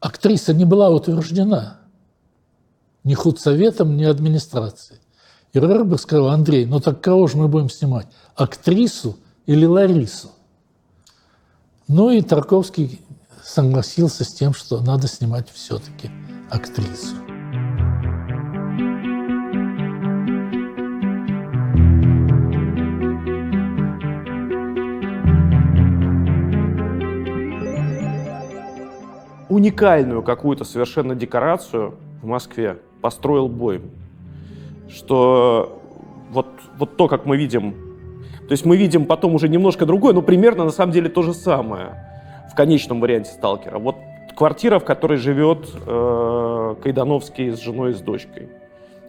актриса 0.00 0.54
не 0.54 0.64
была 0.64 0.88
утверждена 0.88 1.80
ни 3.04 3.12
худсоветом, 3.12 3.98
ни 3.98 4.04
администрацией. 4.04 5.00
И 5.52 5.60
Рерберг 5.60 6.00
сказал, 6.00 6.28
Андрей, 6.28 6.64
ну 6.64 6.80
так 6.80 7.02
кого 7.02 7.26
же 7.26 7.36
мы 7.36 7.48
будем 7.48 7.68
снимать? 7.68 8.06
Актрису 8.36 9.18
или 9.44 9.66
Ларису? 9.66 10.30
Ну 11.88 12.08
и 12.08 12.22
Тарковский 12.22 13.02
согласился 13.44 14.24
с 14.24 14.32
тем, 14.32 14.54
что 14.54 14.80
надо 14.80 15.08
снимать 15.08 15.50
все-таки 15.50 16.10
актрису. 16.50 17.25
Уникальную 29.66 30.22
какую-то 30.22 30.64
совершенно 30.64 31.14
декорацию 31.14 31.94
в 32.22 32.26
Москве 32.26 32.78
построил 33.00 33.48
Бойм. 33.48 33.90
Что 34.88 35.80
вот, 36.30 36.46
вот 36.78 36.96
то, 36.96 37.08
как 37.08 37.26
мы 37.26 37.36
видим, 37.36 37.72
то 38.48 38.52
есть 38.52 38.64
мы 38.64 38.76
видим 38.76 39.06
потом 39.06 39.34
уже 39.34 39.48
немножко 39.48 39.84
другое, 39.86 40.14
но 40.14 40.22
примерно 40.22 40.64
на 40.64 40.70
самом 40.70 40.92
деле 40.92 41.08
то 41.08 41.22
же 41.22 41.34
самое 41.34 41.86
в 42.50 42.54
конечном 42.54 43.00
варианте 43.00 43.30
«Сталкера». 43.32 43.78
Вот 43.78 43.96
квартира, 44.36 44.78
в 44.78 44.84
которой 44.84 45.18
живет 45.18 45.68
э, 45.86 46.74
Кайдановский 46.82 47.50
с 47.52 47.60
женой 47.60 47.90
и 47.90 47.94
с 47.94 48.00
дочкой. 48.00 48.48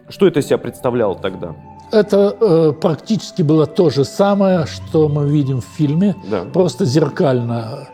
Что 0.08 0.26
это 0.26 0.42
себя 0.42 0.58
представляло 0.58 1.14
тогда? 1.14 1.54
Это 1.92 2.36
э, 2.40 2.72
практически 2.80 3.42
было 3.42 3.66
то 3.66 3.90
же 3.90 4.04
самое, 4.04 4.66
что 4.66 5.08
мы 5.08 5.28
видим 5.30 5.60
в 5.60 5.64
фильме, 5.64 6.16
Да. 6.30 6.44
просто 6.52 6.84
зеркально 6.84 7.88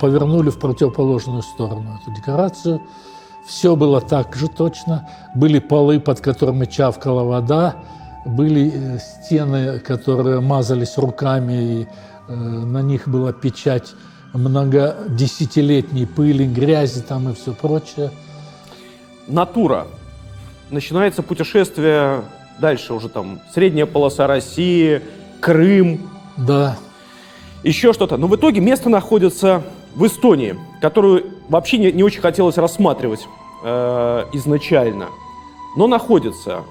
повернули 0.00 0.50
в 0.50 0.58
противоположную 0.58 1.42
сторону 1.42 1.98
эту 2.00 2.14
декорацию. 2.14 2.82
Все 3.46 3.76
было 3.76 4.00
так 4.00 4.34
же 4.36 4.48
точно. 4.48 5.08
Были 5.34 5.58
полы, 5.58 6.00
под 6.00 6.20
которыми 6.20 6.64
чавкала 6.64 7.24
вода, 7.24 7.76
были 8.24 8.72
э, 8.72 8.98
стены, 8.98 9.78
которые 9.80 10.40
мазались 10.40 10.96
руками, 10.96 11.52
и 11.52 11.88
э, 12.28 12.34
на 12.34 12.80
них 12.80 13.06
была 13.06 13.32
печать 13.32 13.92
многодесятилетней 14.32 16.06
пыли, 16.06 16.46
грязи 16.46 17.02
там 17.02 17.28
и 17.28 17.34
все 17.34 17.52
прочее. 17.52 18.10
Натура. 19.26 19.86
Начинается 20.70 21.22
путешествие 21.22 22.22
дальше 22.58 22.94
уже 22.94 23.08
там 23.08 23.40
средняя 23.52 23.86
полоса 23.86 24.26
России, 24.26 25.02
Крым. 25.40 26.08
Да. 26.36 26.76
Еще 27.64 27.94
что-то. 27.94 28.18
Но 28.18 28.26
в 28.26 28.36
итоге 28.36 28.60
место 28.60 28.90
находится 28.90 29.62
в 29.94 30.06
Эстонии, 30.06 30.56
которую 30.80 31.24
вообще 31.48 31.78
не, 31.78 31.90
не 31.92 32.02
очень 32.02 32.20
хотелось 32.20 32.58
рассматривать 32.58 33.26
э, 33.64 34.24
изначально. 34.34 35.06
Но 35.76 35.86
находится. 35.86 36.62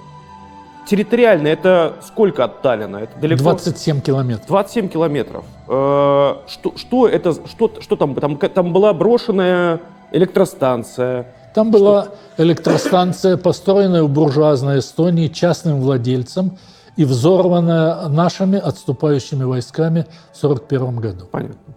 Территориально 0.85 1.47
это 1.47 1.95
сколько 2.05 2.43
от 2.43 2.61
Таллина? 2.61 2.97
Это 2.97 3.19
далеко? 3.19 3.41
27 3.41 4.01
километров. 4.01 4.47
27 4.47 4.89
километров. 4.89 5.45
Э, 5.67 6.35
что, 6.47 6.73
что 6.75 7.07
это? 7.07 7.33
Что, 7.33 7.71
что 7.79 7.95
там? 7.95 8.13
там? 8.13 8.37
Там 8.37 8.71
была 8.71 8.93
брошенная 8.93 9.81
электростанция. 10.11 11.25
Там 11.55 11.71
была 11.71 12.09
электростанция, 12.37 13.37
построенная 13.37 14.03
в 14.03 14.09
буржуазной 14.09 14.79
Эстонии 14.79 15.27
частным 15.27 15.81
владельцем 15.81 16.57
и 16.95 17.05
взорванная 17.05 18.07
нашими 18.07 18.59
отступающими 18.59 19.43
войсками 19.43 20.05
в 20.33 20.43
1941 20.43 20.95
году. 20.97 21.25
Понятно. 21.31 21.75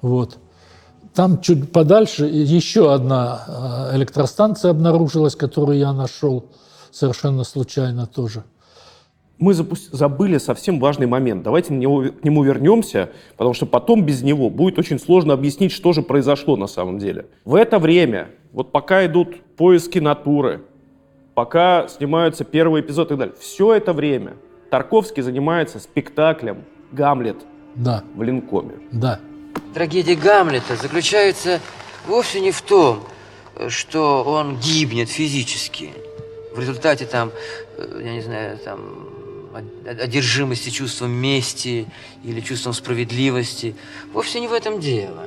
Вот. 0.00 0.38
Там 1.14 1.40
чуть 1.40 1.72
подальше 1.72 2.26
еще 2.26 2.92
одна 2.92 3.90
э, 3.92 3.96
электростанция 3.96 4.70
обнаружилась, 4.72 5.34
которую 5.34 5.78
я 5.78 5.92
нашел 5.92 6.46
совершенно 6.90 7.44
случайно 7.44 8.06
тоже. 8.06 8.44
Мы 9.38 9.52
забыли 9.52 10.38
совсем 10.38 10.80
важный 10.80 11.06
момент. 11.06 11.42
Давайте 11.42 11.68
к 11.68 12.24
нему 12.24 12.42
вернемся, 12.42 13.10
потому 13.36 13.52
что 13.52 13.66
потом 13.66 14.04
без 14.04 14.22
него 14.22 14.48
будет 14.48 14.78
очень 14.78 14.98
сложно 14.98 15.34
объяснить, 15.34 15.72
что 15.72 15.92
же 15.92 16.00
произошло 16.00 16.56
на 16.56 16.66
самом 16.66 16.98
деле. 16.98 17.26
В 17.44 17.54
это 17.54 17.78
время, 17.78 18.28
вот 18.52 18.72
пока 18.72 19.04
идут 19.04 19.42
поиски 19.56 19.98
натуры, 19.98 20.62
пока 21.34 21.86
снимаются 21.88 22.44
первые 22.44 22.82
эпизоды 22.82 23.08
и 23.08 23.08
так 23.08 23.18
далее, 23.18 23.34
все 23.38 23.74
это 23.74 23.92
время 23.92 24.36
Тарковский 24.70 25.22
занимается 25.22 25.78
спектаклем 25.78 26.64
«Гамлет» 26.92 27.36
Да, 27.74 28.02
в 28.14 28.22
Линкоме. 28.22 28.74
да. 28.92 29.20
Трагедия 29.74 30.14
Гамлета 30.14 30.76
заключается 30.76 31.60
вовсе 32.06 32.40
не 32.40 32.50
в 32.50 32.62
том, 32.62 33.00
что 33.68 34.22
он 34.24 34.56
гибнет 34.58 35.08
физически. 35.08 35.90
В 36.54 36.60
результате 36.60 37.04
там, 37.06 37.30
э, 37.76 38.00
я 38.04 38.12
не 38.14 38.22
знаю, 38.22 38.58
там 38.58 38.80
од- 39.54 40.00
одержимости 40.00 40.70
чувством 40.70 41.10
мести 41.10 41.86
или 42.24 42.40
чувством 42.40 42.72
справедливости. 42.72 43.74
Вовсе 44.14 44.40
не 44.40 44.48
в 44.48 44.52
этом 44.54 44.80
дело. 44.80 45.24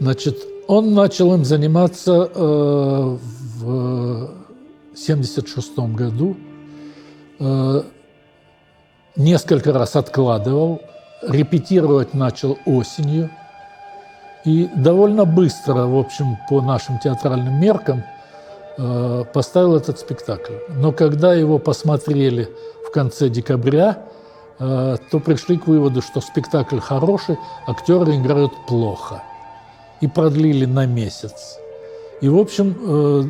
Значит, 0.00 0.38
он 0.66 0.92
начал 0.94 1.34
им 1.34 1.44
заниматься 1.44 2.30
э, 2.34 3.18
в 3.58 4.30
1976 4.92 5.78
году. 5.94 6.36
Э, 7.38 7.82
несколько 9.16 9.72
раз 9.72 9.96
откладывал, 9.96 10.80
репетировать 11.22 12.14
начал 12.14 12.58
осенью. 12.66 13.30
И 14.44 14.68
довольно 14.74 15.26
быстро, 15.26 15.84
в 15.86 15.98
общем, 15.98 16.38
по 16.48 16.62
нашим 16.62 16.98
театральным 16.98 17.60
меркам, 17.60 18.02
э, 18.78 19.24
поставил 19.34 19.76
этот 19.76 19.98
спектакль. 19.98 20.54
Но 20.70 20.92
когда 20.92 21.34
его 21.34 21.58
посмотрели 21.58 22.48
в 22.86 22.90
конце 22.90 23.28
декабря, 23.28 23.98
э, 24.58 24.96
то 25.10 25.20
пришли 25.20 25.58
к 25.58 25.66
выводу, 25.66 26.00
что 26.00 26.22
спектакль 26.22 26.78
хороший, 26.78 27.36
актеры 27.66 28.16
играют 28.16 28.52
плохо. 28.66 29.22
И 30.00 30.08
продлили 30.08 30.64
на 30.64 30.86
месяц. 30.86 31.58
И, 32.22 32.28
в 32.30 32.38
общем, 32.38 32.76
э, 32.80 33.24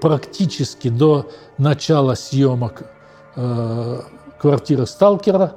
практически 0.00 0.88
до 0.88 1.26
начала 1.58 2.14
съемок 2.14 2.82
квартиры 4.42 4.86
Сталкера 4.86 5.52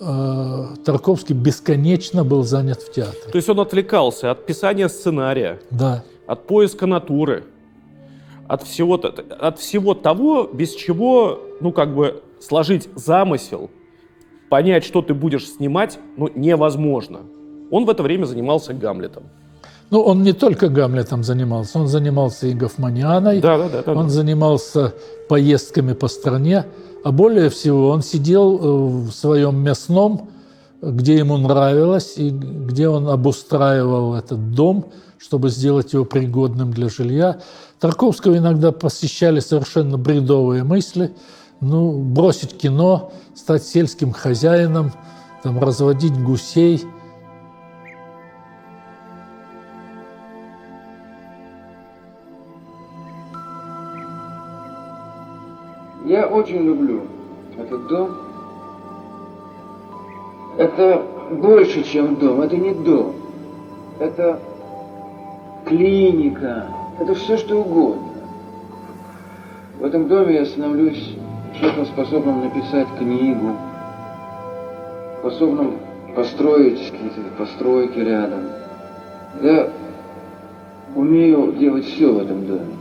э, 0.00 0.64
Тарковский 0.84 1.34
бесконечно 1.34 2.24
был 2.24 2.44
занят 2.44 2.80
в 2.80 2.92
театре. 2.92 3.20
То 3.32 3.36
есть 3.36 3.48
он 3.48 3.58
отвлекался 3.60 4.30
от 4.30 4.46
писания 4.46 4.88
сценария, 4.88 5.60
Да. 5.70 6.04
от 6.26 6.46
поиска 6.46 6.86
натуры, 6.86 7.44
от 8.46 8.62
всего, 8.62 8.94
от 8.94 9.58
всего 9.58 9.94
того, 9.94 10.44
без 10.44 10.74
чего, 10.74 11.40
ну, 11.60 11.72
как 11.72 11.94
бы, 11.94 12.22
сложить 12.40 12.88
замысел, 12.94 13.68
понять, 14.48 14.84
что 14.84 15.02
ты 15.02 15.12
будешь 15.12 15.46
снимать, 15.48 15.98
ну, 16.16 16.30
невозможно. 16.34 17.20
Он 17.70 17.84
в 17.84 17.90
это 17.90 18.02
время 18.02 18.24
занимался 18.24 18.72
Гамлетом. 18.72 19.24
Ну, 19.90 20.00
он 20.02 20.22
не 20.22 20.32
только 20.32 20.68
Гамлетом 20.68 21.24
занимался, 21.24 21.78
он 21.80 21.88
занимался 21.88 22.46
и 22.46 22.54
Гофманианой, 22.54 23.40
Да, 23.40 23.58
да, 23.58 23.68
да, 23.68 23.82
да, 23.82 23.92
он 23.92 24.04
да. 24.06 24.08
занимался 24.12 24.94
поездками 25.28 25.94
по 25.94 26.08
стране, 26.08 26.64
а 27.08 27.10
более 27.10 27.48
всего 27.48 27.88
он 27.88 28.02
сидел 28.02 28.58
э, 28.58 29.08
в 29.08 29.12
своем 29.12 29.56
мясном, 29.62 30.28
где 30.82 31.16
ему 31.16 31.38
нравилось, 31.38 32.18
и 32.18 32.28
где 32.28 32.86
он 32.86 33.08
обустраивал 33.08 34.14
этот 34.14 34.52
дом, 34.52 34.84
чтобы 35.16 35.48
сделать 35.48 35.94
его 35.94 36.04
пригодным 36.04 36.70
для 36.70 36.90
жилья. 36.90 37.40
Тарковского 37.80 38.36
иногда 38.36 38.72
посещали 38.72 39.40
совершенно 39.40 39.96
бредовые 39.96 40.64
мысли, 40.64 41.14
ну, 41.62 41.98
бросить 41.98 42.58
кино, 42.58 43.10
стать 43.34 43.62
сельским 43.64 44.12
хозяином, 44.12 44.92
там, 45.42 45.58
разводить 45.60 46.12
гусей– 46.22 46.84
Я 56.08 56.26
очень 56.26 56.62
люблю 56.62 57.02
этот 57.58 57.86
дом. 57.86 58.16
Это 60.56 61.02
больше, 61.32 61.82
чем 61.82 62.16
дом. 62.16 62.40
Это 62.40 62.56
не 62.56 62.72
дом. 62.72 63.12
Это 64.00 64.40
клиника. 65.66 66.64
Это 66.98 67.14
все, 67.14 67.36
что 67.36 67.60
угодно. 67.60 68.08
В 69.78 69.84
этом 69.84 70.08
доме 70.08 70.36
я 70.36 70.46
становлюсь 70.46 71.14
человеком, 71.58 71.84
способным 71.84 72.40
написать 72.40 72.88
книгу, 72.98 73.52
способным 75.20 75.74
построить 76.16 76.90
какие-то 76.90 77.20
постройки 77.36 77.98
рядом. 77.98 78.44
Я 79.42 79.68
умею 80.96 81.52
делать 81.52 81.84
все 81.84 82.10
в 82.10 82.18
этом 82.18 82.46
доме. 82.46 82.76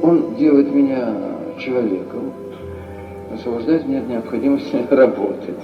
Он 0.00 0.36
делает 0.36 0.72
меня 0.72 1.12
человеком, 1.58 2.32
освобождает 3.34 3.86
меня 3.86 4.00
от 4.00 4.08
необходимости 4.08 4.86
работать 4.90 5.58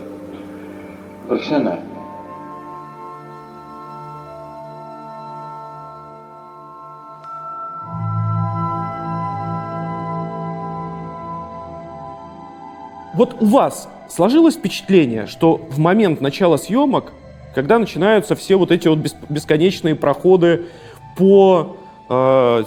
профессионально. 1.28 1.88
Вот 13.18 13.36
у 13.40 13.46
вас 13.46 13.88
сложилось 14.08 14.54
впечатление, 14.54 15.26
что 15.26 15.56
в 15.56 15.80
момент 15.80 16.20
начала 16.20 16.56
съемок, 16.56 17.12
когда 17.52 17.80
начинаются 17.80 18.36
все 18.36 18.54
вот 18.54 18.70
эти 18.70 18.86
вот 18.86 18.98
бес- 19.00 19.16
бесконечные 19.28 19.96
проходы 19.96 20.66
по, 21.16 21.76
э, 22.08 22.64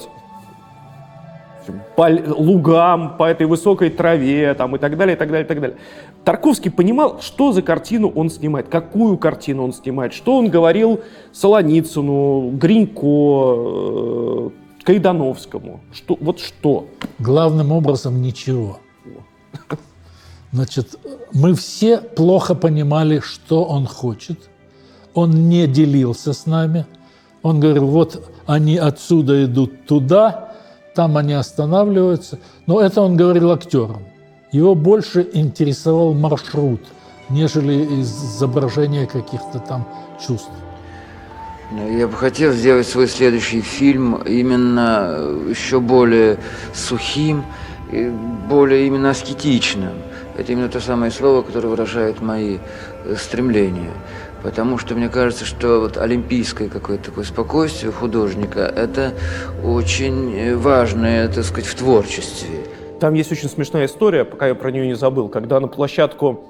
по 1.95 2.09
лугам, 2.09 3.17
по 3.17 3.25
этой 3.25 3.47
высокой 3.47 3.89
траве 3.89 4.53
там, 4.53 4.75
и 4.75 4.79
так 4.79 4.97
далее, 4.97 5.15
и 5.15 5.19
так 5.19 5.29
далее, 5.29 5.45
и 5.45 5.47
так 5.47 5.61
далее. 5.61 5.77
Тарковский 6.23 6.71
понимал, 6.71 7.19
что 7.21 7.51
за 7.51 7.61
картину 7.61 8.11
он 8.15 8.29
снимает, 8.29 8.67
какую 8.67 9.17
картину 9.17 9.63
он 9.63 9.73
снимает, 9.73 10.13
что 10.13 10.37
он 10.37 10.49
говорил 10.49 11.01
Солоницыну, 11.31 12.51
Гринько, 12.51 13.07
э, 13.07 14.49
Кайдановскому. 14.83 15.81
Что, 15.93 16.17
вот 16.19 16.39
что? 16.39 16.87
Главным 17.19 17.71
образом 17.71 18.21
ничего. 18.21 18.79
Значит, 20.51 20.99
мы 21.33 21.53
все 21.53 21.99
плохо 21.99 22.55
понимали, 22.55 23.19
что 23.19 23.63
он 23.63 23.85
хочет. 23.85 24.49
Он 25.13 25.49
не 25.49 25.67
делился 25.67 26.33
с 26.33 26.45
нами. 26.45 26.85
Он 27.41 27.59
говорил, 27.59 27.87
вот 27.87 28.29
они 28.45 28.77
отсюда 28.77 29.45
идут 29.45 29.85
туда, 29.85 30.50
там 30.93 31.17
они 31.17 31.33
останавливаются. 31.33 32.39
Но 32.65 32.81
это 32.81 33.01
он 33.01 33.15
говорил 33.15 33.51
актерам. 33.51 34.03
Его 34.51 34.75
больше 34.75 35.27
интересовал 35.33 36.13
маршрут, 36.13 36.81
нежели 37.29 38.01
изображение 38.01 39.07
каких-то 39.07 39.59
там 39.59 39.87
чувств. 40.25 40.49
Я 41.71 42.07
бы 42.07 42.17
хотел 42.17 42.51
сделать 42.51 42.85
свой 42.87 43.07
следующий 43.07 43.61
фильм 43.61 44.15
именно 44.23 45.17
еще 45.49 45.79
более 45.79 46.37
сухим, 46.73 47.45
более 48.49 48.87
именно 48.87 49.11
аскетичным. 49.11 49.93
Это 50.41 50.53
именно 50.53 50.69
то 50.69 50.79
самое 50.79 51.11
слово, 51.11 51.43
которое 51.43 51.67
выражает 51.67 52.19
мои 52.19 52.57
э, 53.05 53.15
стремления. 53.15 53.91
Потому 54.41 54.79
что 54.79 54.95
мне 54.95 55.07
кажется, 55.07 55.45
что 55.45 55.81
вот 55.81 55.97
олимпийское 55.97 56.67
какое-то 56.67 57.05
такое 57.11 57.25
спокойствие 57.25 57.91
художника– 57.91 58.61
это 58.75 59.13
очень 59.63 60.35
э, 60.35 60.55
важное, 60.55 61.27
так 61.27 61.43
сказать, 61.43 61.67
в 61.67 61.75
творчестве. 61.75 62.65
Там 62.99 63.13
есть 63.13 63.31
очень 63.31 63.49
смешная 63.49 63.85
история, 63.85 64.25
пока 64.25 64.47
я 64.47 64.55
про 64.55 64.71
нее 64.71 64.87
не 64.87 64.95
забыл, 64.95 65.29
когда 65.29 65.59
на 65.59 65.67
площадку 65.67 66.43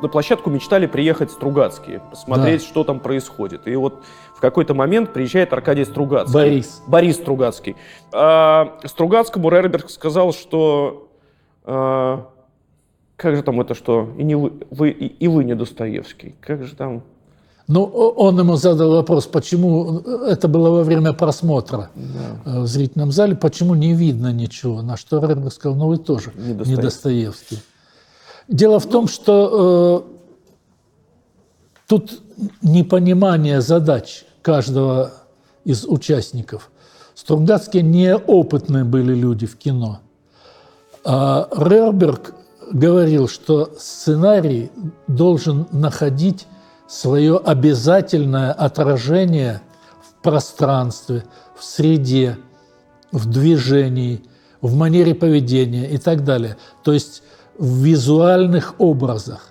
на 0.00 0.08
площадку 0.08 0.48
мечтали 0.48 0.86
приехать 0.86 1.30
Стругацкие, 1.30 2.00
посмотреть, 2.10 2.62
Да. 2.62 2.66
что 2.66 2.84
там 2.84 2.98
происходит. 2.98 3.68
И 3.68 3.76
вот 3.76 4.02
в 4.34 4.40
какой-то 4.40 4.72
момент 4.72 5.12
приезжает 5.12 5.52
Аркадий 5.52 5.84
Стругацкий. 5.84 6.32
Борис. 6.32 6.82
Борис 6.86 7.16
Стругацкий. 7.16 7.76
А 8.10 8.78
Стругацкому 8.84 9.50
Рерберг 9.50 9.90
сказал, 9.90 10.32
что... 10.32 11.10
а, 11.64 12.28
как 13.16 13.36
же 13.36 13.42
там 13.42 13.60
это 13.60 13.74
что? 13.74 14.10
И, 14.18 14.24
не 14.24 14.34
вы, 14.34 14.52
вы, 14.70 14.90
и, 14.90 15.06
и 15.06 15.28
вы 15.28 15.44
не 15.44 15.54
Достоевский. 15.54 16.34
Как 16.40 16.64
же 16.64 16.74
там... 16.74 17.02
Ну, 17.66 17.84
он 17.84 18.38
ему 18.38 18.56
задал 18.56 18.90
вопрос, 18.90 19.26
почему 19.26 20.00
это 20.00 20.48
было 20.48 20.68
во 20.68 20.82
время 20.82 21.14
просмотра 21.14 21.90
э, 22.44 22.60
в 22.60 22.66
зрительном 22.66 23.10
зале, 23.10 23.34
почему 23.36 23.74
не 23.74 23.94
видно 23.94 24.32
ничего. 24.32 24.82
На 24.82 24.98
что 24.98 25.18
Рерберг 25.18 25.52
сказал, 25.52 25.78
ну 25.78 25.86
вы 25.86 25.96
тоже 25.96 26.32
Не 26.36 26.48
не 26.48 26.54
Достоевский. 26.54 26.82
Достоевский. 26.82 27.58
Дело 28.48 28.78
в 28.78 28.86
том, 28.86 29.08
что 29.08 30.06
э, 30.06 30.12
тут 31.86 32.20
непонимание 32.60 33.62
задач 33.62 34.24
каждого 34.42 35.12
из 35.64 35.86
участников. 35.86 36.70
Стругацкие 37.14 37.82
неопытные 37.82 38.84
были 38.84 39.14
люди 39.14 39.46
в 39.46 39.56
кино. 39.56 40.00
А 41.04 41.48
Рерберг 41.56 42.34
говорил, 42.72 43.28
что 43.28 43.70
сценарий 43.78 44.70
должен 45.06 45.66
находить 45.72 46.46
свое 46.86 47.38
обязательное 47.38 48.52
отражение 48.52 49.62
в 50.02 50.22
пространстве, 50.22 51.24
в 51.56 51.64
среде, 51.64 52.38
в 53.12 53.26
движении, 53.26 54.24
в 54.60 54.74
манере 54.74 55.14
поведения 55.14 55.90
и 55.90 55.98
так 55.98 56.24
далее. 56.24 56.56
То 56.82 56.92
есть 56.92 57.22
в 57.58 57.84
визуальных 57.84 58.74
образах. 58.78 59.48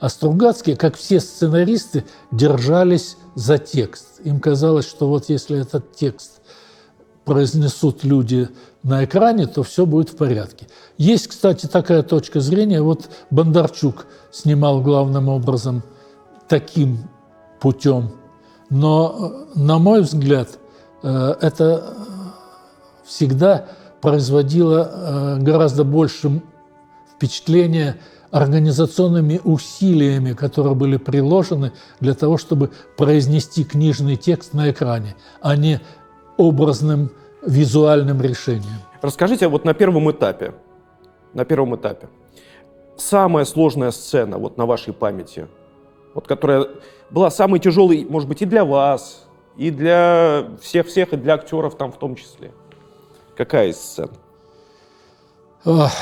А 0.00 0.08
Стругацкие, 0.08 0.76
как 0.76 0.96
все 0.96 1.20
сценаристы, 1.20 2.04
держались 2.30 3.16
за 3.34 3.58
текст. 3.58 4.20
Им 4.24 4.40
казалось, 4.40 4.88
что 4.88 5.08
вот 5.08 5.28
если 5.28 5.60
этот 5.60 5.94
текст 5.96 6.37
произнесут 7.28 8.04
люди 8.04 8.48
на 8.82 9.04
экране, 9.04 9.46
то 9.46 9.62
все 9.62 9.84
будет 9.84 10.08
в 10.08 10.16
порядке. 10.16 10.66
Есть, 10.96 11.28
кстати, 11.28 11.66
такая 11.66 12.02
точка 12.02 12.40
зрения. 12.40 12.80
Вот 12.80 13.10
Бондарчук 13.30 14.06
снимал 14.32 14.80
главным 14.80 15.28
образом 15.28 15.82
таким 16.48 16.98
путем. 17.60 18.12
Но, 18.70 19.46
э, 19.54 19.58
на 19.58 19.78
мой 19.78 20.00
взгляд, 20.00 20.58
э, 21.02 21.34
это 21.42 21.94
всегда 23.04 23.66
производило 24.00 24.90
э, 24.90 25.38
гораздо 25.40 25.84
больше 25.84 26.40
впечатления 27.14 27.98
организационными 28.30 29.40
усилиями, 29.44 30.32
которые 30.32 30.74
были 30.74 30.96
приложены 30.96 31.72
для 32.00 32.14
того, 32.14 32.38
чтобы 32.38 32.70
произнести 32.96 33.64
книжный 33.64 34.16
текст 34.16 34.54
на 34.54 34.70
экране, 34.70 35.14
а 35.40 35.56
не 35.56 35.80
образным 36.38 37.10
визуальным 37.44 38.22
решением. 38.22 38.80
Расскажите 39.02 39.48
вот 39.48 39.64
на 39.64 39.74
первом 39.74 40.10
этапе, 40.10 40.54
на 41.34 41.44
первом 41.44 41.76
этапе, 41.76 42.08
самая 42.96 43.44
сложная 43.44 43.90
сцена 43.90 44.38
вот 44.38 44.56
на 44.56 44.64
вашей 44.64 44.94
памяти, 44.94 45.46
вот 46.14 46.26
которая 46.26 46.68
была 47.10 47.30
самой 47.30 47.60
тяжелой, 47.60 48.06
может 48.08 48.28
быть, 48.28 48.40
и 48.42 48.46
для 48.46 48.64
вас, 48.64 49.26
и 49.56 49.70
для 49.70 50.48
всех-всех, 50.62 51.12
и 51.12 51.16
для 51.16 51.34
актеров 51.34 51.76
там 51.76 51.92
в 51.92 51.98
том 51.98 52.14
числе. 52.16 52.52
Какая 53.36 53.68
из 53.68 53.76
сцен? 53.76 54.10
Ох, 55.64 55.92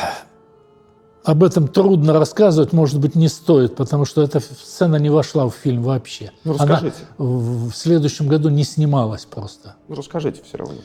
об 1.26 1.42
этом 1.42 1.66
трудно 1.66 2.12
рассказывать, 2.12 2.72
может 2.72 3.00
быть, 3.00 3.16
не 3.16 3.26
стоит, 3.26 3.74
потому 3.74 4.04
что 4.04 4.22
эта 4.22 4.38
сцена 4.38 4.94
не 4.94 5.10
вошла 5.10 5.48
в 5.48 5.54
фильм 5.54 5.82
вообще. 5.82 6.30
Ну, 6.44 6.54
Она 6.56 6.74
расскажите. 6.74 6.96
в 7.18 7.70
в 7.70 7.74
следующем 7.74 8.28
году 8.28 8.48
не 8.48 8.62
снималась 8.62 9.24
просто. 9.24 9.74
Ну, 9.88 9.96
расскажите 9.96 10.40
все 10.46 10.58
равно. 10.58 10.76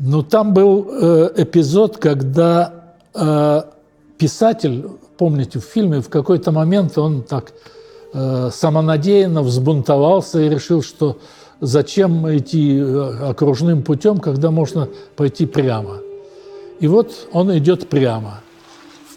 Ну, 0.00 0.24
там 0.24 0.54
был 0.54 0.88
э, 0.90 1.30
эпизод, 1.36 1.98
когда 1.98 2.96
э, 3.14 3.62
писатель, 4.18 4.88
помните, 5.16 5.60
в 5.60 5.64
фильме 5.64 6.00
в 6.00 6.08
какой-то 6.08 6.50
момент 6.50 6.98
он 6.98 7.22
так 7.22 7.52
э, 8.12 8.50
самонадеянно 8.52 9.42
взбунтовался 9.42 10.40
и 10.40 10.48
решил, 10.48 10.82
что 10.82 11.18
зачем 11.60 12.26
идти 12.36 12.76
э, 12.76 13.28
окружным 13.28 13.84
путем, 13.84 14.18
когда 14.18 14.50
можно 14.50 14.88
пойти 15.14 15.46
прямо. 15.46 15.98
И 16.80 16.88
вот 16.88 17.28
он 17.32 17.56
идет 17.56 17.88
прямо. 17.88 18.40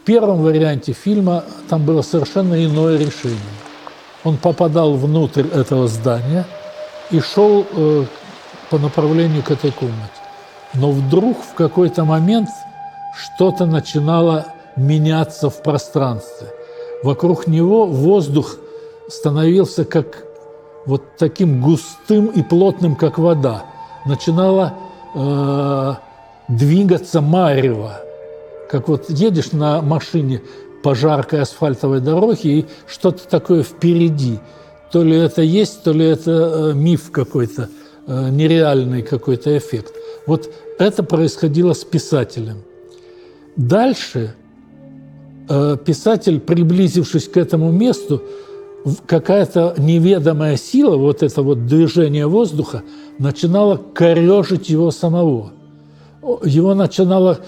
Первом 0.06 0.42
варианте 0.42 0.92
фильма 0.92 1.46
там 1.70 1.86
было 1.86 2.02
совершенно 2.02 2.64
иное 2.64 2.98
решение. 2.98 3.40
Он 4.26 4.36
попадал 4.38 4.96
внутрь 4.96 5.48
этого 5.48 5.88
здания 5.88 6.46
и 7.10 7.22
шел 7.22 7.66
э, 7.72 8.06
по 8.70 8.78
направлению 8.78 9.44
к 9.44 9.52
этой 9.52 9.72
комнате. 9.72 10.12
Но 10.74 10.92
вдруг 10.92 11.38
в 11.38 11.54
какой-то 11.54 12.04
момент 12.04 12.50
что-то 13.16 13.66
начинало 13.66 14.48
меняться 14.76 15.50
в 15.50 15.62
пространстве. 15.62 16.48
Вокруг 17.04 17.48
него 17.48 17.86
воздух 17.86 18.58
становился 19.08 19.86
как 19.86 20.26
вот 20.86 21.16
таким 21.18 21.62
густым 21.62 22.28
и 22.28 22.42
плотным, 22.42 22.96
как 22.96 23.18
вода. 23.18 23.64
Начинало 24.06 24.74
э, 25.16 25.94
двигаться 26.50 27.22
марево, 27.22 28.02
как 28.74 28.88
вот 28.88 29.08
едешь 29.08 29.52
на 29.52 29.84
машине 29.84 30.42
по 30.82 30.96
жаркой 30.96 31.42
асфальтовой 31.42 32.00
дороге 32.00 32.60
и 32.60 32.66
что-то 32.88 33.28
такое 33.30 33.62
впереди. 33.62 34.40
То 34.92 35.04
ли 35.04 35.16
это 35.16 35.44
есть, 35.44 35.84
то 35.84 35.92
ли 35.92 36.04
это 36.08 36.32
э, 36.32 36.74
миф 36.74 37.12
какой-то, 37.12 37.70
э, 38.08 38.30
нереальный 38.32 39.04
какой-то 39.04 39.56
эффект. 39.56 39.94
Вот 40.26 40.52
это 40.80 41.04
происходило 41.04 41.74
с 41.74 41.84
писателем. 41.84 42.64
Дальше 43.56 44.34
э, 45.50 45.78
писатель, 45.86 46.40
приблизившись 46.40 47.28
к 47.28 47.38
этому 47.38 47.72
месту, 47.72 48.24
какая-то 49.06 49.76
неведомая 49.78 50.58
сила, 50.58 50.98
вот 50.98 51.22
это 51.22 51.44
вот 51.44 51.68
движение 51.68 52.26
воздуха, 52.26 52.82
начинала 53.20 53.78
корежить 53.78 54.70
его 54.70 54.90
самого. 54.90 55.52
Его 56.46 56.74
начинала 56.74 57.40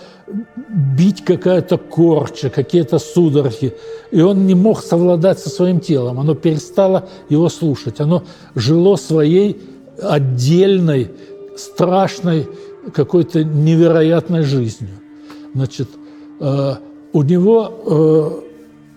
бить 0.97 1.23
какая-то 1.23 1.77
корча, 1.77 2.49
какие-то 2.49 2.99
судороги, 2.99 3.73
и 4.11 4.21
он 4.21 4.45
не 4.45 4.55
мог 4.55 4.83
совладать 4.83 5.39
со 5.39 5.49
своим 5.49 5.79
телом. 5.79 6.19
Оно 6.19 6.35
перестало 6.35 7.07
его 7.29 7.47
слушать. 7.49 8.01
Оно 8.01 8.23
жило 8.53 8.97
своей 8.97 9.61
отдельной, 10.01 11.11
страшной, 11.57 12.49
какой-то 12.93 13.43
невероятной 13.43 14.43
жизнью. 14.43 14.91
Значит, 15.53 15.89
э, 16.39 16.75
у 17.13 17.23
него 17.23 18.41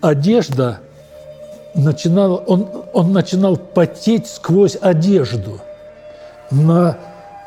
э, 0.01 0.07
одежда 0.07 0.81
начинала, 1.73 2.35
он, 2.35 2.67
он 2.93 3.13
начинал 3.13 3.55
потеть 3.55 4.27
сквозь 4.27 4.77
одежду. 4.79 5.59
На 6.51 6.97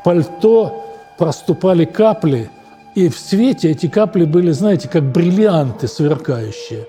пальто 0.03 0.83
проступали 1.17 1.85
капли, 1.85 2.49
и 2.95 3.09
в 3.09 3.17
свете 3.17 3.71
эти 3.71 3.87
капли 3.87 4.25
были, 4.25 4.51
знаете, 4.51 4.87
как 4.87 5.03
бриллианты 5.03 5.87
сверкающие. 5.87 6.85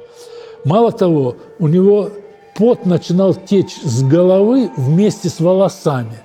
Мало 0.65 0.93
того, 0.93 1.37
у 1.59 1.69
него 1.69 2.11
пот 2.57 2.87
начинал 2.87 3.35
течь 3.35 3.77
с 3.83 4.03
головы 4.03 4.71
вместе 4.77 5.29
с 5.29 5.41
волосами. 5.41 6.19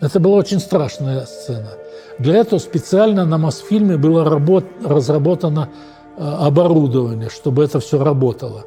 Это 0.00 0.20
была 0.20 0.36
очень 0.36 0.60
страшная 0.60 1.26
сцена. 1.26 1.70
Для 2.18 2.36
этого 2.36 2.58
специально 2.58 3.24
на 3.24 3.38
Мосфильме 3.38 3.96
было 3.96 4.24
работ- 4.24 4.64
разработано 4.84 5.68
э, 6.16 6.22
оборудование, 6.22 7.28
чтобы 7.28 7.64
это 7.64 7.80
все 7.80 8.02
работало. 8.02 8.64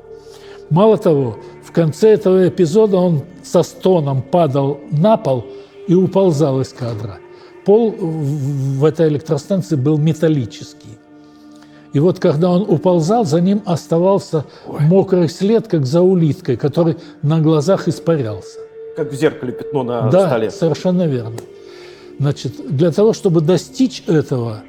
Мало 0.69 0.97
того, 0.97 1.37
в 1.63 1.71
конце 1.71 2.13
этого 2.13 2.47
эпизода 2.47 2.97
он 2.97 3.23
со 3.43 3.63
стоном 3.63 4.21
падал 4.21 4.79
на 4.91 5.17
пол 5.17 5.45
и 5.87 5.93
уползал 5.93 6.61
из 6.61 6.69
кадра. 6.69 7.19
Пол 7.65 7.91
в 7.91 8.83
этой 8.83 9.07
электростанции 9.07 9.75
был 9.75 9.97
металлический. 9.97 10.97
И 11.93 11.99
вот 11.99 12.19
когда 12.19 12.49
он 12.49 12.65
уползал, 12.67 13.23
за 13.23 13.39
ним 13.39 13.61
оставался 13.65 14.45
мокрый 14.67 15.29
след, 15.29 15.67
как 15.67 15.85
за 15.85 16.01
улиткой, 16.01 16.57
который 16.57 16.97
на 17.21 17.39
глазах 17.39 17.87
испарялся. 17.87 18.59
Как 18.97 19.11
в 19.11 19.15
зеркале 19.15 19.53
пятно 19.53 19.83
на 19.83 20.09
да, 20.09 20.27
столе. 20.27 20.51
совершенно 20.51 21.07
верно. 21.07 21.37
Значит, 22.19 22.53
для 22.67 22.91
того, 22.91 23.13
чтобы 23.13 23.41
достичь 23.41 24.03
этого, 24.07 24.63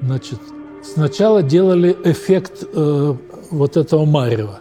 значит, 0.00 0.38
сначала 0.82 1.42
делали 1.42 1.96
эффект 2.04 2.64
э, 2.74 3.14
вот 3.50 3.76
этого 3.76 4.04
марева. 4.04 4.60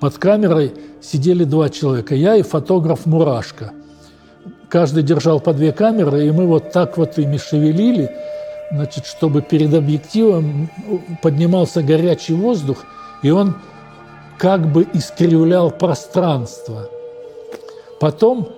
Под 0.00 0.18
камерой 0.18 0.72
сидели 1.00 1.44
два 1.44 1.68
человека, 1.68 2.14
я 2.14 2.36
и 2.36 2.42
фотограф 2.42 3.06
Мурашка. 3.06 3.72
Каждый 4.72 5.02
держал 5.02 5.38
по 5.38 5.52
две 5.52 5.70
камеры, 5.70 6.26
и 6.26 6.30
мы 6.30 6.46
вот 6.46 6.72
так 6.72 6.96
вот 6.96 7.18
ими 7.18 7.36
шевелили, 7.36 8.10
значит, 8.70 9.04
чтобы 9.04 9.42
перед 9.42 9.74
объективом 9.74 10.70
поднимался 11.20 11.82
горячий 11.82 12.32
воздух, 12.32 12.78
и 13.22 13.30
он 13.30 13.56
как 14.38 14.72
бы 14.72 14.86
искривлял 14.94 15.70
пространство. 15.70 16.88
Потом, 18.00 18.48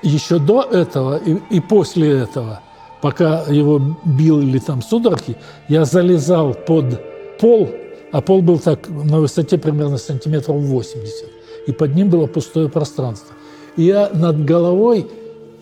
еще 0.00 0.38
до 0.38 0.62
этого 0.62 1.16
и, 1.16 1.40
и 1.50 1.58
после 1.58 2.20
этого, 2.20 2.60
пока 3.02 3.42
его 3.48 3.82
били 4.04 4.60
там 4.60 4.80
судороги, 4.80 5.36
я 5.66 5.84
залезал 5.84 6.54
под 6.54 7.02
пол, 7.40 7.68
а 8.12 8.20
пол 8.20 8.42
был 8.42 8.60
так 8.60 8.88
на 8.88 9.18
высоте 9.18 9.58
примерно 9.58 9.98
сантиметров 9.98 10.54
80, 10.54 11.24
и 11.66 11.72
под 11.72 11.96
ним 11.96 12.10
было 12.10 12.28
пустое 12.28 12.68
пространство. 12.68 13.34
Я 13.76 14.10
над 14.12 14.44
головой 14.44 15.06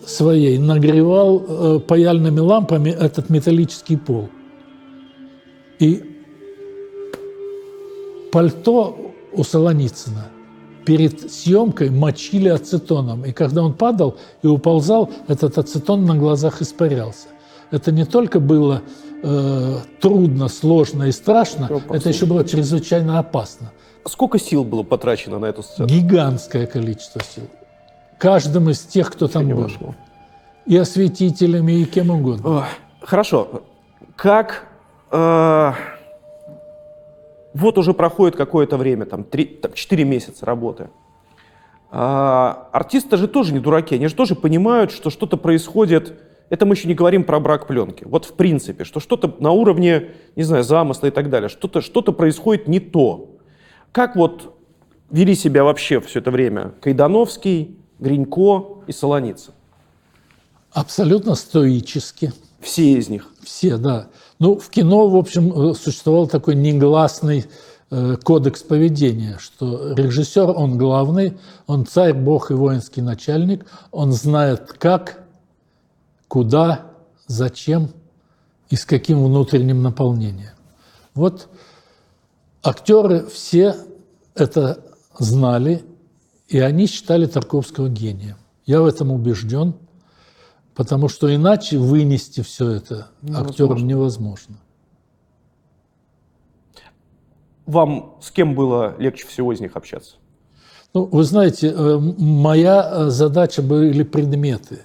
своей 0.05 0.57
нагревал 0.57 1.43
э, 1.47 1.79
паяльными 1.79 2.39
лампами 2.39 2.89
этот 2.89 3.29
металлический 3.29 3.97
пол. 3.97 4.29
И 5.79 6.03
пальто 8.31 9.13
у 9.33 9.43
Солоницына 9.43 10.27
перед 10.85 11.31
съемкой 11.31 11.89
мочили 11.89 12.47
ацетоном. 12.49 13.25
И 13.25 13.31
когда 13.31 13.63
он 13.63 13.73
падал 13.73 14.17
и 14.43 14.47
уползал, 14.47 15.09
этот 15.27 15.57
ацетон 15.57 16.05
на 16.05 16.15
глазах 16.15 16.61
испарялся. 16.61 17.27
Это 17.71 17.91
не 17.91 18.05
только 18.05 18.39
было 18.39 18.81
э, 19.23 19.77
трудно, 19.99 20.47
сложно 20.47 21.03
и 21.05 21.11
страшно, 21.11 21.69
это 21.89 22.09
еще 22.09 22.25
было 22.25 22.45
чрезвычайно 22.45 23.19
опасно. 23.19 23.71
Сколько 24.07 24.37
сил 24.37 24.63
было 24.63 24.83
потрачено 24.83 25.39
на 25.39 25.47
эту 25.47 25.63
сцену? 25.63 25.89
Гигантское 25.89 26.67
количество 26.67 27.21
сил. 27.23 27.43
Каждым 28.17 28.69
из 28.69 28.79
тех, 28.81 29.11
кто 29.11 29.27
там 29.27 29.49
был. 29.49 29.69
И 30.65 30.77
осветителями, 30.77 31.73
и 31.73 31.85
кем 31.85 32.09
угодно. 32.09 32.65
Хорошо. 33.01 33.63
Как... 34.15 34.67
Э, 35.11 35.73
вот 37.53 37.77
уже 37.77 37.93
проходит 37.93 38.35
какое-то 38.35 38.75
время, 38.75 39.05
там, 39.05 39.23
3, 39.23 39.45
там 39.45 39.73
4 39.73 40.03
месяца 40.03 40.45
работы. 40.45 40.89
А, 41.89 42.67
артисты 42.73 43.15
же 43.15 43.29
тоже 43.29 43.53
не 43.53 43.59
дураки, 43.59 43.95
они 43.95 44.07
же 44.07 44.15
тоже 44.15 44.35
понимают, 44.35 44.91
что 44.91 45.09
что-то 45.09 45.37
происходит. 45.37 46.19
Это 46.49 46.65
мы 46.65 46.75
еще 46.75 46.89
не 46.89 46.93
говорим 46.93 47.23
про 47.23 47.39
брак 47.39 47.67
пленки. 47.67 48.03
Вот 48.05 48.25
в 48.25 48.33
принципе, 48.33 48.83
что 48.83 48.99
что-то 48.99 49.33
на 49.39 49.51
уровне, 49.51 50.09
не 50.35 50.43
знаю, 50.43 50.65
замысла 50.65 51.07
и 51.07 51.11
так 51.11 51.29
далее, 51.29 51.47
что-то 51.47 51.79
что 51.79 52.01
происходит 52.01 52.67
не 52.67 52.81
то. 52.81 53.37
Как 53.93 54.17
вот 54.17 54.53
вели 55.09 55.33
себя 55.33 55.63
вообще 55.63 56.01
все 56.01 56.19
это 56.19 56.31
время 56.31 56.73
Кайдановский, 56.81 57.77
Гринько 57.99 58.81
и 58.87 58.91
Солоница? 58.91 59.51
Абсолютно 60.71 61.35
стоически. 61.35 62.33
Все 62.59 62.97
из 62.97 63.09
них? 63.09 63.27
Все, 63.43 63.77
да. 63.77 64.07
Ну, 64.39 64.57
в 64.57 64.69
кино, 64.69 65.07
в 65.07 65.15
общем, 65.15 65.69
э, 65.69 65.73
существовал 65.73 66.27
такой 66.27 66.55
негласный 66.55 67.45
э, 67.91 68.17
кодекс 68.21 68.63
поведения, 68.63 69.37
что 69.39 69.93
режиссер, 69.93 70.49
он 70.49 70.77
главный, 70.77 71.37
он 71.67 71.85
царь, 71.85 72.13
бог 72.13 72.51
и 72.51 72.53
воинский 72.53 73.01
начальник, 73.01 73.65
он 73.91 74.11
знает 74.11 74.73
как, 74.73 75.23
куда, 76.27 76.91
зачем 77.27 77.91
и 78.69 78.75
с 78.75 78.85
каким 78.85 79.23
внутренним 79.23 79.81
наполнением. 79.81 80.55
Вот 81.13 81.47
актеры 82.63 83.25
все 83.27 83.75
это 84.33 84.83
знали, 85.17 85.85
и 86.47 86.59
они 86.59 86.87
считали 86.87 87.25
Тарковского 87.25 87.89
гением. 87.89 88.37
Я 88.65 88.81
в 88.81 88.85
этом 88.85 89.11
убежден– 89.11 89.75
Потому 90.75 91.07
что 91.07 91.33
иначе 91.33 91.77
вынести 91.77 92.41
все 92.41 92.69
это 92.71 93.07
невозможно. 93.21 93.49
актерам 93.49 93.87
невозможно. 93.87 94.55
Вам 97.65 98.17
с 98.21 98.29
кем 98.29 98.53
было 98.53 98.93
легче 98.99 99.25
всего 99.25 99.53
из 99.53 99.59
них 99.61 99.75
общаться? 99.75 100.17
Ну, 100.93 101.05
вы 101.05 101.23
знаете, 101.23 101.73
э, 101.75 101.97
моя 101.97 102.89
э, 102.91 103.09
задача 103.09 103.61
были 103.61 104.03
предметы. 104.03 104.81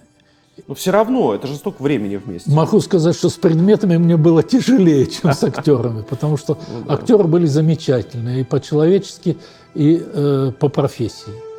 Но 0.66 0.74
все 0.74 0.92
равно, 0.92 1.34
это 1.34 1.46
же 1.46 1.56
столько 1.56 1.82
времени 1.82 2.16
вместе. 2.16 2.50
Могу 2.50 2.80
сказать, 2.80 3.16
что 3.16 3.28
с 3.28 3.34
предметами 3.34 3.96
мне 3.96 4.16
было 4.16 4.42
тяжелее, 4.42 5.06
чем 5.06 5.32
с 5.32 5.42
актерами, 5.42 6.02
потому 6.02 6.36
что 6.36 6.56
ну 6.86 6.92
актеры 6.92 7.24
были 7.24 7.46
замечательные 7.46 8.42
и 8.42 8.44
по-человечески, 8.44 9.38
и 9.74 10.02
э, 10.02 10.52
по 10.58 10.68
профессии. 10.68 11.49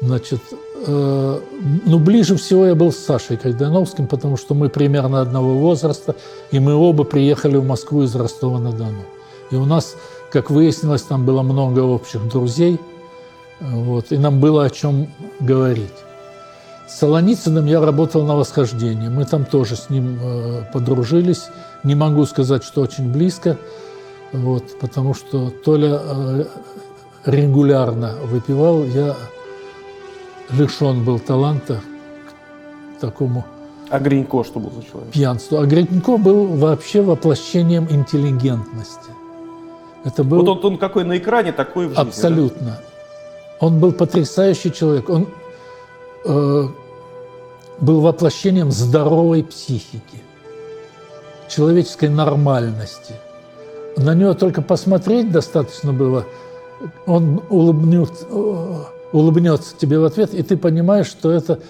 Значит, 0.00 0.40
Э, 0.86 1.40
ну, 1.84 1.98
ближе 1.98 2.36
всего 2.36 2.66
я 2.66 2.74
был 2.74 2.92
с 2.92 2.98
Сашей 2.98 3.36
Кайдановским, 3.36 4.06
потому 4.06 4.36
что 4.36 4.54
мы 4.54 4.68
примерно 4.68 5.20
одного 5.20 5.54
возраста, 5.54 6.14
и 6.50 6.60
мы 6.60 6.74
оба 6.74 7.04
приехали 7.04 7.56
в 7.56 7.64
Москву 7.64 8.02
из 8.02 8.14
Ростова-на-Дону. 8.14 9.04
И 9.50 9.56
у 9.56 9.64
нас, 9.64 9.96
как 10.30 10.50
выяснилось, 10.50 11.02
там 11.02 11.24
было 11.24 11.42
много 11.42 11.80
общих 11.80 12.28
друзей, 12.28 12.78
вот, 13.60 14.12
и 14.12 14.18
нам 14.18 14.40
было 14.40 14.64
о 14.64 14.70
чем 14.70 15.08
говорить. 15.40 15.94
С 16.88 16.98
Солоницыным 16.98 17.66
я 17.66 17.80
работал 17.80 18.22
на 18.24 18.36
восхождении. 18.36 19.08
Мы 19.08 19.24
там 19.24 19.44
тоже 19.44 19.74
с 19.74 19.90
ним 19.90 20.20
э, 20.22 20.62
подружились. 20.72 21.48
Не 21.82 21.96
могу 21.96 22.26
сказать, 22.26 22.62
что 22.62 22.82
очень 22.82 23.10
близко, 23.10 23.58
вот, 24.32 24.78
потому 24.78 25.14
что 25.14 25.50
Толя 25.64 26.00
э, 26.00 26.44
регулярно 27.24 28.14
выпивал, 28.24 28.84
я 28.84 29.16
лишен 30.50 31.04
был 31.04 31.18
таланта 31.18 31.80
к 32.96 33.00
такому 33.00 33.44
а 33.88 34.00
Гринько 34.00 34.42
что 34.44 34.58
был 34.58 34.72
за 34.72 34.82
человек? 34.82 35.12
Пьянству. 35.12 35.58
А 35.58 35.66
Гринько 35.66 36.16
был 36.16 36.46
вообще 36.46 37.02
воплощением 37.02 37.86
интеллигентности. 37.88 39.10
Это 40.04 40.24
был... 40.24 40.44
Вот 40.44 40.64
он, 40.64 40.72
он 40.72 40.78
какой 40.78 41.04
на 41.04 41.18
экране, 41.18 41.52
такой 41.52 41.86
в 41.86 41.90
жизни. 41.90 42.02
Абсолютно. 42.02 42.66
Да? 42.66 42.80
Он 43.60 43.78
был 43.78 43.92
потрясающий 43.92 44.72
человек. 44.72 45.08
Он 45.08 45.28
э, 46.24 46.68
был 47.80 48.00
воплощением 48.00 48.72
здоровой 48.72 49.44
психики, 49.44 50.22
человеческой 51.48 52.08
нормальности. 52.08 53.14
На 53.96 54.14
него 54.14 54.34
только 54.34 54.62
посмотреть 54.62 55.30
достаточно 55.30 55.92
было. 55.92 56.24
Он 57.06 57.40
улыбнется, 57.48 58.26
улыбнется 59.16 59.74
тебе 59.76 59.98
в 59.98 60.04
ответ, 60.04 60.34
и 60.34 60.42
ты 60.42 60.56
понимаешь, 60.56 61.06
что 61.06 61.30
это 61.30 61.60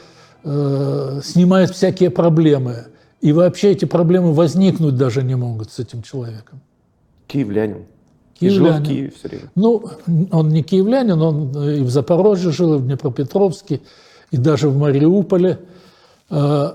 э, 0.44 1.20
снимает 1.22 1.70
всякие 1.70 2.10
проблемы. 2.10 2.86
И 3.20 3.32
вообще 3.32 3.72
эти 3.72 3.84
проблемы 3.84 4.32
возникнуть 4.32 4.96
даже 4.96 5.22
не 5.22 5.36
могут 5.36 5.72
с 5.72 5.78
этим 5.78 6.02
человеком. 6.02 6.60
Киевлянин. 7.26 7.86
Киевлянин. 8.38 8.72
И 8.72 8.74
жил 8.74 8.84
в 8.84 8.86
Киеве 8.86 9.12
все 9.16 9.28
время. 9.28 9.50
Ну, 9.54 9.84
он 10.30 10.48
не 10.50 10.62
киевлянин, 10.62 11.20
он 11.20 11.68
и 11.68 11.80
в 11.80 11.90
Запорожье 11.90 12.50
жил, 12.50 12.74
и 12.74 12.78
в 12.78 12.86
Днепропетровске, 12.86 13.80
и 14.30 14.36
даже 14.36 14.68
в 14.68 14.76
Мариуполе. 14.76 15.58
Э, 16.30 16.72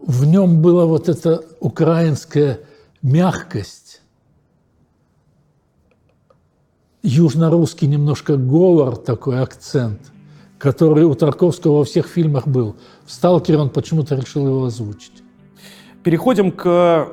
в 0.00 0.24
нем 0.26 0.62
была 0.62 0.86
вот 0.86 1.08
эта 1.08 1.42
украинская 1.60 2.60
мягкость, 3.02 3.87
южно-русский 7.02 7.86
немножко 7.86 8.36
говор, 8.36 8.96
такой 8.96 9.40
акцент, 9.40 10.00
который 10.58 11.04
у 11.04 11.14
Тарковского 11.14 11.78
во 11.78 11.84
всех 11.84 12.06
фильмах 12.06 12.46
был. 12.46 12.76
В 13.04 13.12
«Сталкере» 13.12 13.58
он 13.58 13.70
почему-то 13.70 14.14
решил 14.14 14.46
его 14.46 14.64
озвучить. 14.64 15.22
Переходим 16.02 16.50
к 16.50 17.08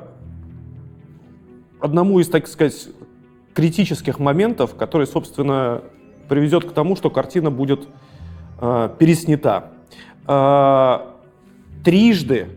одному 1.79 2.19
из, 2.19 2.29
так 2.29 2.47
сказать, 2.47 2.87
критических 3.53 4.19
моментов, 4.19 4.75
который, 4.75 5.07
собственно, 5.07 5.81
приведет 6.27 6.65
к 6.65 6.73
тому, 6.73 6.95
что 6.95 7.09
картина 7.09 7.51
будет 7.51 7.87
э, 8.59 8.89
переснята. 8.99 9.71
Э, 10.27 10.99
трижды 11.83 12.49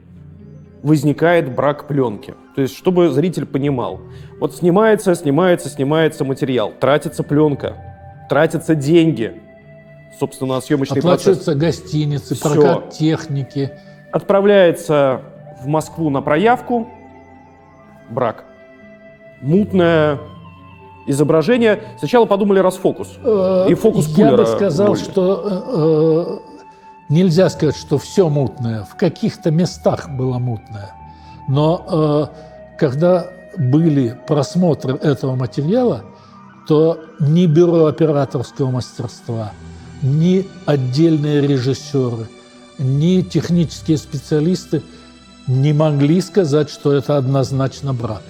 возникает 0.82 1.54
брак 1.54 1.86
пленки. 1.88 2.34
То 2.54 2.62
есть, 2.62 2.76
чтобы 2.76 3.10
зритель 3.10 3.46
понимал. 3.46 4.00
Вот 4.40 4.54
снимается, 4.54 5.14
снимается, 5.14 5.68
снимается 5.68 6.24
материал, 6.24 6.72
тратится 6.78 7.22
пленка, 7.22 7.76
тратятся 8.28 8.74
деньги, 8.74 9.40
собственно, 10.18 10.54
на 10.54 10.60
съемочный 10.60 11.00
Оплачиваются 11.00 11.52
процесс. 11.52 11.82
гостиницы, 11.82 12.34
Все. 12.34 12.48
прокат 12.54 12.90
техники. 12.90 13.70
Отправляется 14.12 15.22
в 15.62 15.66
Москву 15.66 16.10
на 16.10 16.22
проявку, 16.22 16.88
брак. 18.10 18.44
мутное 19.40 20.18
изображение. 21.06 21.80
Сначала 21.98 22.26
подумали 22.26 22.58
расфокус. 22.58 23.18
Э, 23.24 23.66
И 23.68 23.74
фокус 23.74 24.08
Я 24.16 24.36
бы 24.36 24.46
сказал, 24.46 24.94
что 24.96 25.42
э, 25.44 26.38
э, 26.44 26.47
нельзя 27.08 27.48
сказать, 27.50 27.76
что 27.76 27.98
все 27.98 28.28
мутное. 28.28 28.84
В 28.84 28.96
каких-то 28.96 29.50
местах 29.50 30.08
было 30.10 30.38
мутное. 30.38 30.92
Но 31.48 32.30
э, 32.32 32.76
когда 32.78 33.30
были 33.56 34.18
просмотры 34.26 34.94
этого 34.94 35.34
материала, 35.34 36.04
то 36.66 37.00
ни 37.18 37.46
бюро 37.46 37.86
операторского 37.86 38.70
мастерства, 38.70 39.52
ни 40.02 40.46
отдельные 40.66 41.40
режиссеры, 41.40 42.28
ни 42.78 43.22
технические 43.22 43.96
специалисты 43.96 44.82
не 45.46 45.72
могли 45.72 46.20
сказать, 46.20 46.68
что 46.68 46.92
это 46.92 47.16
однозначно 47.16 47.94
брак. 47.94 48.22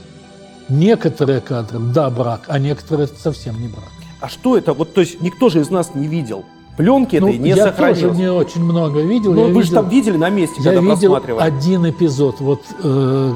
Некоторые 0.69 1.41
кадры, 1.41 1.81
да, 1.81 2.09
брак, 2.11 2.43
а 2.47 2.59
некоторые 2.59 3.07
это 3.07 3.21
совсем 3.21 3.61
не 3.61 3.69
брак. 3.69 3.91
А 4.21 4.29
что 4.29 4.57
это? 4.57 4.73
Вот, 4.73 4.95
то 4.95 5.01
есть 5.01 5.21
никто 5.21 5.49
же 5.49 5.61
из 5.61 5.71
нас 5.71 5.95
не 5.95 6.07
видел. 6.07 6.45
Пленки 6.79 7.17
Ну, 7.17 7.29
этой 7.29 7.39
не 7.39 7.49
я 7.51 7.57
сохранилось. 7.65 8.01
тоже 8.03 8.15
не 8.17 8.31
очень 8.31 8.63
много 8.63 9.01
видел. 9.01 9.35
Ну, 9.35 9.49
Я 9.49 9.53
вы 9.53 9.63
же 9.63 9.69
видел- 9.71 9.75
там 9.83 9.89
видели 9.89 10.17
на 10.17 10.31
месте, 10.31 10.55
Я 10.63 10.73
когда 10.75 10.95
видел 10.95 11.17
один 11.41 11.91
эпизод, 11.91 12.41
вот 12.41 12.63
э, 12.85 13.33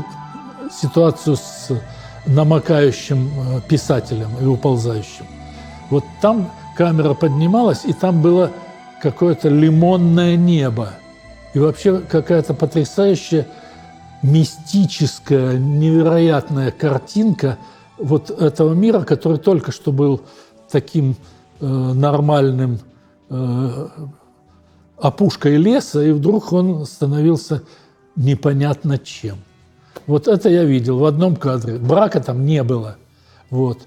ситуацию 0.80 1.34
с 1.36 1.68
намокающим 2.24 3.28
э, 3.56 3.60
писателем 3.68 4.28
и 4.40 4.44
уползающим. 4.46 5.26
Вот 5.90 6.04
там 6.20 6.52
камера 6.76 7.14
поднималась, 7.14 7.84
и 7.84 7.92
там 7.92 8.22
было 8.22 8.52
какое-то 9.02 9.48
лимонное 9.48 10.36
небо. 10.36 10.90
И 11.52 11.58
вообще 11.58 11.98
какая-то 11.98 12.54
потрясающая 12.54 13.48
мистическая, 14.22 15.58
невероятная 15.58 16.70
картинка 16.70 17.58
вот 17.98 18.30
этого 18.30 18.72
мира, 18.72 19.00
который 19.00 19.38
только 19.38 19.72
что 19.72 19.90
был 19.90 20.20
таким 20.70 21.16
э, 21.60 21.66
нормальным 21.66 22.78
опушкой 24.98 25.56
леса, 25.56 26.02
и 26.02 26.12
вдруг 26.12 26.52
он 26.52 26.84
становился 26.86 27.62
непонятно 28.16 28.98
чем. 28.98 29.36
Вот 30.06 30.28
это 30.28 30.48
я 30.48 30.64
видел 30.64 30.98
в 30.98 31.04
одном 31.04 31.36
кадре. 31.36 31.78
Брака 31.78 32.20
там 32.20 32.44
не 32.44 32.62
было. 32.62 32.96
Вот. 33.50 33.78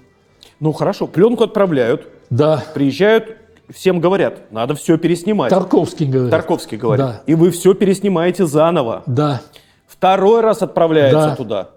Ну 0.60 0.72
хорошо, 0.72 1.06
пленку 1.06 1.44
отправляют. 1.44 2.08
Да. 2.30 2.64
Приезжают, 2.74 3.36
всем 3.70 4.00
говорят, 4.00 4.50
надо 4.50 4.74
все 4.74 4.96
переснимать. 4.98 5.50
Тарковский 5.50 6.06
говорит. 6.06 6.30
Тарковский 6.30 6.76
говорит. 6.78 7.04
Да. 7.06 7.22
И 7.26 7.34
вы 7.34 7.50
все 7.50 7.74
переснимаете 7.74 8.46
заново. 8.46 9.02
Да. 9.06 9.42
Второй 9.86 10.40
раз 10.40 10.62
отправляются 10.62 11.28
Да. 11.30 11.36
туда. 11.36 11.70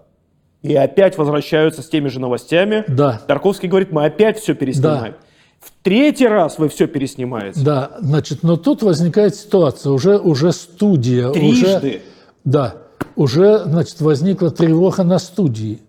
И 0.62 0.74
опять 0.74 1.16
возвращаются 1.16 1.82
с 1.82 1.88
теми 1.88 2.08
же 2.08 2.20
новостями. 2.20 2.84
Да. 2.88 3.20
Тарковский 3.26 3.68
говорит, 3.68 3.92
мы 3.92 4.04
опять 4.04 4.38
все 4.38 4.54
переснимаем. 4.54 5.14
В 5.60 5.70
третий 5.82 6.26
раз 6.26 6.58
вы 6.58 6.68
все 6.70 6.86
переснимаете. 6.86 7.60
Да, 7.60 7.92
значит, 8.00 8.42
но 8.42 8.56
тут 8.56 8.82
возникает 8.82 9.34
ситуация, 9.36 9.92
уже, 9.92 10.18
уже 10.18 10.52
студия. 10.52 11.30
Трижды. 11.30 11.76
Уже, 11.76 12.00
да, 12.44 12.76
уже, 13.14 13.58
значит, 13.64 14.00
возникла 14.00 14.50
тревога 14.50 15.02
на 15.04 15.18
студии. 15.18 15.80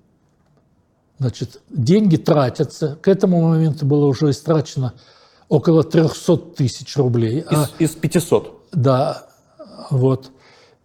Значит, 1.20 1.62
деньги 1.70 2.18
тратятся. 2.18 2.98
К 3.02 3.08
этому 3.08 3.42
моменту 3.48 3.86
было 3.86 4.08
уже 4.08 4.32
истрачено 4.32 4.94
около 5.48 5.84
300 5.84 6.38
тысяч 6.38 6.98
рублей. 6.98 7.46
А- 7.48 7.68
Из, 7.80 7.92
из 7.92 7.96
500. 7.96 8.70
Да, 8.74 9.28
вот. 9.90 10.32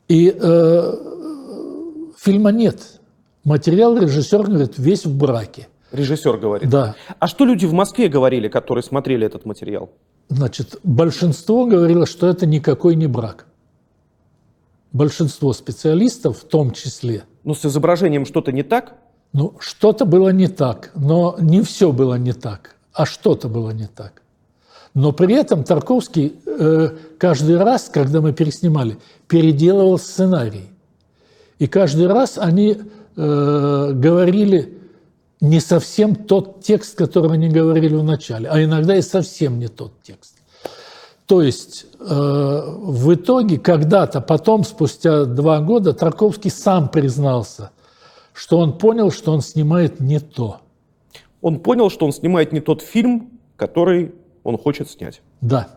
И 0.08 0.32
э, 0.38 0.94
фильма 2.18 2.50
нет. 2.52 3.00
Материал 3.44 3.96
режиссер 3.96 4.42
говорит 4.44 4.74
весь 4.76 5.06
в 5.06 5.16
браке. 5.16 5.68
Режиссер 5.96 6.36
говорит. 6.36 6.68
Да. 6.68 6.94
А 7.18 7.26
что 7.26 7.44
люди 7.44 7.66
в 7.66 7.72
Москве 7.72 8.08
говорили, 8.08 8.48
которые 8.48 8.84
смотрели 8.84 9.26
этот 9.26 9.44
материал? 9.44 9.90
Значит, 10.28 10.78
большинство 10.82 11.66
говорило, 11.66 12.06
что 12.06 12.28
это 12.28 12.46
никакой 12.46 12.94
не 12.96 13.06
брак. 13.06 13.46
Большинство 14.92 15.52
специалистов 15.52 16.38
в 16.38 16.44
том 16.44 16.70
числе. 16.70 17.24
Ну, 17.44 17.54
с 17.54 17.64
изображением 17.64 18.26
что-то 18.26 18.52
не 18.52 18.62
так? 18.62 18.94
Ну, 19.32 19.54
что-то 19.58 20.04
было 20.04 20.30
не 20.30 20.48
так, 20.48 20.90
но 20.94 21.36
не 21.38 21.62
все 21.62 21.92
было 21.92 22.14
не 22.14 22.32
так, 22.32 22.76
а 22.92 23.04
что-то 23.04 23.48
было 23.48 23.70
не 23.70 23.86
так. 23.86 24.22
Но 24.94 25.12
при 25.12 25.34
этом 25.34 25.62
Тарковский 25.62 26.36
э, 26.46 26.88
каждый 27.18 27.58
раз, 27.58 27.90
когда 27.92 28.22
мы 28.22 28.32
переснимали, 28.32 28.96
переделывал 29.28 29.98
сценарий. 29.98 30.70
И 31.58 31.66
каждый 31.66 32.06
раз 32.06 32.38
они 32.38 32.78
э, 33.16 33.90
говорили 33.92 34.78
не 35.40 35.60
совсем 35.60 36.14
тот 36.14 36.62
текст, 36.62 36.96
который 36.96 37.32
они 37.32 37.48
говорили 37.48 37.94
в 37.94 38.04
начале, 38.04 38.48
а 38.48 38.62
иногда 38.62 38.96
и 38.96 39.02
совсем 39.02 39.58
не 39.58 39.68
тот 39.68 39.92
текст. 40.02 40.36
То 41.26 41.42
есть 41.42 41.86
э, 41.98 42.04
в 42.04 43.14
итоге 43.14 43.58
когда-то, 43.58 44.20
потом, 44.20 44.64
спустя 44.64 45.24
два 45.24 45.60
года, 45.60 45.92
Тарковский 45.92 46.50
сам 46.50 46.88
признался, 46.88 47.70
что 48.32 48.58
он 48.58 48.78
понял, 48.78 49.10
что 49.10 49.32
он 49.32 49.40
снимает 49.40 49.98
не 49.98 50.20
то. 50.20 50.58
Он 51.42 51.58
понял, 51.58 51.90
что 51.90 52.06
он 52.06 52.12
снимает 52.12 52.52
не 52.52 52.60
тот 52.60 52.80
фильм, 52.80 53.40
который 53.56 54.14
он 54.44 54.56
хочет 54.56 54.88
снять. 54.88 55.20
Да. 55.40 55.68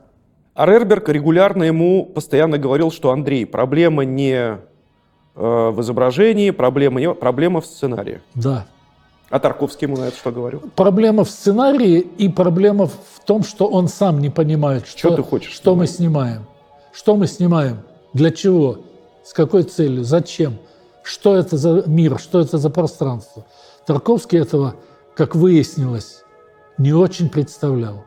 А 0.53 0.65
Рерберг 0.65 1.09
регулярно 1.09 1.63
ему 1.63 2.05
постоянно 2.05 2.57
говорил, 2.57 2.91
что 2.91 3.11
Андрей, 3.11 3.45
проблема 3.45 4.05
не 4.05 4.33
э, 4.35 4.57
в 5.35 5.81
изображении, 5.81 6.51
проблема, 6.51 6.99
не, 6.99 7.13
проблема 7.13 7.61
в 7.61 7.65
сценарии. 7.65 8.21
Да. 8.35 8.67
А 9.29 9.39
Тарковский 9.39 9.87
ему 9.87 9.97
на 9.97 10.05
это 10.05 10.17
что 10.17 10.31
говорил? 10.31 10.63
Проблема 10.75 11.23
в 11.23 11.29
сценарии 11.29 11.99
и 11.99 12.29
проблема 12.29 12.87
в 12.87 13.19
том, 13.25 13.43
что 13.43 13.67
он 13.67 13.87
сам 13.87 14.19
не 14.19 14.29
понимает, 14.29 14.87
что, 14.87 15.15
ты 15.15 15.21
хочешь 15.21 15.51
что 15.51 15.75
мы 15.75 15.85
снимаем. 15.85 16.47
Что 16.91 17.15
мы 17.15 17.27
снимаем? 17.27 17.81
Для 18.13 18.31
чего? 18.31 18.79
С 19.23 19.33
какой 19.33 19.63
целью? 19.63 20.03
Зачем? 20.03 20.57
Что 21.03 21.35
это 21.35 21.57
за 21.57 21.83
мир? 21.85 22.19
Что 22.19 22.39
это 22.39 22.57
за 22.57 22.69
пространство? 22.69 23.45
Тарковский 23.85 24.39
этого, 24.39 24.75
как 25.15 25.35
выяснилось, 25.35 26.23
не 26.77 26.93
очень 26.93 27.29
представлял. 27.29 28.05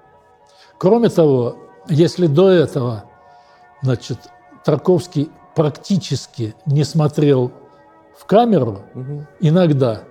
Кроме 0.79 1.09
того, 1.09 1.57
если 1.89 2.27
до 2.27 2.49
этого, 2.49 3.05
значит, 3.83 4.19
Тарковский 4.65 5.31
практически 5.55 6.55
не 6.67 6.83
смотрел 6.83 7.53
в 8.19 8.25
камеру, 8.25 8.83
иногда, 9.41 10.03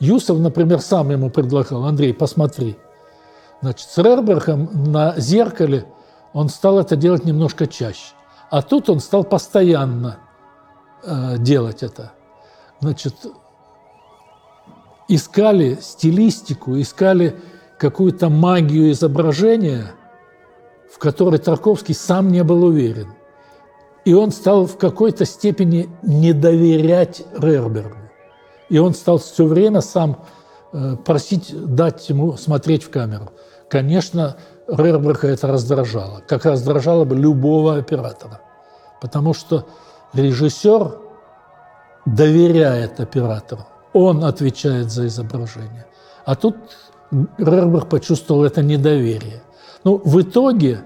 Юсов, 0.00 0.38
например, 0.38 0.80
сам 0.80 1.10
ему 1.10 1.30
предлагал, 1.30 1.84
Андрей, 1.84 2.14
посмотри. 2.14 2.76
Значит, 3.60 3.88
с 3.88 3.98
Рербергом 3.98 4.70
на 4.90 5.14
зеркале 5.18 5.86
он 6.32 6.48
стал 6.48 6.78
это 6.78 6.96
делать 6.96 7.24
немножко 7.24 7.66
чаще. 7.66 8.14
А 8.50 8.62
тут 8.62 8.88
он 8.88 9.00
стал 9.00 9.24
постоянно 9.24 10.18
э, 11.04 11.36
делать 11.38 11.82
это. 11.82 12.12
Значит, 12.80 13.14
искали 15.06 15.78
стилистику, 15.80 16.80
искали 16.80 17.36
какую-то 17.78 18.30
магию 18.30 18.90
изображения, 18.92 19.92
в 20.90 20.98
которой 20.98 21.38
Тарковский 21.38 21.94
сам 21.94 22.28
не 22.28 22.42
был 22.42 22.64
уверен. 22.64 23.12
И 24.06 24.14
он 24.14 24.32
стал 24.32 24.66
в 24.66 24.78
какой-то 24.78 25.26
степени 25.26 25.90
не 26.02 26.32
доверять 26.32 27.22
Рербергу. 27.36 28.09
И 28.70 28.78
он 28.78 28.94
стал 28.94 29.18
все 29.18 29.44
время 29.44 29.82
сам 29.82 30.24
э, 30.72 30.96
просить 31.04 31.52
дать 31.74 32.08
ему 32.08 32.36
смотреть 32.36 32.84
в 32.84 32.90
камеру. 32.90 33.32
Конечно, 33.68 34.36
Рерберга 34.68 35.28
это 35.28 35.48
раздражало, 35.48 36.22
как 36.26 36.44
раздражало 36.44 37.04
бы 37.04 37.16
любого 37.16 37.76
оператора. 37.76 38.40
Потому 39.00 39.34
что 39.34 39.66
режиссер 40.12 40.98
доверяет 42.06 43.00
оператору. 43.00 43.66
Он 43.92 44.24
отвечает 44.24 44.90
за 44.90 45.06
изображение. 45.06 45.86
А 46.24 46.36
тут 46.36 46.56
Рерберг 47.38 47.88
почувствовал 47.88 48.44
это 48.44 48.62
недоверие. 48.62 49.42
Ну, 49.82 50.00
в 50.04 50.20
итоге, 50.20 50.82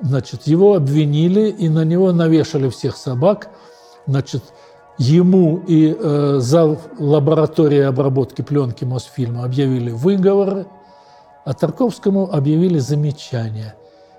значит, 0.00 0.46
его 0.46 0.74
обвинили 0.74 1.50
и 1.50 1.68
на 1.68 1.84
него 1.84 2.12
навешали 2.12 2.68
всех 2.68 2.96
собак. 2.96 3.48
Значит, 4.06 4.42
ему 4.98 5.62
и 5.66 5.96
э, 5.98 6.38
зал 6.40 6.78
лаборатории 6.98 7.80
обработки 7.80 8.42
пленки 8.42 8.84
Мосфильма 8.84 9.44
объявили 9.44 9.90
выговоры, 9.90 10.66
а 11.44 11.54
Тарковскому 11.54 12.34
объявили 12.34 12.78
замечания 12.78 13.74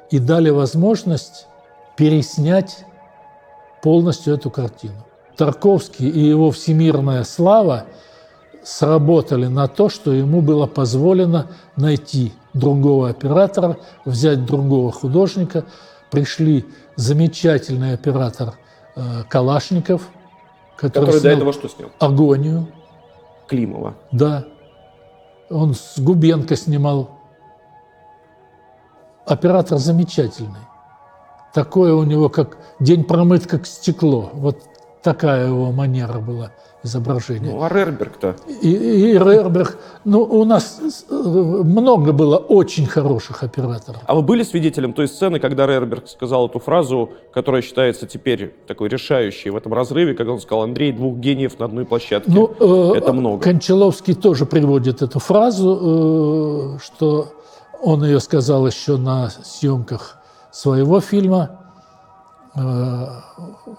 и 0.09 0.19
дали 0.19 0.49
возможность 0.49 1.47
переснять 1.95 2.86
полностью 3.84 4.34
эту 4.34 4.49
картину. 4.49 5.05
Тарковский 5.36 6.09
и 6.09 6.19
его 6.19 6.51
всемирная 6.51 7.23
слава 7.23 7.86
сработали 8.63 9.47
на 9.47 9.67
то, 9.67 9.89
что 9.89 10.13
ему 10.13 10.41
было 10.41 10.65
позволено 10.65 11.47
найти 11.75 12.34
другого 12.53 13.09
оператора, 13.09 13.77
взять 14.05 14.45
другого 14.45 14.91
художника. 14.91 15.65
Пришли 16.09 16.65
замечательный 16.95 17.93
оператор 17.93 18.55
э, 18.95 19.23
Калашников, 19.30 20.09
который, 20.80 21.05
Который 21.05 21.21
до 21.21 21.30
этого 21.30 21.53
что 21.53 21.67
снял? 21.67 21.89
«Агонию». 21.99 22.67
Климова. 23.47 23.95
Да. 24.11 24.45
Он 25.49 25.73
с 25.73 25.97
Губенко 25.97 26.55
снимал. 26.55 27.09
Оператор 29.25 29.80
замечательный. 29.80 30.61
Такое 31.53 31.93
у 31.95 32.03
него, 32.03 32.30
как 32.30 32.57
день 32.80 33.03
промыт, 33.03 33.47
как 33.47 33.65
стекло. 33.65 34.30
Вот 34.34 34.61
такая 35.01 35.47
его 35.47 35.71
манера 35.71 36.19
была 36.19 36.51
изображения. 36.84 37.51
Ну, 37.51 37.61
а 37.61 37.69
Рерберг-то? 37.69 38.36
И, 38.61 38.71
и 38.71 39.13
Рерберг. 39.13 39.77
Ну, 40.05 40.21
у 40.21 40.45
нас 40.45 40.80
э, 41.09 41.13
много 41.13 42.13
было 42.13 42.38
очень 42.38 42.86
хороших 42.86 43.43
операторов. 43.43 44.01
А 44.05 44.15
вы 44.15 44.21
были 44.21 44.43
свидетелем 44.43 44.93
той 44.93 45.07
сцены, 45.07 45.39
когда 45.39 45.67
Рерберг 45.67 46.07
сказал 46.07 46.47
эту 46.47 46.59
фразу, 46.59 47.09
которая 47.34 47.61
считается 47.61 48.07
теперь 48.07 48.55
такой 48.67 48.89
решающей 48.89 49.51
в 49.51 49.57
этом 49.57 49.73
разрыве, 49.73 50.13
когда 50.13 50.34
он 50.34 50.39
сказал 50.39 50.63
«Андрей, 50.63 50.91
двух 50.91 51.17
гениев 51.17 51.59
на 51.59 51.65
одной 51.65 51.86
площадке». 51.86 52.32
Ну, 52.32 52.51
э, 52.59 52.97
Это 52.97 53.13
много. 53.13 53.43
Кончаловский 53.43 54.13
тоже 54.13 54.45
приводит 54.45 55.01
эту 55.01 55.19
фразу, 55.19 56.77
э, 56.77 56.80
что 56.82 57.34
он 57.82 58.03
ее 58.03 58.19
сказал 58.19 58.65
еще 58.67 58.97
на 58.97 59.30
съемках 59.30 60.17
своего 60.51 60.99
фильма, 61.01 61.59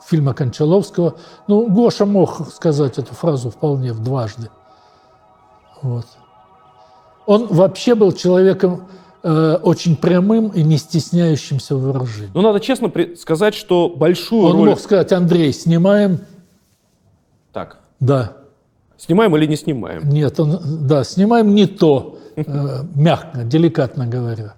фильма 0.07 0.35
Кончаловского. 0.35 1.15
Ну, 1.49 1.69
Гоша 1.69 2.07
мог 2.07 2.49
сказать 2.53 2.99
эту 2.99 3.15
фразу 3.15 3.51
вполне 3.51 3.93
в 3.93 4.03
дважды. 4.03 4.49
Вот. 5.83 6.07
Он 7.27 7.47
вообще 7.47 7.95
был 7.95 8.13
человеком 8.13 8.89
э, 9.23 9.55
очень 9.63 9.97
прямым 9.97 10.49
и 10.49 10.63
не 10.63 10.77
стесняющимся 10.79 11.77
в 11.77 11.81
выражении. 11.81 12.31
Ну, 12.35 12.43
надо 12.43 12.61
честно 12.61 12.91
сказать, 13.17 13.55
что 13.55 13.89
большую 13.89 14.45
Он 14.47 14.53
роль... 14.57 14.69
мог 14.71 14.81
сказать, 14.81 15.13
Андрей, 15.13 15.53
снимаем? 15.53 16.21
Так, 17.53 17.79
Да. 17.99 18.37
снимаем 18.97 19.37
или 19.37 19.47
не 19.47 19.57
снимаем? 19.57 20.09
Нет, 20.09 20.39
он, 20.41 20.59
да, 20.87 21.05
снимаем 21.05 21.55
не 21.55 21.67
то, 21.67 22.19
э, 22.37 22.43
мягко, 22.95 23.43
деликатно 23.45 24.07
говоря. 24.07 24.55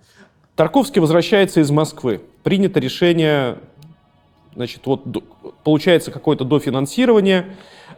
Тарковский 0.57 1.01
возвращается 1.01 1.61
из 1.61 1.70
Москвы. 1.70 2.20
Принято 2.43 2.79
решение, 2.81 3.59
значит, 4.55 4.86
вот 4.86 5.03
получается 5.64 6.11
какое-то 6.11 6.44
дофинансирование. 6.44 7.57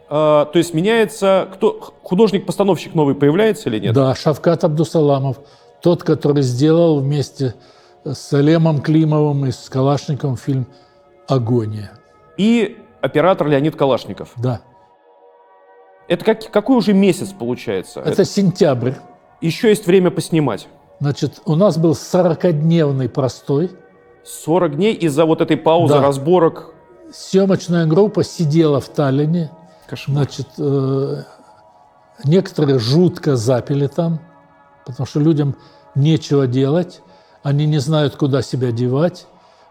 Э, 0.09 0.45
то 0.51 0.53
есть 0.53 0.73
меняется, 0.73 1.47
кто 1.53 1.95
художник-постановщик 2.03 2.93
новый 2.95 3.15
появляется 3.15 3.69
или 3.69 3.79
нет? 3.79 3.93
Да, 3.93 4.15
Шавкат 4.15 4.63
Абдусаламов, 4.63 5.37
тот, 5.81 6.03
который 6.03 6.43
сделал 6.43 6.99
вместе 6.99 7.55
с 8.03 8.33
Алемом 8.33 8.81
Климовым 8.81 9.45
и 9.45 9.51
с 9.51 9.69
Калашниковым 9.69 10.37
фильм 10.37 10.67
«Агония». 11.27 11.91
И 12.37 12.77
оператор 13.01 13.47
Леонид 13.47 13.75
Калашников. 13.75 14.31
Да. 14.37 14.61
Это 16.07 16.23
как, 16.23 16.51
какой 16.51 16.77
уже 16.77 16.93
месяц 16.93 17.29
получается? 17.29 18.01
Это 18.01 18.25
сентябрь. 18.25 18.93
Еще 19.41 19.69
есть 19.69 19.87
время 19.87 20.11
поснимать. 20.11 20.67
Значит, 20.99 21.41
у 21.45 21.55
нас 21.55 21.77
был 21.77 21.91
40-дневный 21.91 23.09
простой. 23.09 23.71
40 24.25 24.75
дней 24.75 24.93
из-за 24.93 25.25
вот 25.25 25.41
этой 25.41 25.57
паузы 25.57 25.93
Да. 25.95 26.01
разборок. 26.01 26.73
Съемочная 27.13 27.85
группа 27.85 28.23
сидела 28.23 28.81
в 28.81 28.89
Таллине. 28.89 29.51
Кошмар. 29.87 30.17
Значит, 30.17 30.47
э, 30.57 31.23
некоторые 32.23 32.79
жутко 32.79 33.35
запили 33.35 33.87
там, 33.87 34.19
потому 34.85 35.05
что 35.05 35.19
людям 35.19 35.55
нечего 35.93 36.47
делать, 36.47 37.01
они 37.43 37.67
не 37.67 37.77
знают, 37.77 38.15
куда 38.15 38.41
себя 38.41 38.71
девать, 38.71 39.27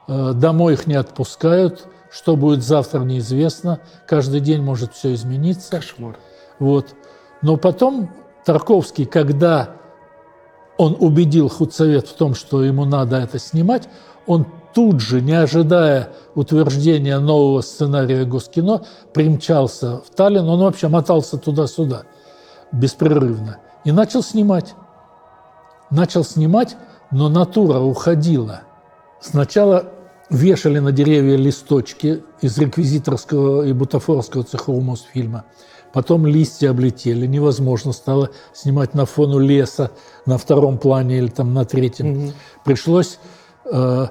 э, 0.07 0.33
домой 0.35 0.75
их 0.75 0.87
не 0.87 0.95
отпускают, 0.95 1.87
что 2.11 2.37
будет 2.37 2.63
завтра 2.63 3.01
неизвестно, 3.01 3.81
каждый 4.07 4.39
день 4.39 4.63
может 4.63 4.95
все 4.95 5.15
измениться. 5.15 5.71
Кошмар. 5.71 6.17
Вот. 6.61 6.95
Но 7.43 7.57
потом 7.57 8.11
Тарковский, 8.45 9.05
когда 9.05 9.71
он 10.79 10.97
убедил 10.99 11.49
худсовет 11.49 12.07
в 12.07 12.15
том, 12.15 12.35
что 12.37 12.63
ему 12.63 12.85
надо 12.85 13.17
это 13.17 13.39
снимать, 13.41 13.89
он 14.27 14.47
тут 14.75 15.01
же, 15.01 15.21
не 15.21 15.33
ожидая 15.33 16.11
утверждения 16.35 17.19
нового 17.19 17.61
сценария 17.61 18.25
Госкино, 18.25 18.83
примчался 19.13 19.99
в 19.99 20.11
Таллин. 20.15 20.49
Он 20.49 20.61
вообще 20.61 20.89
мотался 20.89 21.39
туда-сюда 21.39 22.03
беспрерывно 22.73 23.59
и 23.85 23.93
начал 23.93 24.23
снимать. 24.23 24.75
Начал 25.91 26.25
снимать, 26.25 26.77
но 27.11 27.29
натура 27.29 27.79
уходила. 27.79 28.63
Сначала 29.21 29.87
вешали 30.31 30.79
на 30.81 30.91
деревья 30.91 31.37
листочки 31.37 32.23
из 32.41 32.59
реквизиторского 32.59 33.63
и 33.63 33.73
бутафорского 33.73 34.43
цехов 34.43 34.83
Мосфильма. 34.83 35.45
Потом 35.93 36.27
листья 36.27 36.71
облетели, 36.71 37.25
невозможно 37.27 37.93
стало 37.93 38.31
снимать 38.53 38.95
на 38.95 39.07
фону 39.07 39.39
леса 39.39 39.93
на 40.27 40.39
втором 40.39 40.79
плане 40.79 41.19
или 41.19 41.29
там 41.29 41.55
на 41.55 41.65
третьем. 41.65 42.33
Пришлось 42.65 43.21
э, 43.71 44.07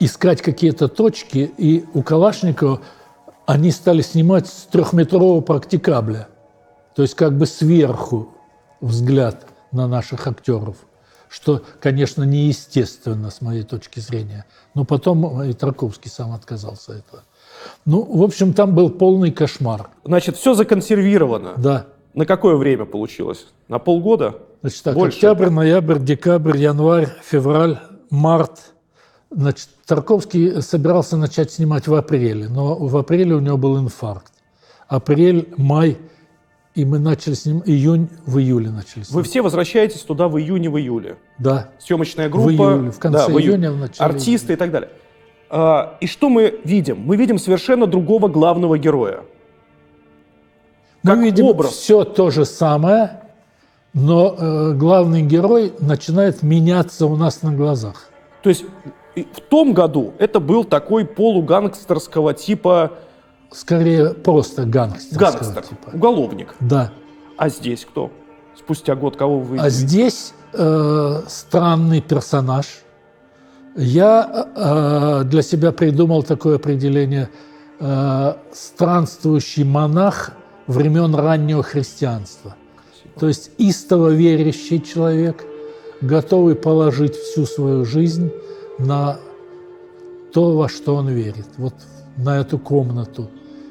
искать 0.00 0.42
какие-то 0.42 0.88
точки, 0.88 1.52
и 1.56 1.84
у 1.94 2.02
Калашникова 2.02 2.80
они 3.46 3.70
стали 3.70 4.02
снимать 4.02 4.46
с 4.46 4.64
трехметрового 4.64 5.40
практикабля. 5.40 6.28
То 6.94 7.02
есть 7.02 7.14
как 7.14 7.36
бы 7.36 7.46
сверху 7.46 8.28
взгляд 8.80 9.46
на 9.72 9.88
наших 9.88 10.26
актеров, 10.26 10.76
что, 11.28 11.62
конечно, 11.80 12.24
неестественно 12.24 13.30
с 13.30 13.40
моей 13.40 13.62
точки 13.62 14.00
зрения. 14.00 14.44
Но 14.74 14.84
потом 14.84 15.42
и 15.42 15.52
Тарковский 15.54 16.10
сам 16.10 16.32
отказался 16.32 16.92
от 16.92 16.98
этого. 16.98 17.22
Ну, 17.84 18.02
в 18.02 18.22
общем, 18.22 18.52
там 18.52 18.74
был 18.74 18.90
полный 18.90 19.30
кошмар. 19.30 19.88
Значит, 20.04 20.36
все 20.36 20.54
законсервировано. 20.54 21.54
Да. 21.56 21.86
На 22.14 22.26
какое 22.26 22.56
время 22.56 22.84
получилось? 22.84 23.46
На 23.68 23.78
полгода? 23.78 24.36
Значит, 24.60 24.82
так, 24.82 24.94
Больше? 24.94 25.16
октябрь, 25.16 25.48
ноябрь, 25.48 25.98
декабрь, 25.98 26.58
январь, 26.58 27.08
февраль, 27.24 27.78
март. 28.12 28.74
Значит, 29.30 29.68
Тарковский 29.86 30.60
собирался 30.60 31.16
начать 31.16 31.50
снимать 31.50 31.88
в 31.88 31.94
апреле, 31.94 32.48
но 32.48 32.76
в 32.76 32.96
апреле 32.96 33.34
у 33.34 33.40
него 33.40 33.56
был 33.56 33.78
инфаркт. 33.80 34.32
Апрель, 34.86 35.48
май, 35.56 35.96
и 36.74 36.84
мы 36.84 36.98
начали 36.98 37.32
снимать, 37.32 37.66
июнь, 37.66 38.08
в 38.26 38.38
июле 38.38 38.70
начали 38.70 39.02
снимать. 39.02 39.12
Вы 39.12 39.22
все 39.22 39.40
возвращаетесь 39.40 40.02
туда 40.02 40.28
в 40.28 40.38
июне, 40.38 40.68
в 40.68 40.78
июле. 40.78 41.16
Да. 41.38 41.70
Съемочная 41.78 42.28
В 42.28 42.32
группа. 42.32 42.50
июле, 42.50 42.90
в 42.90 42.98
конце 42.98 43.26
да, 43.26 43.32
июне. 43.32 43.46
июня, 43.46 43.72
в 43.72 43.78
начале 43.78 44.10
Артисты 44.10 44.52
и 44.52 44.56
так 44.56 44.70
далее. 44.70 44.90
А, 45.48 45.96
и 46.00 46.06
что 46.06 46.28
мы 46.28 46.60
видим? 46.64 47.00
Мы 47.00 47.16
видим 47.16 47.38
совершенно 47.38 47.86
другого 47.86 48.28
главного 48.28 48.78
героя. 48.78 49.24
Мы 51.02 51.16
видим 51.24 51.58
все 51.62 52.04
то 52.04 52.30
же 52.30 52.44
самое, 52.44 53.21
но 53.94 54.34
э, 54.36 54.72
главный 54.74 55.22
герой 55.22 55.72
начинает 55.80 56.42
меняться 56.42 57.06
у 57.06 57.16
нас 57.16 57.42
на 57.42 57.52
глазах. 57.52 58.08
То 58.42 58.48
есть 58.48 58.64
в 59.14 59.40
том 59.48 59.74
году 59.74 60.14
это 60.18 60.40
был 60.40 60.64
такой 60.64 61.04
полугангстерского 61.04 62.34
типа 62.34 62.92
Скорее, 63.52 64.14
просто 64.14 64.64
гангстерского 64.64 65.30
гангстер, 65.30 65.62
типа. 65.62 65.90
уголовник. 65.92 66.54
Да. 66.60 66.90
А 67.36 67.50
здесь 67.50 67.84
кто? 67.84 68.10
Спустя 68.56 68.94
год 68.94 69.16
кого 69.16 69.40
вы 69.40 69.58
А 69.58 69.68
здесь 69.68 70.32
э, 70.54 71.22
странный 71.28 72.00
персонаж. 72.00 72.66
Я 73.76 74.48
э, 74.54 75.24
для 75.24 75.42
себя 75.42 75.72
придумал 75.72 76.22
такое 76.22 76.56
определение 76.56 77.28
э, 77.78 78.34
странствующий 78.52 79.64
монах 79.64 80.32
времен 80.66 81.14
раннего 81.14 81.62
христианства. 81.62 82.56
То 83.18 83.28
есть 83.28 83.50
истово 83.58 84.08
верящий 84.08 84.80
человек, 84.80 85.44
готовый 86.00 86.54
положить 86.54 87.14
всю 87.14 87.46
свою 87.46 87.84
жизнь 87.84 88.30
на 88.78 89.18
то, 90.32 90.56
во 90.56 90.68
что 90.68 90.96
он 90.96 91.08
верит. 91.08 91.46
Вот 91.56 91.74
на 92.16 92.40
эту 92.40 92.58
комнату, 92.58 93.30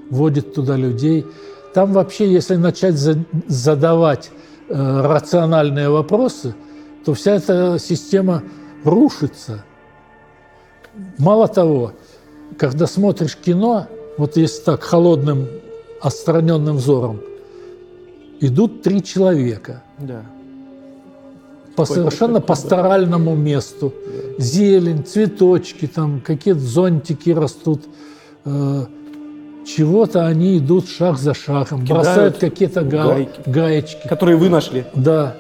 водит 0.10 0.54
туда 0.54 0.76
людей. 0.76 1.26
Там 1.74 1.94
вообще, 1.94 2.32
если 2.32 2.56
начать 2.56 2.96
за- 2.96 3.24
задавать 3.48 4.32
э, 4.70 5.02
рациональные 5.02 5.90
вопросы, 5.90 6.56
то 7.06 7.14
вся 7.14 7.36
эта 7.36 7.78
система 7.80 8.44
рушится. 8.84 9.64
Мало 11.18 11.48
того, 11.48 11.94
когда 12.58 12.88
смотришь 12.88 13.38
кино, 13.38 13.88
вот 14.18 14.38
если 14.38 14.62
так 14.64 14.84
холодным, 14.84 15.48
отстраненным 16.02 16.78
взором, 16.78 17.22
идут 18.42 18.82
три 18.82 19.02
человека 19.04 19.82
Да. 20.00 20.24
по 21.76 21.86
совершенно 21.86 22.36
да. 22.40 22.42
пасторальному 22.42 23.36
месту. 23.36 23.94
Зелень, 24.38 25.04
цветочки, 25.06 25.88
там 25.88 26.20
какие-то 26.22 26.60
зонтики 26.60 27.30
растут. 27.30 27.84
Э, 28.46 28.86
чего-то 29.66 30.26
они 30.26 30.58
идут 30.58 30.90
шаг 30.90 31.18
за 31.18 31.34
шагом, 31.34 31.84
Кидают 31.86 31.90
бросают 32.06 32.38
какие-то 32.38 32.82
га- 32.82 33.14
гайки. 33.14 33.42
гаечки. 33.46 34.08
Которые 34.08 34.36
вы 34.38 34.50
нашли. 34.50 34.86
Да. 34.96 35.38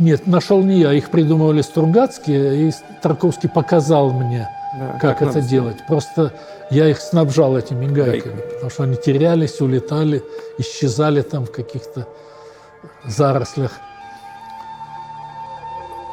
Нет, 0.00 0.26
нашел 0.26 0.62
не 0.62 0.80
я. 0.80 0.92
Их 0.92 1.10
придумывали 1.10 1.60
Стругацкие, 1.62 2.68
и 2.68 2.72
Тарковский 3.02 3.48
показал 3.48 4.10
мне, 4.10 4.48
Да, 4.78 4.98
как, 5.00 5.18
как 5.18 5.28
это 5.28 5.40
делать. 5.42 5.76
Просто 5.86 6.32
я 6.70 6.88
их 6.88 6.98
снабжал 7.00 7.56
этими 7.56 7.86
гайками, 7.86 8.40
потому 8.54 8.70
что 8.70 8.82
они 8.84 8.96
терялись, 8.96 9.60
улетали, 9.60 10.22
исчезали 10.58 11.20
там 11.22 11.44
в 11.46 11.52
каких-то 11.52 12.06
зарослях. 13.06 13.72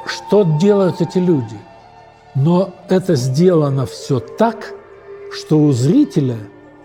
что 0.06 0.44
делают 0.44 1.02
эти 1.02 1.18
люди. 1.18 1.58
Но 2.36 2.74
это 2.90 3.16
сделано 3.16 3.86
все 3.86 4.20
так, 4.20 4.74
что 5.32 5.60
у 5.60 5.72
зрителя 5.72 6.38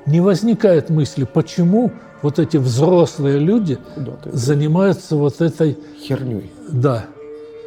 не 0.07 0.21
возникает 0.21 0.91
мысли, 0.91 1.25
почему 1.25 1.93
вот 2.23 2.39
эти 2.39 2.57
взрослые 2.57 3.39
люди 3.39 3.79
занимаются 4.25 5.17
вот 5.17 5.41
этой... 5.41 5.79
Херней. 6.01 6.51
Да. 6.69 7.07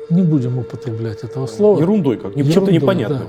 Не 0.09 0.21
будем 0.21 0.57
употреблять 0.57 1.23
этого 1.23 1.47
слова. 1.47 1.79
Ерундой 1.79 2.17
как, 2.17 2.35
чем-то 2.35 2.71
непонятным. 2.71 3.19
да. 3.19 3.25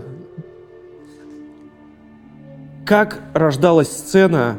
Как 2.84 3.20
рождалась 3.34 3.88
сцена, 3.88 4.56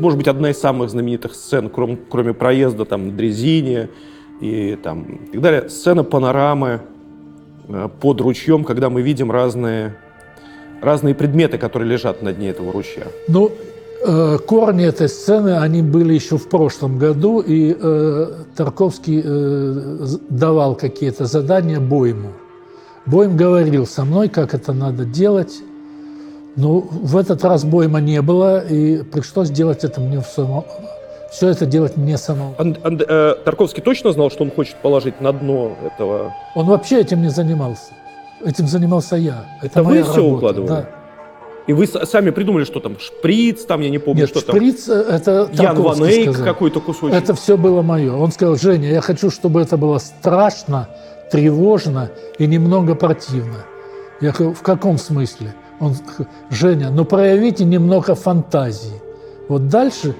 может 0.00 0.18
быть, 0.18 0.28
одна 0.28 0.50
из 0.50 0.58
самых 0.58 0.90
знаменитых 0.90 1.34
сцен, 1.34 1.70
кроме, 1.70 1.98
кроме 2.08 2.32
проезда 2.34 2.84
там 2.84 3.08
на 3.08 3.12
дрезине 3.12 3.88
и 4.40 4.78
там 4.82 5.02
и 5.02 5.32
так 5.32 5.40
далее, 5.40 5.68
сцена 5.68 6.04
панорамы 6.04 6.80
э, 7.68 7.88
под 8.00 8.20
ручьем, 8.20 8.64
когда 8.64 8.90
мы 8.90 9.02
видим 9.02 9.30
разные, 9.30 9.96
разные 10.82 11.14
предметы, 11.14 11.58
которые 11.58 11.88
лежат 11.88 12.22
на 12.22 12.32
дне 12.32 12.50
этого 12.50 12.72
ручья. 12.72 13.06
Ну, 13.28 13.50
э, 14.06 14.38
корни 14.46 14.84
этой 14.84 15.08
сцены, 15.08 15.58
они 15.58 15.82
были 15.82 16.14
еще 16.14 16.36
в 16.36 16.48
прошлом 16.48 16.98
году, 16.98 17.40
и 17.40 17.76
э, 17.78 18.26
Тарковский 18.56 19.22
э, 19.24 20.06
давал 20.28 20.74
какие-то 20.74 21.24
задания 21.24 21.80
Бойму. 21.80 22.32
Бойм 23.06 23.36
говорил 23.36 23.86
со 23.86 24.04
мной, 24.04 24.28
как 24.28 24.52
это 24.54 24.72
надо 24.72 25.04
делать. 25.04 25.62
Но 26.56 26.80
в 26.80 27.16
этот 27.16 27.44
раз 27.44 27.64
Бойма 27.64 28.00
не 28.00 28.22
было, 28.22 28.64
и 28.64 29.02
пришлось 29.02 29.50
делать 29.50 29.84
это 29.84 30.00
мне 30.00 30.20
в 30.20 30.26
само... 30.26 30.64
Все 31.30 31.48
это 31.48 31.66
делать 31.66 31.96
мне 31.96 32.16
самому. 32.16 32.54
Ан- 32.56 32.78
Ан- 32.84 33.00
э, 33.06 33.34
Тарковский 33.44 33.82
точно 33.82 34.12
знал, 34.12 34.30
что 34.30 34.44
он 34.44 34.50
хочет 34.50 34.76
положить 34.76 35.20
на 35.20 35.32
дно 35.32 35.72
этого? 35.84 36.32
Он 36.54 36.66
вообще 36.66 37.00
этим 37.00 37.20
не 37.20 37.28
занимался. 37.30 37.92
Этим 38.44 38.68
занимался 38.68 39.16
я. 39.16 39.44
Это, 39.58 39.66
Это 39.66 39.82
вы 39.82 39.90
моя 39.90 40.04
все 40.04 40.16
работа, 40.16 40.34
укладывали? 40.36 40.68
да. 40.68 40.88
И 41.66 41.72
вы 41.72 41.86
сами 41.88 42.30
придумали, 42.30 42.64
что 42.64 42.78
там 42.78 42.96
шприц, 42.98 43.64
там 43.64 43.80
я 43.80 43.90
не 43.90 43.98
помню, 43.98 44.20
Нет, 44.22 44.30
что 44.30 44.40
там. 44.40 44.54
шприц, 44.56 44.88
э, 44.88 44.92
это 45.10 45.50
Ян 45.52 45.82
Ван 45.82 46.02
Эйк 46.04 46.42
какой-то 46.42 46.80
кусочек. 46.80 47.14
Это 47.16 47.34
все 47.34 47.56
было 47.58 47.82
мое. 47.82 48.14
Он 48.16 48.30
сказал, 48.30 48.54
Женя, 48.56 48.88
я 48.88 49.00
хочу, 49.00 49.28
чтобы 49.30 49.60
это 49.60 49.76
было 49.76 49.98
страшно, 49.98 50.88
тревожно 51.30 52.10
и 52.38 52.46
немного 52.46 52.94
противно. 52.94 53.64
Я 54.20 54.30
говорю, 54.30 54.54
в 54.54 54.62
каком 54.62 54.96
смысле? 54.96 55.54
Он, 55.80 55.94
Женя, 56.50 56.90
ну 56.90 57.04
проявите 57.04 57.64
немного 57.64 58.14
фантазии. 58.14 59.00
Вот 59.48 59.68
дальше 59.68 60.14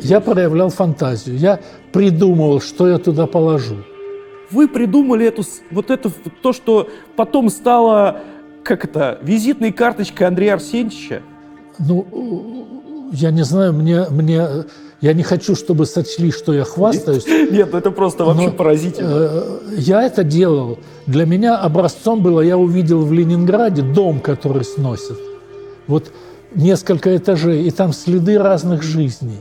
я 0.00 0.20
проявлял 0.20 0.70
фантазию. 0.70 1.36
Я 1.36 1.60
придумывал, 1.92 2.60
что 2.60 2.88
я 2.88 2.98
туда 2.98 3.26
положу. 3.26 3.76
Вы 4.50 4.68
придумали 4.68 5.26
эту, 5.26 5.42
вот 5.70 5.90
это, 5.90 6.10
то, 6.42 6.52
что 6.52 6.88
потом 7.16 7.50
стало, 7.50 8.20
как 8.62 8.84
это, 8.84 9.18
визитной 9.22 9.72
карточкой 9.72 10.28
Андрея 10.28 10.54
Арсеньевича? 10.54 11.22
Ну, 11.78 13.10
я 13.12 13.30
не 13.30 13.42
знаю, 13.42 13.72
мне, 13.72 14.06
мне, 14.08 14.46
я 15.00 15.12
не 15.12 15.22
хочу, 15.22 15.54
чтобы 15.54 15.86
сочли, 15.86 16.30
что 16.32 16.52
я 16.54 16.64
хвастаюсь. 16.64 17.26
Нет, 17.50 17.68
ну 17.72 17.78
это 17.78 17.90
просто 17.90 18.24
вообще 18.24 18.46
Но, 18.46 18.52
поразительно. 18.52 19.08
э, 19.12 19.58
Я 19.76 20.02
это 20.02 20.24
делал. 20.24 20.78
Для 21.06 21.26
меня 21.26 21.58
образцом 21.58 22.22
было, 22.22 22.40
я 22.40 22.56
увидел 22.56 23.02
в 23.04 23.12
Ленинграде 23.12 23.82
дом, 23.82 24.20
который 24.20 24.64
сносят. 24.64 25.18
Вот 25.86 26.10
несколько 26.54 27.16
этажей, 27.16 27.64
и 27.64 27.70
там 27.70 27.92
следы 27.92 28.38
разных 28.38 28.82
жизней. 28.82 29.40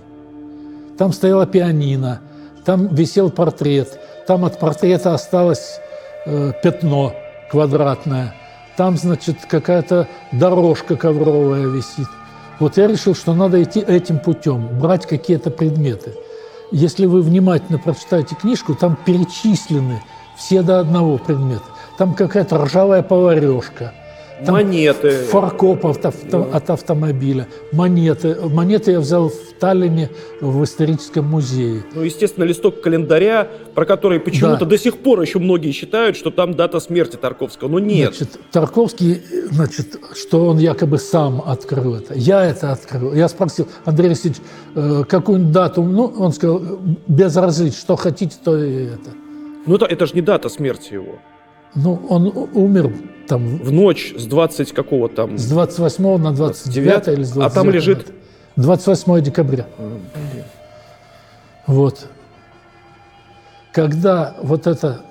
Там 0.97 1.13
стояла 1.13 1.45
пианино, 1.45 2.21
там 2.65 2.87
висел 2.93 3.29
портрет, 3.29 3.99
там 4.27 4.45
от 4.45 4.59
портрета 4.59 5.13
осталось 5.13 5.79
э, 6.25 6.51
пятно 6.63 7.13
квадратное, 7.51 8.33
там, 8.77 8.97
значит, 8.97 9.37
какая-то 9.49 10.07
дорожка 10.31 10.95
ковровая 10.95 11.67
висит. 11.67 12.07
Вот 12.59 12.77
я 12.77 12.87
решил, 12.87 13.15
что 13.15 13.33
надо 13.33 13.61
идти 13.61 13.79
этим 13.79 14.19
путем, 14.19 14.79
брать 14.79 15.05
какие-то 15.05 15.51
предметы. 15.51 16.13
Если 16.71 17.05
вы 17.05 17.21
внимательно 17.21 17.77
прочитаете 17.77 18.35
книжку, 18.35 18.75
там 18.75 18.97
перечислены 19.05 20.01
все 20.35 20.61
до 20.61 20.79
одного 20.79 21.17
предмета. 21.17 21.65
Там 21.97 22.13
какая-то 22.13 22.63
ржавая 22.63 23.03
поварешка, 23.03 23.93
там 24.45 24.55
Монеты. 24.55 25.11
фаркоп 25.31 25.85
от, 25.85 26.03
авто- 26.05 26.49
от 26.51 26.69
автомобиля, 26.69 27.47
монеты. 27.71 28.35
Монеты 28.49 28.91
я 28.91 28.99
взял 28.99 29.29
в 29.29 29.53
Таллине 29.59 30.09
в 30.41 30.63
историческом 30.63 31.25
музее. 31.25 31.83
Ну, 31.93 32.01
естественно, 32.01 32.43
листок 32.43 32.81
календаря, 32.81 33.47
про 33.73 33.85
который 33.85 34.19
почему-то 34.19 34.59
Да. 34.61 34.65
до 34.65 34.77
сих 34.77 34.97
пор 34.97 35.21
еще 35.21 35.39
многие 35.39 35.71
считают, 35.71 36.17
что 36.17 36.31
там 36.31 36.53
дата 36.53 36.79
смерти 36.79 37.15
Тарковского. 37.15 37.69
Но 37.69 37.79
нет. 37.79 38.15
Значит, 38.15 38.37
Тарковский, 38.51 39.21
значит, 39.51 39.97
что 40.15 40.47
он 40.47 40.57
якобы 40.57 40.97
сам 40.97 41.41
открыл 41.45 41.95
это. 41.95 42.13
Я 42.15 42.43
это 42.43 42.71
открыл. 42.73 43.13
Я 43.13 43.29
спросил, 43.29 43.67
Андрей 43.85 44.07
Алексеевич, 44.07 44.41
э, 44.75 45.03
какую 45.07 45.39
дату? 45.39 45.83
Ну, 45.83 46.13
он 46.17 46.33
сказал, 46.33 46.61
безразлично, 47.07 47.79
что 47.79 47.95
хотите, 47.95 48.35
то 48.43 48.57
и 48.61 48.85
это. 48.87 49.11
Ну, 49.65 49.75
это, 49.75 49.85
это 49.85 50.05
же 50.05 50.13
не 50.13 50.21
дата 50.21 50.49
смерти 50.49 50.93
его. 50.93 51.19
Ну, 51.75 52.01
он 52.09 52.27
умер 52.53 52.93
там 53.27 53.57
В 53.57 53.71
ночь 53.71 54.13
с 54.17 54.25
20 54.25 54.71
какого 54.71 55.09
там... 55.09 55.37
с 55.37 55.47
28 55.47 56.17
на 56.17 56.33
29 56.33 57.07
или 57.09 57.23
с 57.23 57.31
29 57.31 57.37
А 57.37 57.49
там 57.49 57.69
лежит... 57.69 58.11
28 58.55 59.21
декабря. 59.21 59.67
Вот. 61.67 62.07
Когда 63.73 64.35
вот 64.41 64.67
эта 64.67 65.01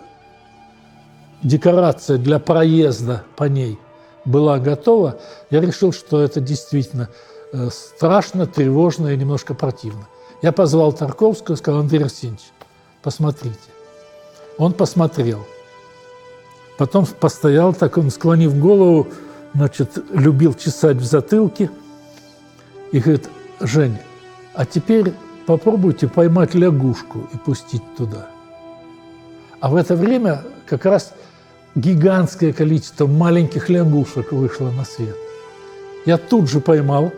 декорация 1.43 2.17
для 2.17 2.39
проезда 2.39 3.25
по 3.37 3.45
ней 3.45 3.79
была 4.25 4.59
готова, 4.59 5.19
я 5.51 5.61
решил, 5.61 5.93
что 5.93 6.23
это 6.23 6.41
действительно 6.41 7.11
э, 7.53 7.69
страшно, 7.71 8.47
тревожно 8.47 9.09
и 9.09 9.17
немножко 9.19 9.53
противно. 9.53 10.09
Я 10.41 10.53
позвал 10.53 10.95
Тарковского, 10.95 11.57
сказал, 11.57 11.81
Андрей 11.81 12.05
Арсеньевич, 12.05 12.45
посмотрите. 13.03 13.59
Он 14.57 14.73
посмотрел. 14.73 15.45
Потом 16.77 17.07
постоял 17.07 17.73
так, 17.73 17.97
он 17.99 18.11
склонив 18.11 18.59
голову, 18.59 19.09
значит, 19.55 19.99
любил 20.13 20.55
чесать 20.55 20.97
в 20.97 21.05
затылке 21.05 21.71
и 22.91 22.99
говорит, 22.99 23.29
Жень, 23.61 23.97
а 24.55 24.67
теперь 24.67 25.13
попробуйте 25.47 26.09
поймать 26.09 26.55
лягушку 26.55 27.29
и 27.33 27.37
пустить 27.37 27.83
туда. 27.97 28.29
А 29.61 29.71
в 29.71 29.77
это 29.77 29.95
время 29.95 30.43
как 30.67 30.85
раз 30.85 31.13
гигантское 31.77 32.53
количество 32.53 33.07
маленьких 33.07 33.69
лягушек 33.69 34.33
вышло 34.33 34.71
на 34.71 34.85
свет. 34.85 35.17
Я 36.07 36.19
тут 36.19 36.51
же 36.51 36.61
поймал 36.61 37.13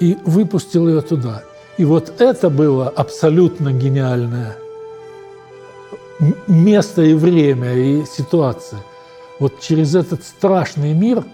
и 0.00 0.18
выпустил 0.24 0.88
ее 0.88 1.00
туда. 1.00 1.42
И 1.78 1.84
вот 1.84 2.20
это 2.20 2.50
было 2.50 2.88
абсолютно 2.88 3.72
гениальное 3.72 4.56
место 6.46 7.02
и 7.02 7.14
время, 7.14 7.74
и 7.74 8.04
ситуация. 8.04 8.80
Вот 9.38 9.60
через 9.60 9.94
этот 9.94 10.22
страшный 10.22 10.92
мир 10.92 11.24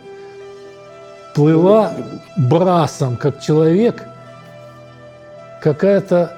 плыла 1.35 1.93
брасом, 2.37 3.17
как 3.17 3.41
человек, 3.41 4.03
какая-то 5.61 6.37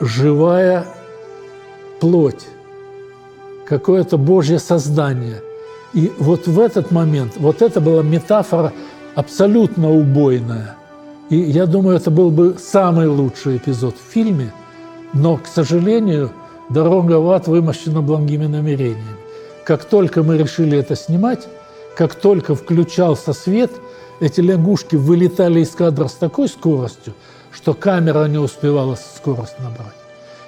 живая 0.00 0.86
плоть, 2.00 2.46
какое-то 3.66 4.18
Божье 4.18 4.58
создание. 4.58 5.42
И 5.94 6.12
вот 6.18 6.46
в 6.46 6.60
этот 6.60 6.90
момент, 6.90 7.32
вот 7.36 7.62
это 7.62 7.80
была 7.80 8.02
метафора 8.02 8.72
абсолютно 9.14 9.90
убойная. 9.90 10.76
И 11.30 11.36
я 11.36 11.66
думаю, 11.66 11.96
это 11.96 12.10
был 12.10 12.30
бы 12.30 12.56
самый 12.58 13.08
лучший 13.08 13.56
эпизод 13.56 13.96
в 13.96 14.12
фильме, 14.12 14.52
но, 15.12 15.38
к 15.38 15.46
сожалению, 15.46 16.30
дорога 16.68 17.18
в 17.20 17.30
ад 17.30 17.48
вымощена 17.48 18.02
благими 18.02 18.46
намерениями. 18.46 19.16
Как 19.64 19.84
только 19.84 20.22
мы 20.22 20.38
решили 20.38 20.78
это 20.78 20.96
снимать, 20.96 21.46
как 21.96 22.14
только 22.14 22.54
включался 22.54 23.32
свет, 23.32 23.70
эти 24.20 24.40
лягушки 24.40 24.96
вылетали 24.96 25.60
из 25.60 25.70
кадра 25.70 26.08
с 26.08 26.14
такой 26.14 26.48
скоростью, 26.48 27.14
что 27.52 27.74
камера 27.74 28.26
не 28.26 28.38
успевала 28.38 28.96
скорость 28.96 29.58
набрать. 29.58 29.94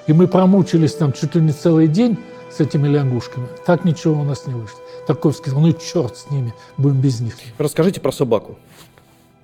И 0.06 0.12
мы 0.12 0.26
промучились 0.26 0.94
там 0.94 1.12
чуть 1.12 1.34
ли 1.34 1.40
не 1.40 1.52
целый 1.52 1.86
день 1.86 2.18
с 2.50 2.60
этими 2.60 2.88
лягушками. 2.88 3.46
Так 3.64 3.84
ничего 3.84 4.20
у 4.20 4.24
нас 4.24 4.46
не 4.46 4.54
вышло. 4.54 4.80
Тарковский 5.06 5.50
сказал, 5.50 5.60
ну 5.60 5.72
черт 5.72 6.16
с 6.16 6.30
ними, 6.30 6.54
будем 6.76 7.00
без 7.00 7.20
них. 7.20 7.34
Расскажите 7.58 8.00
про 8.00 8.12
собаку. 8.12 8.56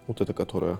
Вот 0.06 0.20
эта, 0.20 0.32
которая... 0.32 0.78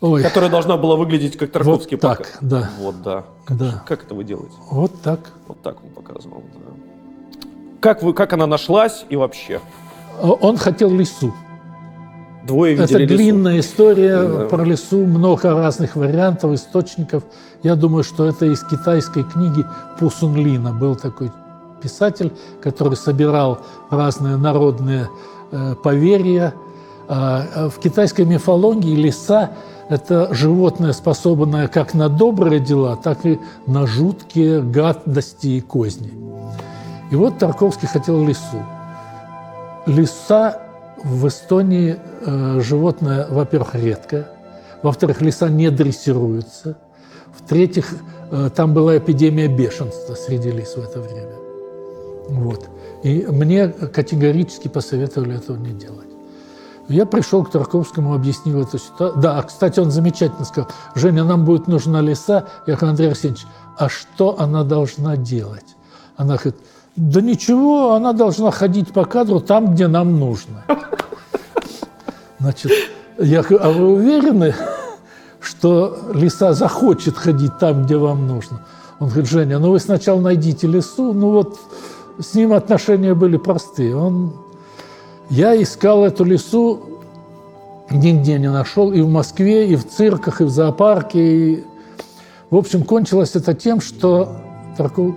Ой. 0.00 0.22
Которая 0.22 0.48
должна 0.50 0.76
была 0.76 0.94
выглядеть 0.96 1.36
как 1.36 1.50
Тарковский. 1.50 1.96
Вот 1.96 2.00
так, 2.00 2.18
пока. 2.18 2.30
да. 2.40 2.70
Вот, 2.78 3.02
да. 3.02 3.24
Да. 3.48 3.82
Как 3.86 4.04
это 4.04 4.14
вы 4.14 4.22
делаете? 4.24 4.54
Вот 4.70 4.92
так. 5.02 5.20
Вот 5.48 5.60
так 5.62 5.76
он 5.82 5.90
показывал, 5.90 6.42
да. 6.54 7.48
Как, 7.80 8.02
вы, 8.02 8.12
как 8.12 8.32
она 8.32 8.46
нашлась 8.46 9.04
и 9.08 9.16
вообще? 9.16 9.60
Он 10.20 10.56
хотел 10.56 10.90
лису. 10.90 11.32
Двое 12.46 12.74
Это 12.74 12.82
видели 12.84 13.02
лису. 13.02 13.14
длинная 13.16 13.60
история 13.60 14.22
Да. 14.22 14.44
про 14.46 14.64
лесу, 14.64 15.04
много 15.04 15.52
разных 15.52 15.96
вариантов, 15.96 16.52
источников. 16.52 17.24
Я 17.64 17.74
думаю, 17.74 18.04
что 18.04 18.24
это 18.24 18.46
из 18.46 18.62
китайской 18.62 19.24
книги 19.24 19.66
Пусунлина 19.98 20.72
был 20.72 20.94
такой 20.94 21.32
писатель, 21.82 22.32
который 22.62 22.96
собирал 22.96 23.60
разные 23.90 24.36
народные 24.36 25.08
э, 25.50 25.74
поверья. 25.82 26.54
А, 27.08 27.44
а 27.54 27.68
в 27.68 27.78
китайской 27.80 28.24
мифологии 28.24 28.94
лиса– 28.94 29.50
это 29.88 30.32
животное, 30.34 30.92
способное 30.92 31.68
как 31.68 31.94
на 31.94 32.08
добрые 32.08 32.60
дела, 32.60 32.96
так 32.96 33.24
и 33.24 33.38
на 33.66 33.86
жуткие 33.86 34.62
гадости 34.62 35.46
и 35.48 35.60
козни. 35.60 36.12
И 37.10 37.16
вот 37.16 37.38
Тарковский 37.38 37.88
хотел 37.88 38.24
лису. 38.26 38.62
Лиса 39.86 40.60
в 41.02 41.26
Эстонии 41.28 41.96
э, 42.26 42.60
животное, 42.60 43.26
во-первых, 43.30 43.74
редкое, 43.74 44.28
во-вторых, 44.82 45.22
лиса 45.22 45.48
не 45.48 45.70
дрессируется, 45.70 46.76
в-третьих, 47.38 47.94
э, 48.30 48.50
там 48.54 48.74
была 48.74 48.98
эпидемия 48.98 49.48
бешенства 49.48 50.14
среди 50.14 50.50
лис 50.50 50.74
в 50.76 50.82
это 50.82 51.00
время. 51.00 51.34
Вот. 52.28 52.68
И 53.02 53.26
мне 53.28 53.68
категорически 53.68 54.68
посоветовали 54.68 55.36
этого 55.36 55.56
не 55.56 55.72
делать. 55.72 56.07
Я 56.88 57.04
пришел 57.04 57.44
к 57.44 57.50
Тарковскому, 57.50 58.14
объяснил 58.14 58.62
эту 58.62 58.78
ситуацию. 58.78 59.20
Да, 59.20 59.42
кстати, 59.42 59.78
он 59.78 59.90
замечательно 59.90 60.44
сказал, 60.44 60.70
Женя, 60.94 61.24
нам 61.24 61.44
будет 61.44 61.68
нужна 61.68 62.00
лиса. 62.00 62.46
Я 62.66 62.76
говорю, 62.76 62.90
Андрей 62.90 63.10
Арсеньевич, 63.10 63.46
а 63.76 63.88
что 63.90 64.40
она 64.40 64.64
должна 64.64 65.16
делать? 65.16 65.76
Она 66.16 66.36
говорит, 66.36 66.56
да 66.96 67.20
ничего, 67.20 67.92
она 67.92 68.12
должна 68.12 68.50
ходить 68.50 68.92
по 68.92 69.04
кадру 69.04 69.40
там, 69.40 69.74
где 69.74 69.86
нам 69.86 70.18
нужно. 70.18 70.64
Значит, 72.40 72.72
я 73.18 73.42
говорю, 73.42 73.58
а 73.62 73.70
вы 73.70 73.92
уверены, 73.94 74.54
что 75.40 75.98
лиса 76.14 76.54
захочет 76.54 77.18
ходить 77.18 77.58
там, 77.58 77.84
где 77.84 77.96
вам 77.96 78.26
нужно? 78.26 78.64
Он 78.98 79.08
говорит, 79.08 79.28
Женя, 79.28 79.58
ну 79.58 79.70
вы 79.70 79.78
сначала 79.78 80.20
найдите 80.20 80.66
лису. 80.66 81.12
Ну 81.12 81.32
вот 81.32 81.58
с 82.18 82.34
ним 82.34 82.52
отношения 82.52 83.14
были 83.14 83.36
простые. 83.36 83.94
Он... 83.94 84.32
Я 85.30 85.60
искал 85.60 86.04
эту 86.04 86.24
лису, 86.24 86.80
нигде 87.90 88.38
не 88.38 88.50
нашел, 88.50 88.92
и 88.92 89.00
в 89.00 89.08
Москве, 89.08 89.68
и 89.68 89.76
в 89.76 89.88
цирках, 89.88 90.40
и 90.40 90.44
в 90.44 90.50
зоопарке. 90.50 91.20
И... 91.20 91.64
В 92.50 92.56
общем, 92.56 92.82
кончилось 92.82 93.36
это 93.36 93.54
тем, 93.54 93.80
что 93.80 94.36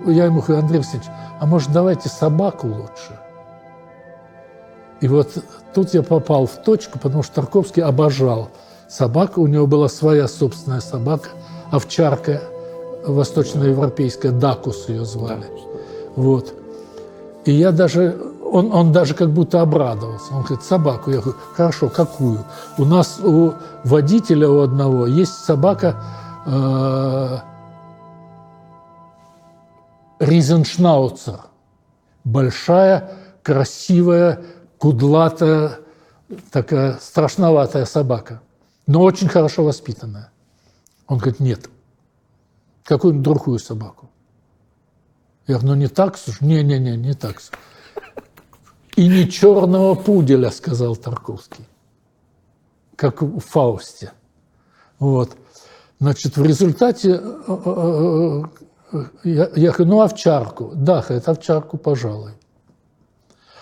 я 0.06 0.26
ему 0.26 0.40
говорю, 0.40 0.62
Андрей 0.62 0.78
Алексеевич, 0.78 1.08
а 1.40 1.46
может, 1.46 1.72
давайте 1.72 2.08
собаку 2.08 2.66
лучше? 2.66 3.18
И 5.00 5.08
вот 5.08 5.30
тут 5.74 5.94
я 5.94 6.02
попал 6.02 6.46
в 6.46 6.62
точку, 6.62 6.98
потому 6.98 7.22
что 7.22 7.36
Тарковский 7.36 7.82
обожал 7.82 8.50
собак. 8.88 9.38
У 9.38 9.46
него 9.46 9.66
была 9.66 9.88
своя 9.88 10.28
собственная 10.28 10.80
собака, 10.80 11.30
овчарка 11.70 12.42
восточноевропейская, 13.04 14.30
Дакус 14.30 14.88
ее 14.88 15.04
звали. 15.04 15.46
Вот. 16.14 16.54
И 17.44 17.52
я 17.52 17.72
даже, 17.72 18.16
он, 18.52 18.70
он 18.70 18.92
даже 18.92 19.14
как 19.14 19.30
будто 19.30 19.62
обрадовался. 19.62 20.34
Он 20.34 20.42
говорит, 20.42 20.62
собаку. 20.62 21.10
Я 21.10 21.20
говорю, 21.20 21.38
хорошо, 21.54 21.88
какую? 21.88 22.44
У 22.76 22.84
нас 22.84 23.18
у 23.18 23.54
водителя 23.82 24.48
у 24.48 24.60
одного 24.60 25.06
есть 25.06 25.32
собака 25.32 25.96
э, 26.44 27.38
Ризеншнауцер. 30.20 31.40
Большая, 32.24 33.10
красивая, 33.42 34.42
кудлатая, 34.78 35.78
такая 36.50 36.98
страшноватая 37.00 37.86
собака, 37.86 38.42
но 38.86 39.00
очень 39.00 39.28
хорошо 39.28 39.64
воспитанная. 39.64 40.30
Он 41.08 41.16
говорит, 41.16 41.40
нет, 41.40 41.70
какую-нибудь 42.84 43.24
другую 43.24 43.58
собаку. 43.58 44.10
Я 45.46 45.54
говорю, 45.54 45.74
ну 45.74 45.74
не 45.80 45.88
таксу? 45.88 46.32
Не-не-не, 46.40 46.96
не 46.96 47.14
таксу. 47.14 47.52
И 48.96 49.08
не 49.08 49.30
черного 49.30 49.94
пуделя, 49.94 50.50
сказал 50.50 50.96
Тарковский, 50.96 51.66
как 52.96 53.22
в 53.22 53.40
Фаусте. 53.40 54.12
Вот. 54.98 55.30
Значит, 55.98 56.36
в 56.36 56.44
результате 56.44 57.20
э, 57.22 58.42
э, 58.92 59.04
я, 59.24 59.50
я 59.54 59.72
говорю, 59.72 59.86
ну, 59.86 60.00
овчарку. 60.02 60.72
Да, 60.74 61.04
это 61.08 61.30
овчарку, 61.30 61.78
пожалуй. 61.78 62.32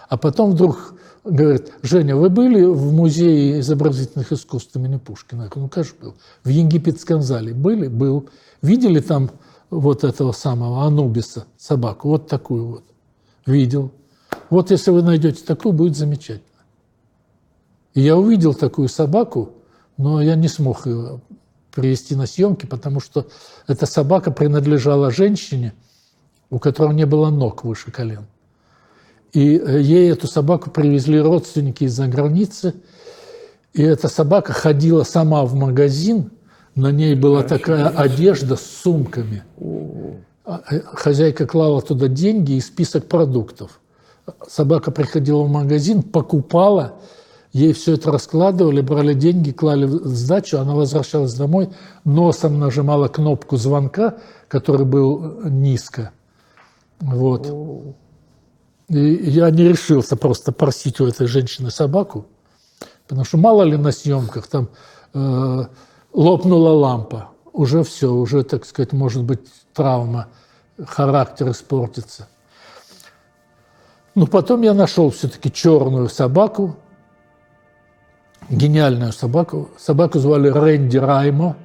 А 0.08 0.16
потом 0.16 0.52
вдруг 0.52 0.94
говорит, 1.24 1.72
Женя, 1.82 2.16
вы 2.16 2.28
были 2.28 2.64
в 2.64 2.92
музее 2.92 3.60
изобразительных 3.60 4.32
искусств 4.32 4.74
имени 4.74 4.96
Пушкина? 4.96 5.42
Я 5.42 5.48
говорю, 5.48 5.62
ну, 5.62 5.68
конечно, 5.68 5.96
был. 6.00 6.14
В 6.42 6.48
египетском 6.48 7.22
зале 7.22 7.54
были? 7.54 7.88
Был. 7.88 8.28
Видели 8.62 9.00
там 9.00 9.30
вот 9.70 10.02
этого 10.02 10.32
самого 10.32 10.82
Анубиса, 10.84 11.44
собаку, 11.56 12.08
вот 12.08 12.26
такую 12.26 12.66
вот? 12.66 12.84
Видел. 13.46 13.92
Вот 14.50 14.72
если 14.72 14.90
вы 14.90 15.02
найдете 15.02 15.44
такую, 15.44 15.72
будет 15.72 15.96
замечательно. 15.96 16.44
И 17.94 18.00
я 18.00 18.16
увидел 18.16 18.52
такую 18.52 18.88
собаку, 18.88 19.52
но 19.96 20.20
я 20.20 20.34
не 20.34 20.48
смог 20.48 20.86
ее 20.86 21.20
привести 21.72 22.16
на 22.16 22.26
съемки, 22.26 22.66
потому 22.66 23.00
что 23.00 23.28
эта 23.68 23.86
собака 23.86 24.32
принадлежала 24.32 25.10
женщине, 25.10 25.72
у 26.50 26.58
которой 26.58 26.94
не 26.94 27.06
было 27.06 27.30
ног 27.30 27.64
выше 27.64 27.92
колен. 27.92 28.26
И 29.32 29.56
э, 29.56 29.80
ей 29.80 30.10
эту 30.10 30.26
собаку 30.26 30.70
привезли 30.70 31.20
родственники 31.20 31.84
из-за 31.84 32.08
границы, 32.08 32.74
и 33.72 33.82
эта 33.82 34.08
собака 34.08 34.52
ходила 34.52 35.04
сама 35.04 35.44
в 35.44 35.54
магазин, 35.54 36.32
на 36.74 36.90
ней 36.90 37.14
была 37.14 37.44
такая 37.44 37.88
одежда 37.88 38.56
с 38.56 38.62
сумками. 38.62 39.44
А, 40.44 40.62
э, 40.70 40.80
хозяйка 40.80 41.46
клала 41.46 41.80
туда 41.82 42.08
деньги 42.08 42.52
и 42.52 42.60
список 42.60 43.06
продуктов. 43.06 43.79
Собака 44.48 44.90
приходила 44.90 45.42
в 45.42 45.48
магазин, 45.48 46.02
покупала, 46.02 46.94
Ей 47.52 47.72
все 47.72 47.94
это 47.94 48.12
раскладывали, 48.12 48.80
брали 48.80 49.12
деньги, 49.12 49.50
клали 49.50 49.84
в 49.84 50.06
сдачу, 50.06 50.58
она 50.58 50.74
возвращалась 50.74 51.34
домой, 51.34 51.70
носом 52.04 52.60
нажимала 52.60 53.08
кнопку 53.08 53.56
звонка, 53.56 54.18
который 54.46 54.86
был 54.86 55.40
низко. 55.44 56.12
Вот. 57.00 57.48
И 58.88 58.98
я 58.98 59.50
не 59.50 59.64
решился 59.68 60.16
просто 60.16 60.52
просить 60.52 61.00
у 61.00 61.06
этой 61.06 61.26
женщины 61.26 61.70
собаку, 61.70 62.26
потому 63.08 63.24
что 63.24 63.36
мало 63.36 63.64
ли 63.64 63.76
на 63.76 63.90
съемках 63.90 64.46
там 64.46 64.68
э, 65.12 65.64
лопнула 66.12 66.70
лампа, 66.70 67.30
уже 67.52 67.82
все, 67.82 68.12
уже, 68.12 68.44
так 68.44 68.64
сказать, 68.64 68.92
может 68.92 69.24
быть 69.24 69.40
травма, 69.74 70.28
характер 70.86 71.50
испортится. 71.50 72.28
Но 74.14 74.26
потом 74.26 74.62
я 74.62 74.74
нашел 74.74 75.10
все-таки 75.10 75.52
черную 75.52 76.08
собаку, 76.08 76.76
гениальную 78.48 79.12
собаку. 79.12 79.70
Собаку 79.78 80.18
звали 80.18 80.48
Рэнди 80.48 80.98
Раймо. 80.98 81.56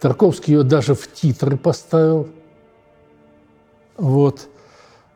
Тарковский 0.00 0.54
ее 0.54 0.62
даже 0.62 0.94
в 0.94 1.12
титры 1.12 1.56
поставил. 1.56 2.28
Вот. 3.96 4.48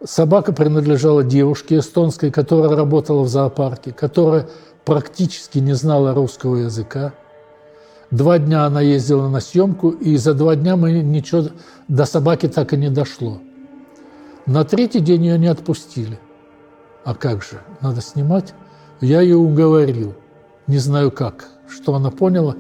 Собака 0.05 0.53
принадлежала 0.53 1.25
девушке 1.25 1.79
эстонской, 1.79 2.31
которая 2.31 2.77
работала 2.77 3.23
в 3.23 3.29
зоопарке, 3.29 3.93
которая 3.93 4.49
практически 4.85 5.59
не 5.59 5.73
знала 5.73 6.15
русского 6.15 6.57
языка. 6.57 7.15
Два 8.11 8.39
дня 8.39 8.65
она 8.65 8.81
ездила 8.81 9.29
на 9.29 9.41
съемку, 9.41 9.91
и 9.91 10.17
за 10.17 10.35
два 10.35 10.55
дня 10.55 10.77
мы 10.77 10.93
ничего 10.93 11.49
до 11.89 12.05
собаки 12.05 12.47
так 12.47 12.73
и 12.73 12.77
не 12.77 12.91
дошло. 12.91 13.41
На 14.47 14.65
третий 14.65 15.01
день 15.01 15.25
ее 15.25 15.39
не 15.39 15.49
отпустили. 15.49 16.19
А 17.05 17.15
как 17.15 17.43
же, 17.43 17.61
надо 17.81 18.01
снимать? 18.01 18.55
Я 19.01 19.21
ее 19.21 19.37
уговорил, 19.37 20.15
не 20.67 20.79
знаю 20.79 21.11
как, 21.11 21.49
что 21.69 21.95
она 21.95 22.11
поняла, 22.11 22.57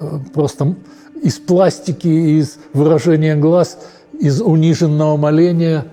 э, 0.00 0.18
просто 0.32 0.76
из 1.22 1.38
пластики, 1.38 2.06
из 2.06 2.58
выражения 2.72 3.36
глаз, 3.36 3.78
из 4.18 4.40
униженного 4.40 5.16
моления 5.16 5.86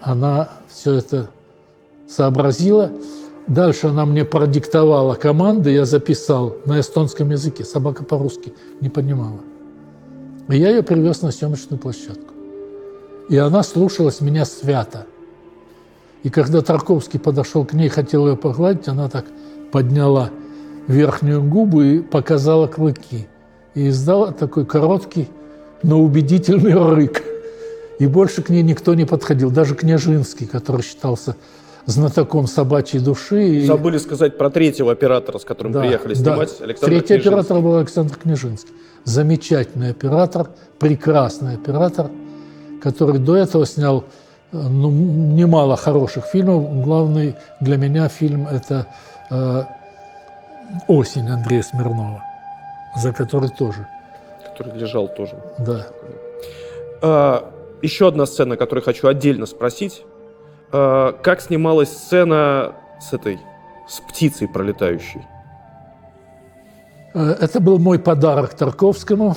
она 0.00 0.50
все 0.68 0.94
это 0.94 1.30
сообразила. 2.08 2.90
Дальше 3.46 3.88
она 3.88 4.04
мне 4.04 4.24
продиктовала 4.24 5.14
команды, 5.14 5.70
я 5.70 5.86
записал 5.86 6.56
на 6.66 6.80
эстонском 6.80 7.30
языке. 7.30 7.64
Собака 7.64 8.04
по-русски 8.04 8.52
не 8.80 8.90
понимала. 8.90 9.40
И 10.48 10.58
я 10.58 10.70
ее 10.70 10.82
привез 10.82 11.22
на 11.22 11.30
съемочную 11.30 11.78
площадку. 11.78 12.37
И 13.28 13.36
она 13.36 13.62
слушалась 13.62 14.20
меня 14.20 14.44
свято– 14.44 15.06
и 16.24 16.30
когда 16.30 16.62
Тарковский 16.62 17.20
подошел 17.20 17.64
к 17.64 17.72
ней, 17.72 17.88
хотел 17.88 18.26
ее 18.28 18.36
погладить, 18.36 18.88
она 18.88 19.08
так 19.08 19.26
подняла 19.70 20.30
верхнюю 20.86 21.42
губу 21.42 21.82
и 21.82 22.00
показала 22.00 22.66
клыки. 22.66 23.28
И 23.74 23.88
издала 23.88 24.32
такой 24.32 24.66
короткий, 24.66 25.28
но 25.82 26.00
убедительный 26.02 26.74
рык. 26.74 27.22
И 27.98 28.06
больше 28.06 28.42
к 28.42 28.48
ней 28.48 28.62
никто 28.62 28.94
не 28.94 29.04
подходил, 29.04 29.50
даже 29.50 29.74
Княжинский, 29.74 30.46
который 30.46 30.82
считался 30.82 31.36
знатоком 31.86 32.46
собачьей 32.46 33.02
души. 33.02 33.64
Забыли 33.66 33.98
сказать 33.98 34.36
про 34.36 34.50
третьего 34.50 34.92
оператора, 34.92 35.38
с 35.38 35.44
которым 35.44 35.72
да, 35.72 35.80
приехали 35.80 36.14
снимать, 36.14 36.56
да. 36.58 36.64
Александр 36.64 36.86
Третий 36.86 37.06
Княжинский. 37.06 37.30
оператор 37.30 37.60
был 37.60 37.76
Александр 37.76 38.16
Княжинский. 38.16 38.72
Замечательный 39.04 39.90
оператор, 39.90 40.50
прекрасный 40.78 41.54
оператор, 41.54 42.10
который 42.82 43.18
до 43.18 43.36
этого 43.36 43.66
снял 43.66 44.04
ну, 44.52 44.90
немало 44.90 45.76
хороших 45.76 46.24
фильмов. 46.26 46.82
Главный 46.82 47.36
для 47.60 47.76
меня 47.76 48.08
фильм– 48.08 48.46
это 48.50 48.86
э, 49.30 49.62
«Осень» 50.86 51.28
Андрея 51.28 51.62
Смирнова, 51.62 52.22
за 52.96 53.12
который 53.12 53.50
тоже. 53.50 53.86
Который 54.44 54.78
лежал 54.78 55.08
тоже. 55.08 55.36
Да. 55.58 55.86
А, 57.02 57.52
еще 57.82 58.08
одна 58.08 58.26
сцена, 58.26 58.56
которую 58.56 58.84
хочу 58.84 59.06
отдельно 59.08 59.46
спросить. 59.46 60.02
А, 60.72 61.12
как 61.12 61.40
снималась 61.40 61.90
сцена 61.90 62.72
с 63.00 63.12
этой, 63.12 63.38
с 63.86 64.00
птицей 64.00 64.48
пролетающей? 64.48 65.26
Э, 67.14 67.36
Это 67.40 67.60
был 67.60 67.78
мой 67.78 67.98
подарок 67.98 68.54
Тарковскому, 68.54 69.36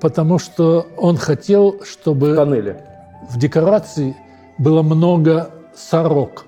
потому 0.00 0.38
что 0.38 0.86
он 0.96 1.16
хотел, 1.16 1.82
чтобы 1.84 2.32
в, 2.32 2.36
тоннеле. 2.36 2.84
в 3.30 3.38
декорации 3.38 4.16
было 4.58 4.82
много 4.82 5.50
сорок. 5.74 6.46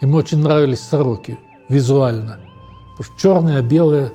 Ему 0.00 0.16
очень 0.16 0.38
нравились 0.38 0.80
сороки 0.80 1.38
визуально. 1.68 2.38
Потому 2.96 3.04
что 3.04 3.20
черные, 3.20 3.62
белые. 3.62 4.12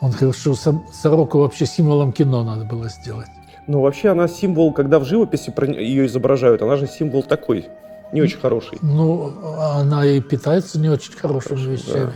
Он 0.00 0.10
говорил, 0.10 0.32
что 0.32 0.54
сороку 0.54 1.38
вообще 1.38 1.64
символом 1.64 2.12
кино 2.12 2.42
надо 2.42 2.64
было 2.64 2.88
сделать. 2.88 3.28
Ну, 3.68 3.80
вообще 3.80 4.10
она 4.10 4.26
символ, 4.26 4.72
когда 4.72 4.98
в 4.98 5.04
живописи 5.04 5.52
ее 5.80 6.06
изображают, 6.06 6.62
она 6.62 6.76
же 6.76 6.88
символ 6.88 7.22
такой, 7.22 7.66
не 8.12 8.20
очень 8.20 8.38
хороший. 8.38 8.78
Ну, 8.82 9.32
она 9.56 10.04
и 10.04 10.20
питается 10.20 10.78
не 10.80 10.88
очень 10.88 11.12
хорошими 11.12 11.72
вещами. 11.72 12.12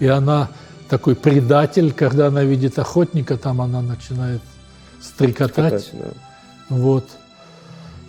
И 0.00 0.06
она 0.06 0.48
такой 0.88 1.14
предатель, 1.14 1.92
когда 1.92 2.28
она 2.28 2.42
видит 2.42 2.78
охотника, 2.78 3.36
там 3.36 3.60
она 3.60 3.82
начинает 3.82 4.40
стрекотать. 5.00 5.82
Стрекотать, 5.82 6.14
да. 6.70 6.76
Вот. 6.76 7.04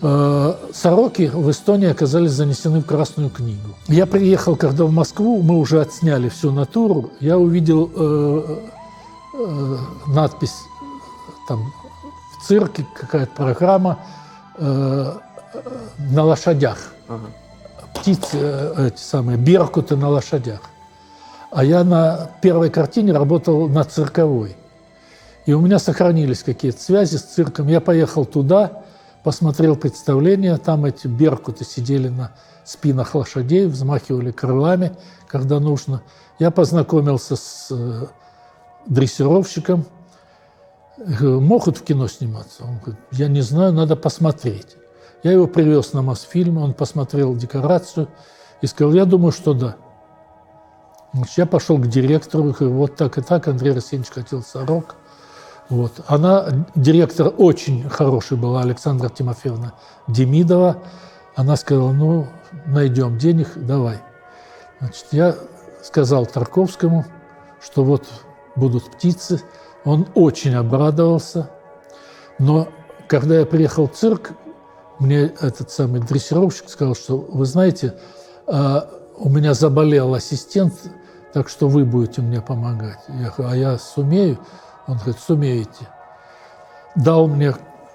Э, 0.01 0.55
Сороки 0.73 1.29
в 1.33 1.49
Эстонии 1.51 1.89
оказались 1.89 2.31
занесены 2.31 2.79
в 2.79 2.85
Красную 2.85 3.29
книгу. 3.29 3.75
Я 3.87 4.05
приехал, 4.05 4.55
когда 4.55 4.85
в 4.85 4.91
Москву, 4.91 5.41
мы 5.41 5.57
уже 5.57 5.81
отсняли 5.81 6.29
всю 6.29 6.51
натуру, 6.51 7.11
я 7.19 7.37
увидел 7.37 7.91
э, 7.93 8.59
э, 9.33 9.77
надпись 10.07 10.55
там 11.47 11.73
в 12.39 12.47
цирке 12.47 12.85
какая-то 12.95 13.31
программа 13.35 13.99
э, 14.55 15.13
на 15.97 16.23
лошадях. 16.23 16.93
Ага. 17.07 17.27
Птицы, 17.95 18.37
э, 18.39 18.87
эти 18.87 19.01
самые, 19.01 19.37
беркуты 19.37 19.97
на 19.97 20.09
лошадях. 20.09 20.61
А 21.51 21.63
я 21.63 21.83
на 21.83 22.29
первой 22.41 22.69
картине 22.69 23.11
работал 23.11 23.67
на 23.67 23.83
цирковой. 23.83 24.55
И 25.45 25.53
у 25.53 25.61
меня 25.61 25.79
сохранились 25.79 26.43
какие-то 26.43 26.81
связи 26.81 27.15
с 27.17 27.23
цирком. 27.23 27.67
Я 27.67 27.81
поехал 27.81 28.25
туда, 28.25 28.83
посмотрел 29.23 29.75
представление. 29.75 30.57
Там 30.57 30.85
эти 30.85 31.07
беркуты 31.07 31.65
сидели 31.65 32.07
на 32.07 32.33
спинах 32.63 33.15
лошадей, 33.15 33.65
взмахивали 33.65 34.31
крылами, 34.31 34.91
когда 35.27 35.59
нужно. 35.59 36.03
Я 36.37 36.51
познакомился 36.51 37.35
с 37.35 37.67
э, 37.71 38.05
дрессировщиком. 38.85 39.85
Говорю, 40.97 41.41
могут 41.41 41.77
в 41.77 41.83
кино 41.83 42.07
сниматься? 42.07 42.63
Он 42.63 42.77
говорит, 42.77 42.99
я 43.11 43.27
не 43.27 43.41
знаю, 43.41 43.73
надо 43.73 43.95
посмотреть. 43.95 44.75
Я 45.23 45.31
его 45.31 45.47
привез 45.47 45.93
на 45.93 46.01
Мосфильм, 46.03 46.59
он 46.59 46.73
посмотрел 46.73 47.35
декорацию 47.35 48.07
и 48.61 48.67
сказал, 48.67 48.93
я 48.93 49.05
думаю, 49.05 49.31
что 49.31 49.53
да. 49.53 49.77
Я 51.35 51.45
пошел 51.45 51.77
к 51.77 51.87
директору, 51.87 52.53
говорю, 52.53 52.73
вот 52.73 52.95
так 52.95 53.17
и 53.17 53.21
так, 53.21 53.47
Андрей 53.47 53.73
Арсеньевич 53.73 54.11
хотел 54.11 54.43
сорок. 54.43 54.95
Вот. 55.69 56.01
Она, 56.07 56.47
директор 56.75 57.33
очень 57.37 57.87
хороший 57.89 58.37
была, 58.37 58.61
Александра 58.61 59.09
Тимофеевна 59.09 59.73
Демидова. 60.07 60.77
Она 61.35 61.55
сказала, 61.55 61.91
ну, 61.91 62.27
найдем 62.65 63.17
денег, 63.17 63.49
давай. 63.55 63.99
Значит, 64.79 65.05
я 65.11 65.35
сказал 65.83 66.25
Тарковскому, 66.25 67.05
что 67.61 67.83
вот 67.83 68.05
будут 68.55 68.91
птицы. 68.91 69.41
Он 69.85 70.07
очень 70.13 70.55
обрадовался. 70.55 71.49
Но 72.37 72.67
когда 73.07 73.39
я 73.39 73.45
приехал 73.45 73.87
в 73.87 73.93
цирк, 73.93 74.31
мне 74.99 75.31
этот 75.39 75.71
самый 75.71 76.01
дрессировщик 76.01 76.69
сказал, 76.69 76.95
что, 76.95 77.17
вы 77.17 77.45
знаете, 77.45 77.95
а, 78.47 78.89
у 79.17 79.29
меня 79.29 79.53
заболел 79.53 80.13
ассистент, 80.13 80.73
так 81.33 81.49
что 81.49 81.67
вы 81.67 81.85
будете 81.85 82.21
мне 82.21 82.41
помогать. 82.41 82.99
Я 83.07 83.29
говорю, 83.29 83.53
а 83.53 83.55
я 83.55 83.77
сумею? 83.77 84.39
Он 84.87 84.95
говорит, 84.95 85.19
сумеете. 85.19 85.87
Дал 86.95 87.27
мне 87.27 87.53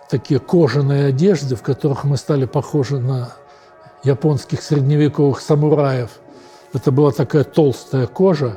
такие 0.09 0.39
кожаные 0.39 1.06
одежды, 1.06 1.56
в 1.56 1.62
которых 1.62 2.05
мы 2.05 2.16
стали 2.16 2.44
похожи 2.44 2.98
на 2.98 3.32
японских 4.05 4.62
средневековых 4.62 5.40
самураев. 5.40 6.20
Это 6.73 6.93
была 6.93 7.11
такая 7.11 7.44
толстая 7.44 8.06
кожа, 8.06 8.56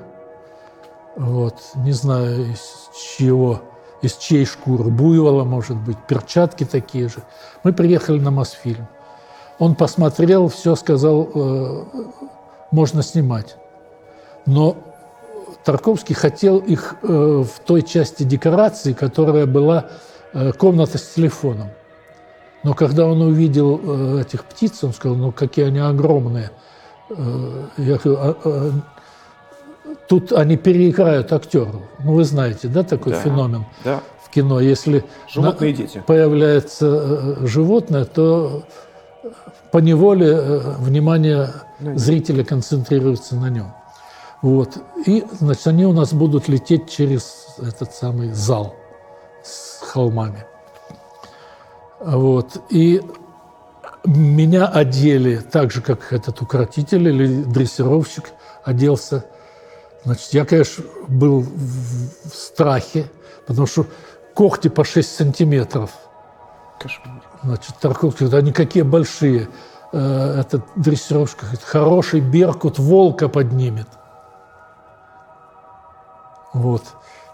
вот, 1.15 1.55
не 1.75 1.93
знаю, 1.93 2.51
из 2.51 2.89
чего, 3.17 3.61
из 4.01 4.15
чьей 4.17 4.45
шкуры, 4.45 4.85
буйвола, 4.85 5.43
может 5.43 5.77
быть, 5.77 5.97
перчатки 6.07 6.63
такие 6.63 7.09
же. 7.09 7.23
Мы 7.63 7.73
приехали 7.73 8.19
на 8.19 8.29
Мосфильм. 8.29 8.87
Он 9.57 9.73
посмотрел, 9.73 10.47
все 10.49 10.75
сказал, 10.75 11.29
э, 11.33 11.85
можно 12.69 13.01
снимать. 13.01 13.57
Но 14.47 14.77
Тарковский 15.63 16.15
хотел 16.15 16.57
их 16.57 16.95
э, 17.03 17.07
в 17.07 17.59
той 17.65 17.81
части 17.83 18.23
декорации, 18.23 18.93
которая 18.93 19.45
была 19.45 19.87
э, 20.33 20.53
комната 20.53 20.97
с 20.97 21.13
телефоном. 21.13 21.69
Но 22.63 22.73
когда 22.73 23.05
он 23.05 23.21
увидел 23.21 23.79
э, 23.83 24.21
этих 24.21 24.45
птиц, 24.45 24.83
он 24.83 24.93
сказал, 24.93 25.17
ну 25.17 25.31
какие 25.31 25.65
они 25.65 25.79
огромные. 25.79 26.49
Я 27.77 27.95
говорю, 27.97 28.17
«А, 28.19 28.35
а, 28.43 28.71
тут 30.09 30.33
они 30.33 30.57
переиграют 30.57 31.31
актеров. 31.31 31.75
Ну 31.99 32.13
вы 32.13 32.25
знаете, 32.25 32.67
да, 32.67 32.83
такой 32.83 33.13
Да, 33.13 33.21
феномен 33.21 33.65
да. 33.85 34.01
в 34.23 34.29
кино. 34.29 34.59
Если 34.59 35.05
Животные 35.29 35.71
на- 35.71 35.77
дети. 35.77 36.03
появляется 36.05 37.45
животное, 37.47 38.03
то 38.03 38.63
по 39.71 39.77
неволе 39.77 40.59
внимание 40.79 41.49
зрителя 41.79 42.43
концентрируется 42.43 43.37
на 43.37 43.49
нем. 43.49 43.73
Вот. 44.41 44.77
И, 45.05 45.25
значит, 45.31 45.67
они 45.67 45.85
у 45.85 45.93
нас 45.93 46.13
будут 46.13 46.47
лететь 46.47 46.89
через 46.89 47.55
этот 47.59 47.93
самый 47.93 48.31
зал 48.31 48.75
с 49.43 49.81
холмами. 49.81 50.45
Вот. 51.99 52.61
И 52.69 53.01
меня 54.05 54.67
одели 54.67 55.37
так 55.37 55.71
же, 55.71 55.81
как 55.81 56.13
этот 56.13 56.41
укротитель 56.41 57.07
или 57.07 57.43
дрессировщик 57.43 58.31
оделся. 58.63 59.25
Значит, 60.05 60.33
я, 60.33 60.45
конечно, 60.45 60.83
был 61.07 61.41
в 61.41 62.29
страхе, 62.33 63.09
потому 63.45 63.67
что 63.67 63.85
когти 64.33 64.67
по 64.67 64.83
6 64.83 65.15
сантиметров. 65.15 65.91
Кошмар. 66.79 67.23
Значит, 67.43 67.75
говорит, 67.81 68.33
они 68.33 68.51
какие 68.53 68.83
большие. 68.83 69.49
Э, 69.91 70.41
Этот 70.41 70.63
дрессировщик 70.75 71.41
говорит, 71.41 71.63
хороший 71.63 72.19
беркут 72.19 72.77
волка 72.77 73.29
поднимет. 73.29 73.87
Вот. 76.57 76.83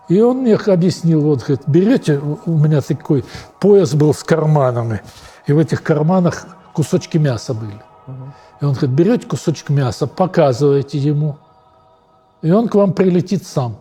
И 0.09 0.19
он 0.21 0.39
мне 0.39 0.55
объяснил, 0.55 1.21
вот, 1.21 1.39
говорит, 1.39 1.61
берете, 1.67 2.19
у 2.19 2.57
меня 2.57 2.81
такой 2.81 3.23
пояс 3.59 3.93
был 3.93 4.13
с 4.13 4.23
карманами, 4.23 5.01
и 5.47 5.53
в 5.53 5.57
этих 5.57 5.81
карманах 5.81 6.45
кусочки 6.73 7.17
мяса 7.17 7.53
были. 7.53 7.81
И 8.61 8.65
он 8.65 8.73
говорит, 8.73 8.91
берете 8.91 9.27
кусочек 9.27 9.69
мяса, 9.69 10.07
показываете 10.07 10.97
ему, 10.97 11.37
и 12.41 12.51
он 12.51 12.67
к 12.67 12.75
вам 12.75 12.93
прилетит 12.93 13.47
сам 13.47 13.79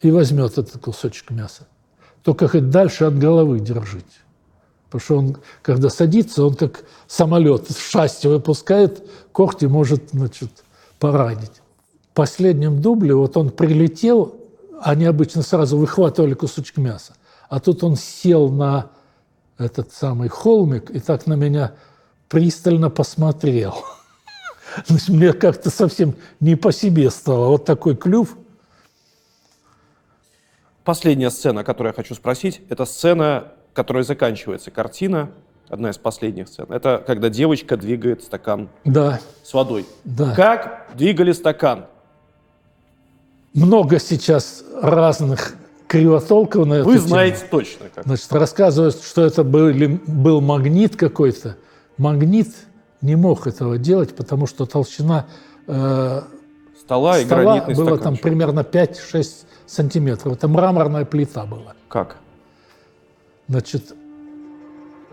и 0.00 0.10
возьмет 0.10 0.58
этот 0.58 0.80
кусочек 0.82 1.30
мяса. 1.30 1.68
Только 2.24 2.48
хоть 2.48 2.70
дальше 2.70 3.04
от 3.04 3.18
головы 3.18 3.60
держите. 3.60 4.06
Потому 4.86 5.00
что 5.00 5.18
он, 5.18 5.36
когда 5.62 5.88
садится, 5.88 6.44
он 6.44 6.54
как 6.54 6.84
самолет 7.06 7.70
из 7.70 7.78
шасси 7.78 8.26
выпускает, 8.26 9.02
когти 9.30 9.66
может, 9.66 10.10
значит, 10.10 10.64
поранить. 10.98 11.62
В 12.10 12.14
последнем 12.14 12.80
дубле 12.82 13.14
вот 13.14 13.36
он 13.36 13.50
прилетел, 13.50 14.36
они 14.82 15.04
обычно 15.04 15.42
сразу 15.42 15.76
выхватывали 15.78 16.34
кусочек 16.34 16.76
мяса. 16.76 17.14
А 17.48 17.60
тут 17.60 17.84
он 17.84 17.96
сел 17.96 18.48
на 18.50 18.90
этот 19.58 19.92
самый 19.92 20.28
холмик 20.28 20.90
и 20.90 20.98
так 21.00 21.26
на 21.26 21.34
меня 21.34 21.72
пристально 22.28 22.90
посмотрел. 22.90 23.74
Значит, 24.86 25.08
мне 25.10 25.32
как-то 25.32 25.70
совсем 25.70 26.14
не 26.40 26.56
по 26.56 26.72
себе 26.72 27.10
стало. 27.10 27.48
Вот 27.48 27.64
такой 27.64 27.96
клюв. 27.96 28.36
Последняя 30.84 31.30
сцена, 31.30 31.60
о 31.60 31.64
которой 31.64 31.88
я 31.88 31.92
хочу 31.92 32.14
спросить, 32.14 32.60
это 32.68 32.84
сцена, 32.86 33.52
которой 33.72 34.02
заканчивается 34.02 34.70
картина, 34.70 35.30
одна 35.68 35.90
из 35.90 35.98
последних 35.98 36.48
сцен. 36.48 36.66
Это 36.70 37.02
когда 37.06 37.28
девочка 37.28 37.76
двигает 37.76 38.22
стакан 38.24 38.68
Да, 38.84 39.20
с 39.44 39.52
водой. 39.54 39.86
да. 40.04 40.34
Как 40.34 40.88
двигали 40.94 41.32
стакан? 41.32 41.86
Много 43.54 43.98
сейчас 43.98 44.64
разных 44.80 45.54
кривотолковно 45.86 46.76
Вы 46.84 46.92
эту 46.92 46.92
тему. 46.92 47.08
знаете 47.08 47.44
точно 47.50 47.86
как. 47.94 48.04
Значит, 48.04 48.32
рассказывают, 48.32 49.02
что 49.02 49.22
это 49.24 49.42
были- 49.42 50.00
был 50.06 50.40
магнит 50.40 50.96
какой-то. 50.96 51.56
Магнит 51.98 52.48
не 53.02 53.16
мог 53.16 53.46
этого 53.46 53.76
делать, 53.78 54.14
потому 54.14 54.46
что 54.46 54.66
толщина 54.66 55.26
э, 55.66 56.22
Стола 56.80 57.18
и 57.18 57.24
стола 57.24 57.42
гранитный 57.42 57.74
было 57.74 57.98
там 57.98 58.16
примерно 58.16 58.60
5-6 58.60 59.46
сантиметров. 59.66 60.32
Это 60.34 60.48
мраморная 60.48 61.04
плита 61.04 61.44
была. 61.44 61.74
Как? 61.88 62.16
Значит, 63.48 63.94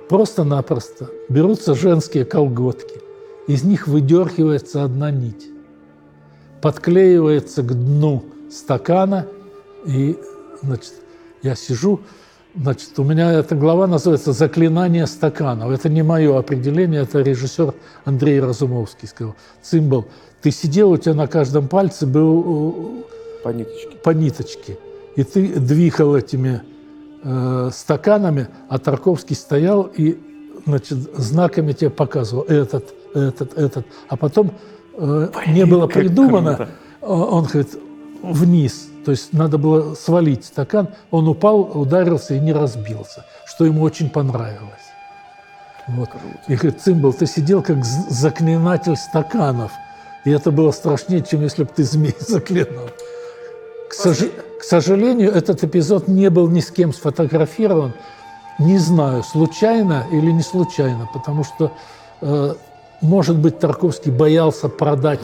просто-напросто 0.09 1.09
берутся 1.29 1.73
женские 1.75 2.25
колготки, 2.25 3.01
из 3.47 3.63
них 3.63 3.87
выдергивается 3.87 4.83
одна 4.83 5.11
нить, 5.11 5.47
подклеивается 6.61 7.61
к 7.63 7.73
дну 7.73 8.25
стакана, 8.51 9.27
и, 9.85 10.17
значит, 10.61 10.93
я 11.43 11.55
сижу, 11.55 12.01
значит, 12.55 12.97
у 12.97 13.03
меня 13.03 13.31
эта 13.31 13.55
глава 13.55 13.87
называется 13.87 14.33
«Заклинание 14.33 15.07
стаканов». 15.07 15.71
Это 15.71 15.89
не 15.89 16.03
мое 16.03 16.37
определение, 16.37 17.03
это 17.03 17.21
режиссер 17.21 17.73
Андрей 18.05 18.39
Разумовский 18.39 19.07
сказал. 19.07 19.35
Цимбал, 19.61 20.07
ты 20.41 20.51
сидел, 20.51 20.91
у 20.91 20.97
тебя 20.97 21.13
на 21.13 21.27
каждом 21.27 21.67
пальце 21.67 22.05
был 22.05 23.03
э, 23.09 23.43
По 23.43 23.49
ниточке. 23.49 23.97
по 24.03 24.09
ниточке. 24.11 24.77
И 25.15 25.23
ты 25.23 25.47
двигал 25.59 26.15
этими 26.15 26.61
э, 27.23 27.69
стаканами, 27.73 28.47
а 28.69 28.77
Тарковский 28.79 29.35
стоял 29.35 29.83
и 29.83 30.19
значит, 30.65 30.97
знаками 31.15 31.71
тебе 31.73 31.89
показывал 31.89 32.43
этот, 32.43 32.93
этот, 33.13 33.57
этот. 33.57 33.85
А 34.09 34.17
потом 34.17 34.51
э, 34.97 35.29
не 35.47 35.65
было 35.65 35.87
придумано, 35.87 36.55
круто. 36.55 36.71
э, 37.01 37.05
он 37.07 37.45
говорит, 37.45 37.69
вниз. 38.21 38.87
То 39.05 39.11
есть 39.11 39.31
надо 39.31 39.57
было 39.57 39.95
свалить 39.95 40.45
стакан. 40.45 40.89
Он 41.11 41.27
упал, 41.29 41.61
ударился 41.61 42.33
и 42.33 42.39
не 42.39 42.51
разбился, 42.51 43.25
что 43.45 43.65
ему 43.65 43.81
очень 43.83 44.09
понравилось. 44.09 44.73
Вот. 45.87 46.09
И 46.47 46.55
говорит, 46.55 46.81
Цимбал, 46.81 47.13
ты 47.13 47.25
сидел 47.25 47.61
как 47.61 47.85
заклинатель 47.85 48.97
стаканов. 48.97 49.71
И 50.25 50.29
это 50.31 50.51
было 50.51 50.71
страшнее, 50.71 51.23
чем 51.23 51.41
если 51.41 51.63
бы 51.63 51.69
ты 51.73 51.83
змей 51.83 52.15
заклинал. 52.19 52.89
К, 53.89 53.93
сож- 53.93 54.31
к 54.59 54.63
сожалению, 54.63 55.31
этот 55.31 55.63
эпизод 55.63 56.09
не 56.09 56.29
был 56.29 56.49
ни 56.49 56.59
с 56.59 56.69
кем 56.71 56.91
сфотографирован. 56.91 57.93
Не 58.59 58.77
знаю, 58.79 59.23
случайно 59.23 60.05
или 60.11 60.31
не 60.31 60.41
случайно, 60.41 61.07
потому 61.13 61.45
что, 61.45 61.71
э, 62.21 62.55
может 63.01 63.37
быть, 63.37 63.59
Тарковский 63.59 64.11
боялся 64.11 64.69
продать 64.69 65.21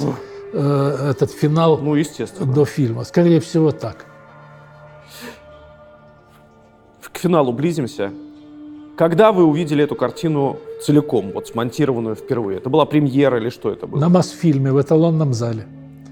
э, 0.53 1.09
этот 1.11 1.31
финал 1.31 1.77
Ну, 1.77 1.95
естественно. 1.95 2.51
до 2.53 2.65
фильма. 2.65 3.03
Скорее 3.03 3.39
всего, 3.39 3.71
так. 3.71 4.05
К 7.11 7.17
финалу 7.19 7.53
близимся. 7.53 8.11
Когда 8.97 9.31
вы 9.31 9.43
увидели 9.45 9.83
эту 9.83 9.95
картину 9.95 10.57
целиком, 10.83 11.31
вот 11.33 11.47
смонтированную 11.47 12.15
впервые? 12.15 12.57
Это 12.57 12.69
была 12.69 12.85
премьера 12.85 13.37
или 13.39 13.49
что 13.49 13.71
это 13.71 13.87
было? 13.87 13.99
На 13.99 14.09
Мосфильме 14.09 14.71
в 14.71 14.81
эталонном 14.81 15.33
зале. 15.33 15.65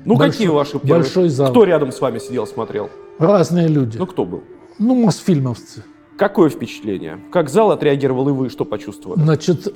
Ну, 0.06 0.16
Большой- 0.16 0.32
какие 0.32 0.48
ваши 0.48 0.72
первые? 0.80 0.94
Большой 1.04 1.30
зал. 1.30 1.50
Кто 1.52 1.64
рядом 1.64 1.92
с 1.92 2.00
вами 2.02 2.18
сидел, 2.20 2.48
смотрел? 2.48 2.90
Разные 3.20 3.68
люди. 3.68 3.98
Ну, 3.98 4.06
кто 4.08 4.26
был? 4.26 4.44
Ну, 4.80 4.96
мосфильмовцы. 4.96 5.84
Какое 6.18 6.50
впечатление? 6.50 7.20
Как 7.32 7.50
зал 7.50 7.72
отреагировал 7.72 8.30
и 8.30 8.32
вы, 8.32 8.50
что 8.50 8.66
почувствовали? 8.66 9.20
Значит, 9.22 9.74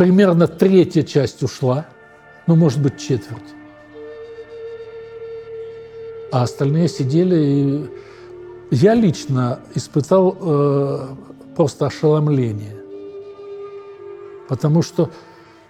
примерно 0.00 0.48
третья 0.48 1.02
часть 1.02 1.42
ушла, 1.42 1.84
ну, 2.46 2.56
может 2.56 2.80
быть, 2.80 2.96
четверть. 2.98 3.50
А 6.32 6.44
остальные 6.44 6.88
сидели 6.88 7.36
и... 7.36 7.90
Я 8.70 8.94
лично 8.94 9.60
испытал 9.74 10.38
э, 10.40 11.06
просто 11.54 11.88
ошеломление. 11.88 12.76
Потому 14.48 14.80
что 14.80 15.10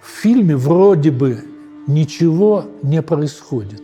в 0.00 0.06
фильме 0.06 0.54
вроде 0.54 1.10
бы 1.10 1.42
ничего 1.88 2.66
не 2.84 3.02
происходит. 3.02 3.82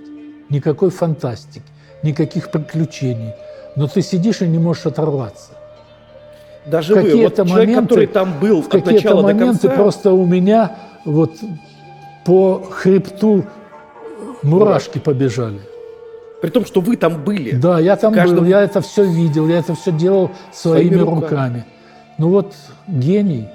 Никакой 0.49 0.91
фантастики, 0.91 1.67
никаких 2.05 2.53
приключений. 2.53 3.33
Но 3.75 3.89
ты 3.89 4.01
сидишь 4.01 4.43
и 4.43 4.47
не 4.47 4.59
можешь 4.59 4.87
оторваться. 4.87 5.56
Даже 6.67 6.95
вы, 6.95 7.01
вот 7.23 7.37
человек, 7.37 7.39
моменты, 7.39 7.83
который 7.83 8.07
там 8.07 8.41
был 8.41 8.63
в 8.63 8.75
от 8.75 8.85
начала 8.87 9.23
до 9.23 9.29
моменты 9.35 9.69
конца, 9.69 9.77
просто 9.83 10.13
у 10.13 10.27
меня 10.27 10.77
вот 11.05 11.33
по 12.25 12.63
хребту 12.71 13.45
мурашки 14.43 14.99
побежали. 14.99 15.61
при 16.43 16.51
том, 16.51 16.65
что 16.67 16.81
вы 16.81 16.97
там 16.97 17.25
были. 17.25 17.53
Да, 17.57 17.81
я 17.81 17.97
там 17.97 18.13
Каждом- 18.13 18.41
был, 18.41 18.45
я 18.47 18.63
это 18.63 18.81
все 18.81 19.05
видел, 19.05 19.49
я 19.49 19.59
это 19.59 19.75
все 19.75 19.91
делал 19.93 20.31
своими, 20.53 20.89
Своими 20.97 21.01
руками. 21.03 21.21
руками. 21.23 21.65
Ну 22.19 22.29
вот 22.31 22.55
гений, 22.89 23.49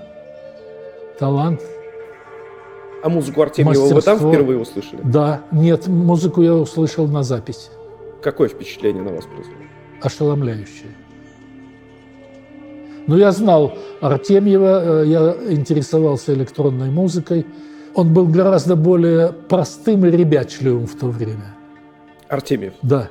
талант. 1.19 1.61
А 3.03 3.09
музыку 3.09 3.41
Артемьева 3.41 3.93
вы 3.93 4.01
там 4.01 4.17
впервые 4.17 4.59
услышали? 4.59 4.99
Да, 5.03 5.41
нет, 5.51 5.88
музыку 5.88 6.41
я 6.41 6.53
услышал 6.53 7.07
на 7.07 7.23
записи, 7.23 7.69
Какое 8.21 8.47
впечатление 8.47 9.01
на 9.03 9.11
вас 9.13 9.25
произвело? 9.25 9.57
ошеломляющее. 10.01 10.91
Ну, 13.07 13.18
я 13.18 13.32
знал 13.32 13.73
Артемьева, 13.99 15.03
э, 15.03 15.07
я 15.07 15.36
интересовался 15.49 16.34
электронной 16.34 16.90
музыкой. 16.90 17.45
Он 17.94 18.14
был 18.14 18.28
гораздо 18.28 18.76
более 18.76 19.34
простым 19.34 20.06
и 20.06 20.11
ребячливым 20.11 20.88
в 20.88 20.95
то 20.98 21.07
время. 21.07 21.56
Артемьев. 22.30 22.73
Да. 22.82 23.10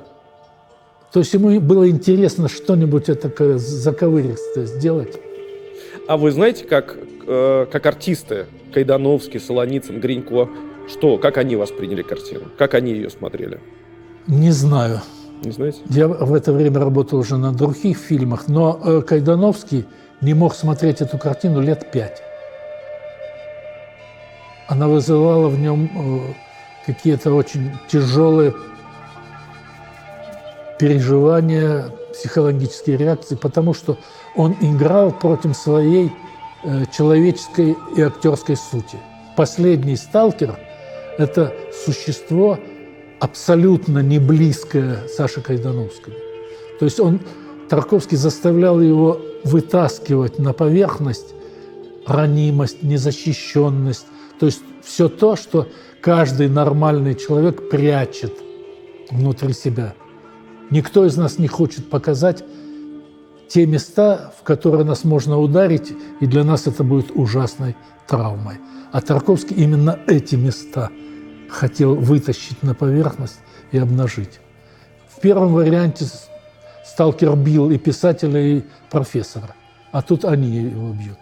То 1.11 1.19
есть 1.19 1.33
ему 1.33 1.59
было 1.59 1.89
интересно 1.89 2.47
что-нибудь 2.47 3.05
такое 3.05 3.57
заковыристое 3.57 4.65
сделать. 4.65 5.19
А 6.07 6.17
вы 6.17 6.31
знаете, 6.31 6.65
как, 6.65 6.97
э, 7.27 7.65
как 7.71 7.85
артисты 7.85 8.45
Кайдановский, 8.73 9.39
Солоницын, 9.39 9.99
Гринько, 9.99 10.49
что, 10.87 11.17
как 11.17 11.37
они 11.37 11.55
восприняли 11.55 12.01
картину? 12.01 12.45
Как 12.57 12.73
они 12.73 12.91
ее 12.93 13.09
смотрели? 13.09 13.59
Не 14.27 14.51
знаю. 14.51 15.01
Не 15.41 15.51
знаете? 15.51 15.79
Я 15.89 16.07
в 16.07 16.33
это 16.33 16.53
время 16.53 16.79
работал 16.79 17.19
уже 17.19 17.37
на 17.37 17.51
других 17.51 17.97
фильмах, 17.97 18.47
но 18.47 18.79
э, 18.83 19.01
Кайдановский 19.01 19.85
не 20.21 20.35
мог 20.35 20.53
смотреть 20.53 21.01
эту 21.01 21.17
картину 21.17 21.61
лет 21.61 21.91
пять. 21.91 22.21
Она 24.67 24.87
вызывала 24.87 25.47
в 25.47 25.59
нем 25.59 25.89
э, 25.95 26.33
какие-то 26.85 27.33
очень 27.33 27.71
тяжелые 27.89 28.53
переживания, 30.79 31.85
психологические 32.13 32.97
реакции, 32.97 33.35
потому 33.35 33.73
что 33.73 33.97
он 34.35 34.55
играл 34.61 35.11
против 35.11 35.55
своей 35.57 36.11
э, 36.63 36.85
человеческой 36.95 37.75
и 37.95 38.01
актерской 38.01 38.55
сути. 38.55 38.97
Последний 39.35 39.95
сталкер– 39.95 40.59
это 41.17 41.53
существо 41.85 42.59
абсолютно 43.21 43.99
не 43.99 44.17
близкое 44.17 45.07
Саше 45.07 45.41
Кайдановскому. 45.41 46.15
То 46.79 46.85
есть 46.85 46.99
он, 46.99 47.21
Тарковский 47.69 48.17
заставлял 48.17 48.81
его 48.81 49.21
вытаскивать 49.43 50.39
на 50.39 50.53
поверхность 50.53 51.35
ранимость, 52.07 52.81
незащищенность, 52.81 54.07
то 54.39 54.47
есть 54.47 54.61
все 54.83 55.07
то, 55.07 55.35
что 55.35 55.67
каждый 56.01 56.49
нормальный 56.49 57.13
человек 57.13 57.69
прячет 57.69 58.33
внутри 59.11 59.53
себя. 59.53 59.93
Никто 60.71 61.05
из 61.05 61.15
нас 61.15 61.37
не 61.37 61.47
хочет 61.47 61.91
показать 61.91 62.43
те 63.47 63.67
места, 63.67 64.33
в 64.39 64.43
которые 64.43 64.83
нас 64.83 65.03
можно 65.03 65.39
ударить, 65.39 65.93
и 66.21 66.25
для 66.25 66.43
нас 66.43 66.65
это 66.65 66.83
будет 66.83 67.11
ужасной 67.13 67.75
травмой. 68.07 68.55
А 68.91 68.99
Тарковский 68.99 69.55
именно 69.57 69.99
эти 70.07 70.35
места 70.35 70.89
хотел 71.51 71.95
вытащить 71.95 72.63
на 72.63 72.73
поверхность 72.73 73.39
и 73.71 73.77
обнажить. 73.77 74.39
В 75.07 75.19
первом 75.19 75.53
варианте 75.53 76.05
сталкер 76.85 77.35
бил 77.35 77.69
и 77.69 77.77
писателя, 77.77 78.39
и 78.39 78.61
профессора, 78.89 79.55
а 79.91 80.01
тут 80.01 80.25
они 80.25 80.57
его 80.57 80.93
бьют. 80.93 81.17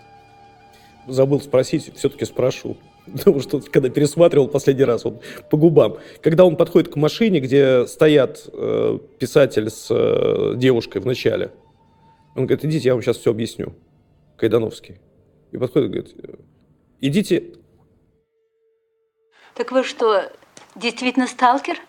Забыл 1.07 1.41
спросить, 1.41 1.91
все-таки 1.95 2.25
спрошу. 2.25 2.77
Потому 3.11 3.39
что 3.39 3.59
когда 3.59 3.89
пересматривал 3.89 4.47
последний 4.47 4.83
раз, 4.83 5.03
вот 5.03 5.21
по 5.49 5.57
губам, 5.57 5.97
когда 6.21 6.45
он 6.45 6.55
подходит 6.55 6.93
к 6.93 6.95
машине, 6.95 7.39
где 7.39 7.87
стоят 7.87 8.47
э, 8.53 8.99
писатель 9.17 9.69
с 9.69 9.87
э, 9.89 10.53
девушкой 10.55 11.01
в 11.01 11.05
начале, 11.05 11.51
он 12.35 12.45
говорит, 12.45 12.63
идите, 12.65 12.89
я 12.89 12.93
вам 12.93 13.01
сейчас 13.01 13.17
все 13.17 13.31
объясню. 13.31 13.73
Кайдановский. 14.37 14.99
И 15.51 15.57
подходит 15.57 15.89
и 15.89 15.91
говорит, 15.91 16.15
«Э, 16.23 16.35
идите. 17.01 17.43
Так 19.59 19.73
вы 19.73 19.83
что, 19.83 20.31
действительно 20.75 21.27
сталкер? 21.27 21.81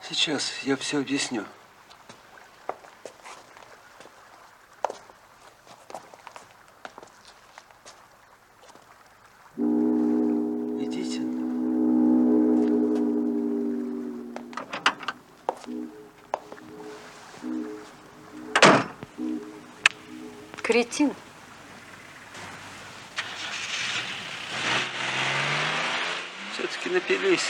Сейчас 0.00 0.50
я 0.62 0.78
все 0.78 1.00
объясню. 1.00 1.44
Кретин. 20.70 21.10
Все-таки 26.52 26.94
напились. 26.94 27.40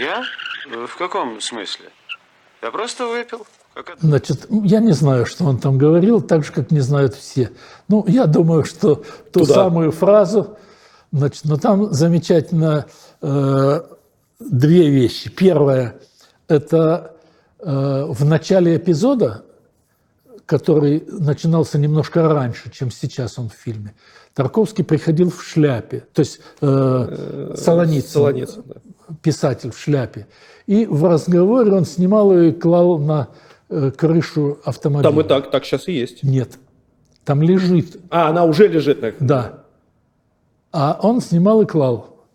Я? 0.00 0.22
В 0.86 0.96
каком 0.96 1.42
смысле? 1.42 1.90
Я 2.62 2.70
просто 2.70 3.06
выпил. 3.06 3.46
Как 3.74 3.90
это? 3.90 3.98
Значит, 4.00 4.46
я 4.48 4.80
не 4.80 4.92
знаю, 4.92 5.26
что 5.26 5.44
он 5.44 5.58
там 5.58 5.76
говорил, 5.76 6.22
так 6.22 6.42
же, 6.42 6.52
как 6.52 6.70
не 6.70 6.80
знают 6.80 7.14
все. 7.14 7.52
Ну, 7.88 8.02
я 8.08 8.24
думаю, 8.24 8.64
что 8.64 8.94
ту 9.30 9.40
Туда. 9.40 9.52
самую 9.52 9.92
фразу, 9.92 10.56
значит, 11.12 11.44
но 11.44 11.58
там 11.58 11.92
замечательно 11.92 12.86
э, 13.20 13.80
две 14.40 14.88
вещи. 14.88 15.28
Первое– 15.28 16.00
это 16.48 17.14
э, 17.58 18.04
в 18.08 18.24
начале 18.24 18.78
эпизода, 18.78 19.44
который 20.48 21.04
начинался 21.06 21.78
немножко 21.78 22.26
раньше, 22.26 22.70
чем 22.70 22.90
сейчас 22.90 23.38
он 23.38 23.50
в 23.50 23.52
фильме, 23.52 23.94
Тарковский 24.32 24.82
приходил 24.82 25.30
в 25.30 25.42
шляпе, 25.42 26.04
то 26.14 26.20
есть 26.20 26.40
э, 26.62 27.54
Солоницын, 27.54 28.08
Солоницын, 28.08 28.62
да. 28.66 28.74
писатель 29.20 29.70
в 29.70 29.78
шляпе. 29.78 30.26
И 30.66 30.86
в 30.86 31.04
разговоре 31.04 31.72
он 31.72 31.84
снимал 31.84 32.34
и 32.34 32.52
клал 32.52 32.98
на 32.98 33.28
э, 33.68 33.90
крышу 33.90 34.58
автомобиля. 34.64 35.10
Там 35.10 35.20
и 35.20 35.24
так, 35.24 35.50
так 35.50 35.66
сейчас 35.66 35.86
и 35.86 35.92
есть. 35.92 36.22
Нет, 36.22 36.58
там 37.26 37.42
лежит. 37.42 38.00
А, 38.08 38.30
она 38.30 38.44
уже 38.44 38.68
лежит 38.68 39.02
на 39.02 39.12
Да. 39.20 39.64
А 40.72 40.98
он 41.02 41.20
снимал 41.20 41.60
и 41.60 41.66
клал. 41.66 42.26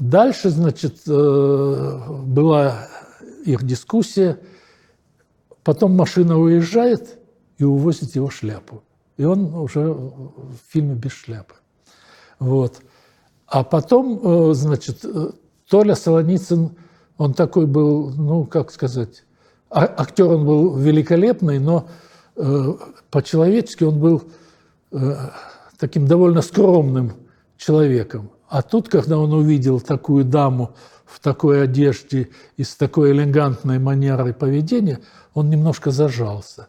Дальше, 0.00 0.50
значит, 0.50 1.02
э, 1.06 2.00
была 2.24 2.88
их 3.44 3.62
дискуссия. 3.62 4.40
Потом 5.62 5.92
машина 5.92 6.36
уезжает 6.36 7.17
и 7.58 7.64
увозит 7.64 8.14
его 8.14 8.30
шляпу. 8.30 8.82
И 9.16 9.24
он 9.24 9.54
уже 9.54 9.92
в 9.92 10.56
фильме 10.68 10.94
без 10.94 11.12
шляпы. 11.12 11.54
Вот. 12.38 12.80
А 13.46 13.64
потом, 13.64 14.20
э, 14.22 14.54
значит, 14.54 15.04
э, 15.04 15.30
Толя 15.68 15.94
Солоницын, 15.94 16.76
он 17.16 17.34
такой 17.34 17.66
был, 17.66 18.10
ну, 18.10 18.44
как 18.44 18.70
сказать, 18.70 19.24
а- 19.70 19.92
актер 19.96 20.26
он 20.26 20.46
был 20.46 20.76
великолепный, 20.76 21.58
но 21.58 21.88
э, 22.36 22.74
по-человечески 23.10 23.84
он 23.84 23.98
был 23.98 24.22
таким 25.78 26.06
довольно 26.06 26.40
скромным 26.40 27.12
человеком. 27.58 28.30
А 28.48 28.62
тут, 28.62 28.88
когда 28.88 29.18
он 29.18 29.34
увидел 29.34 29.80
такую 29.80 30.24
даму 30.24 30.74
в 31.04 31.20
такой 31.20 31.62
одежде 31.62 32.30
и 32.56 32.64
с 32.64 32.74
такой 32.74 33.12
элегантной 33.12 33.78
манерой 33.78 34.32
поведения, 34.32 35.00
он 35.34 35.50
немножко 35.50 35.90
зажался. 35.90 36.68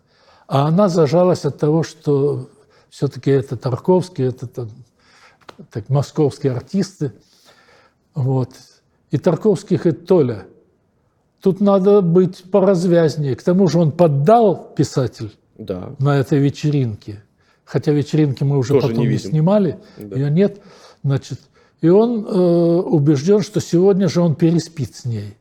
А 0.49 0.65
она 0.65 0.89
зажалась 0.89 1.45
от 1.45 1.59
того, 1.59 1.84
что 1.84 2.49
все-таки 2.89 3.30
это 3.30 3.55
Тарковский, 3.55 4.26
это 4.26 4.47
там, 4.47 4.69
так, 5.69 5.89
московские 5.89 6.53
артисты. 6.53 7.13
Вот. 8.15 8.49
И 9.11 9.19
Тарковский 9.19 9.77
говорит, 9.77 10.07
Толя, 10.07 10.47
тут 11.39 11.61
надо 11.61 12.01
быть 12.01 12.49
поразвязнее. 12.49 13.35
К 13.35 13.43
тому 13.43 13.67
же 13.67 13.77
он 13.77 13.91
поддал 13.91 14.73
писатель 14.76 15.38
Да. 15.59 15.91
на 15.99 16.17
этой 16.17 16.39
вечеринке. 16.39 17.23
Хотя 17.63 17.91
вечеринки 17.91 18.43
мы 18.43 18.57
уже 18.57 18.73
Тоже 18.73 18.88
потом 18.88 19.03
не 19.03 19.09
не, 19.09 19.17
снимали, 19.19 19.77
Да. 19.97 20.15
ее 20.15 20.31
нет. 20.31 20.61
Значит, 21.03 21.39
и 21.81 21.89
он 21.89 22.26
э, 22.26 22.27
убежден, 22.27 23.41
что 23.43 23.61
сегодня 23.61 24.09
же 24.09 24.21
он 24.21 24.34
переспит 24.34 24.95
с 24.95 25.05
ней. 25.05 25.38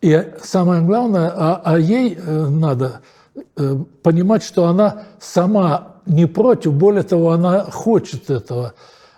И 0.00 0.32
самое 0.42 0.82
главное, 0.82 1.32
а, 1.32 1.62
а 1.64 1.78
ей 1.78 2.16
э, 2.16 2.48
надо 2.48 3.02
понимать, 4.02 4.42
что 4.42 4.66
она 4.66 5.04
сама 5.20 5.96
не 6.06 6.26
против, 6.26 6.72
более 6.72 7.02
того, 7.02 7.32
она 7.32 7.64
хочет 7.64 8.30
этого. 8.30 8.74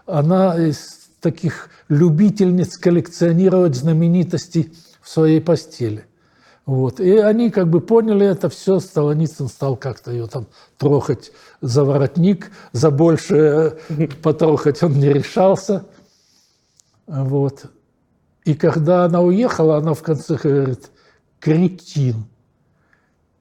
Она 0.06 0.56
из 0.56 1.08
таких 1.20 1.70
любительниц 1.88 2.78
коллекционировать 2.78 3.74
знаменитостей 3.74 4.72
в 5.00 5.08
своей 5.08 5.40
постели. 5.40 6.04
Вот. 6.66 7.00
И 7.00 7.16
они 7.16 7.50
как 7.50 7.68
бы 7.68 7.80
поняли 7.80 8.26
это 8.26 8.50
все, 8.50 8.78
Столоницын 8.78 9.48
стал 9.48 9.76
как-то 9.76 10.10
ее 10.10 10.26
там 10.26 10.46
трохать 10.76 11.32
за 11.62 11.82
воротник, 11.84 12.50
за 12.72 12.90
большее 12.90 13.78
потрохать 14.22 14.82
он 14.82 14.92
не 14.92 15.10
решался. 15.12 15.84
Вот. 17.06 17.64
И 18.44 18.54
когда 18.54 19.04
она 19.04 19.22
уехала, 19.22 19.78
она 19.78 19.94
в 19.94 20.02
конце 20.02 20.36
говорит, 20.36 20.90
кретин. 21.40 22.26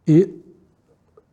И 0.06 0.42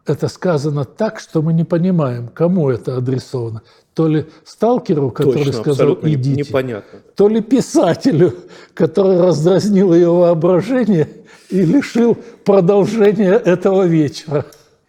это 0.07 0.29
сказано 0.29 0.85
так, 0.85 1.19
что 1.19 1.43
мы 1.43 1.53
не 1.53 1.65
понимаем, 1.65 2.29
кому 2.29 2.71
это 2.71 2.97
адресовано. 2.97 3.63
То 3.95 4.09
ли 4.09 4.27
сталкеру, 4.45 5.11
который 5.11 5.45
Точно, 5.45 5.61
сказал 5.61 5.99
«идите», 6.03 6.49
непонятно. 6.49 6.99
то 7.15 7.29
ли 7.29 7.41
писателю, 7.41 8.35
который 8.75 9.21
раздразнил 9.21 9.95
ее 9.95 10.11
воображение 10.11 11.09
и 11.49 11.63
лишил 11.63 12.17
продолжения 12.45 13.33
этого 13.33 13.85
вечера. 13.87 14.47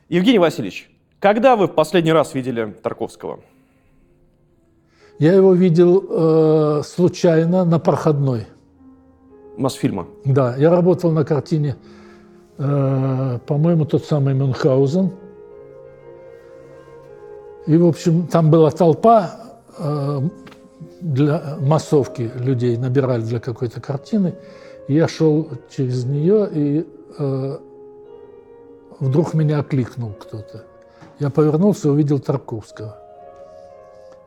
Евгений 0.10 0.40
Васильевич, 0.40 0.90
когда 1.20 1.56
вы 1.56 1.68
в 1.68 1.74
последний 1.74 2.12
раз 2.12 2.34
видели 2.34 2.76
Тарковского? 2.82 3.40
Я 5.18 5.34
его 5.34 5.54
видел 5.54 6.06
э, 6.10 6.82
случайно 6.84 7.64
на 7.64 7.80
проходной. 7.80 8.48
Мосфильма. 9.58 10.08
Да, 10.26 10.56
я 10.58 10.70
работал 10.70 11.12
на 11.12 11.24
картине, 11.24 11.78
э, 12.58 13.40
по-моему, 13.46 13.86
тот 13.86 14.06
самый 14.06 14.34
Мюнхгаузен. 14.34 15.12
И, 17.68 17.78
в 17.78 17.88
общем, 17.88 18.28
там 18.28 18.52
была 18.52 18.72
толпа 18.72 19.32
э, 19.78 20.22
для 21.02 21.58
массовки 21.60 22.32
людей, 22.36 22.78
набирали 22.78 23.22
для 23.22 23.40
какой-то 23.40 23.82
картины. 23.82 24.36
Я 24.88 25.08
шел 25.08 25.50
через 25.76 26.06
нее, 26.06 26.48
и 26.52 26.88
э, 27.18 27.58
вдруг 29.00 29.34
меня 29.34 29.60
окликнул 29.60 30.12
кто-то. 30.12 30.64
Я 31.20 31.30
повернулся 31.30 31.90
увидел 31.90 32.20
Тарковского. 32.20 32.98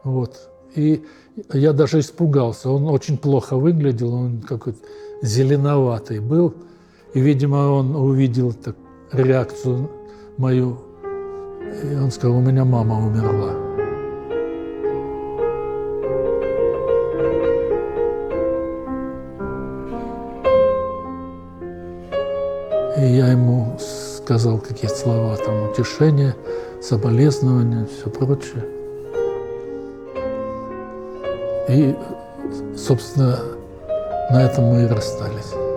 Вот. 0.03 0.49
И 0.75 1.05
я 1.53 1.73
даже 1.73 2.01
испугался. 2.01 2.71
Он 2.71 2.89
очень 2.89 3.19
плохо 3.19 3.57
выглядел, 3.57 4.15
он 4.15 4.41
какой-то 4.41 4.79
зеленоватый 5.23 6.21
был. 6.21 6.55
И, 7.15 7.21
видимо, 7.21 7.73
он 7.73 7.97
увидел 7.97 8.53
так, 8.53 8.77
реакцию 9.13 9.91
мою. 10.37 10.79
И 11.83 11.95
он 11.95 12.11
сказал, 12.11 12.37
у 12.37 12.41
меня 12.41 12.65
мама 12.65 12.99
умерла. 13.07 13.53
И 22.99 23.17
я 23.17 23.29
ему 23.29 23.77
сказал 23.79 24.59
какие-то 24.59 24.97
слова, 24.97 25.37
там, 25.37 25.71
утешения, 25.71 26.35
соболезнования, 26.83 27.87
все 27.87 28.11
прочее. 28.11 28.65
И, 31.69 31.97
собственно, 32.77 33.39
на 34.31 34.43
этом 34.43 34.65
мы 34.65 34.83
и 34.83 34.87
расстались. 34.87 35.68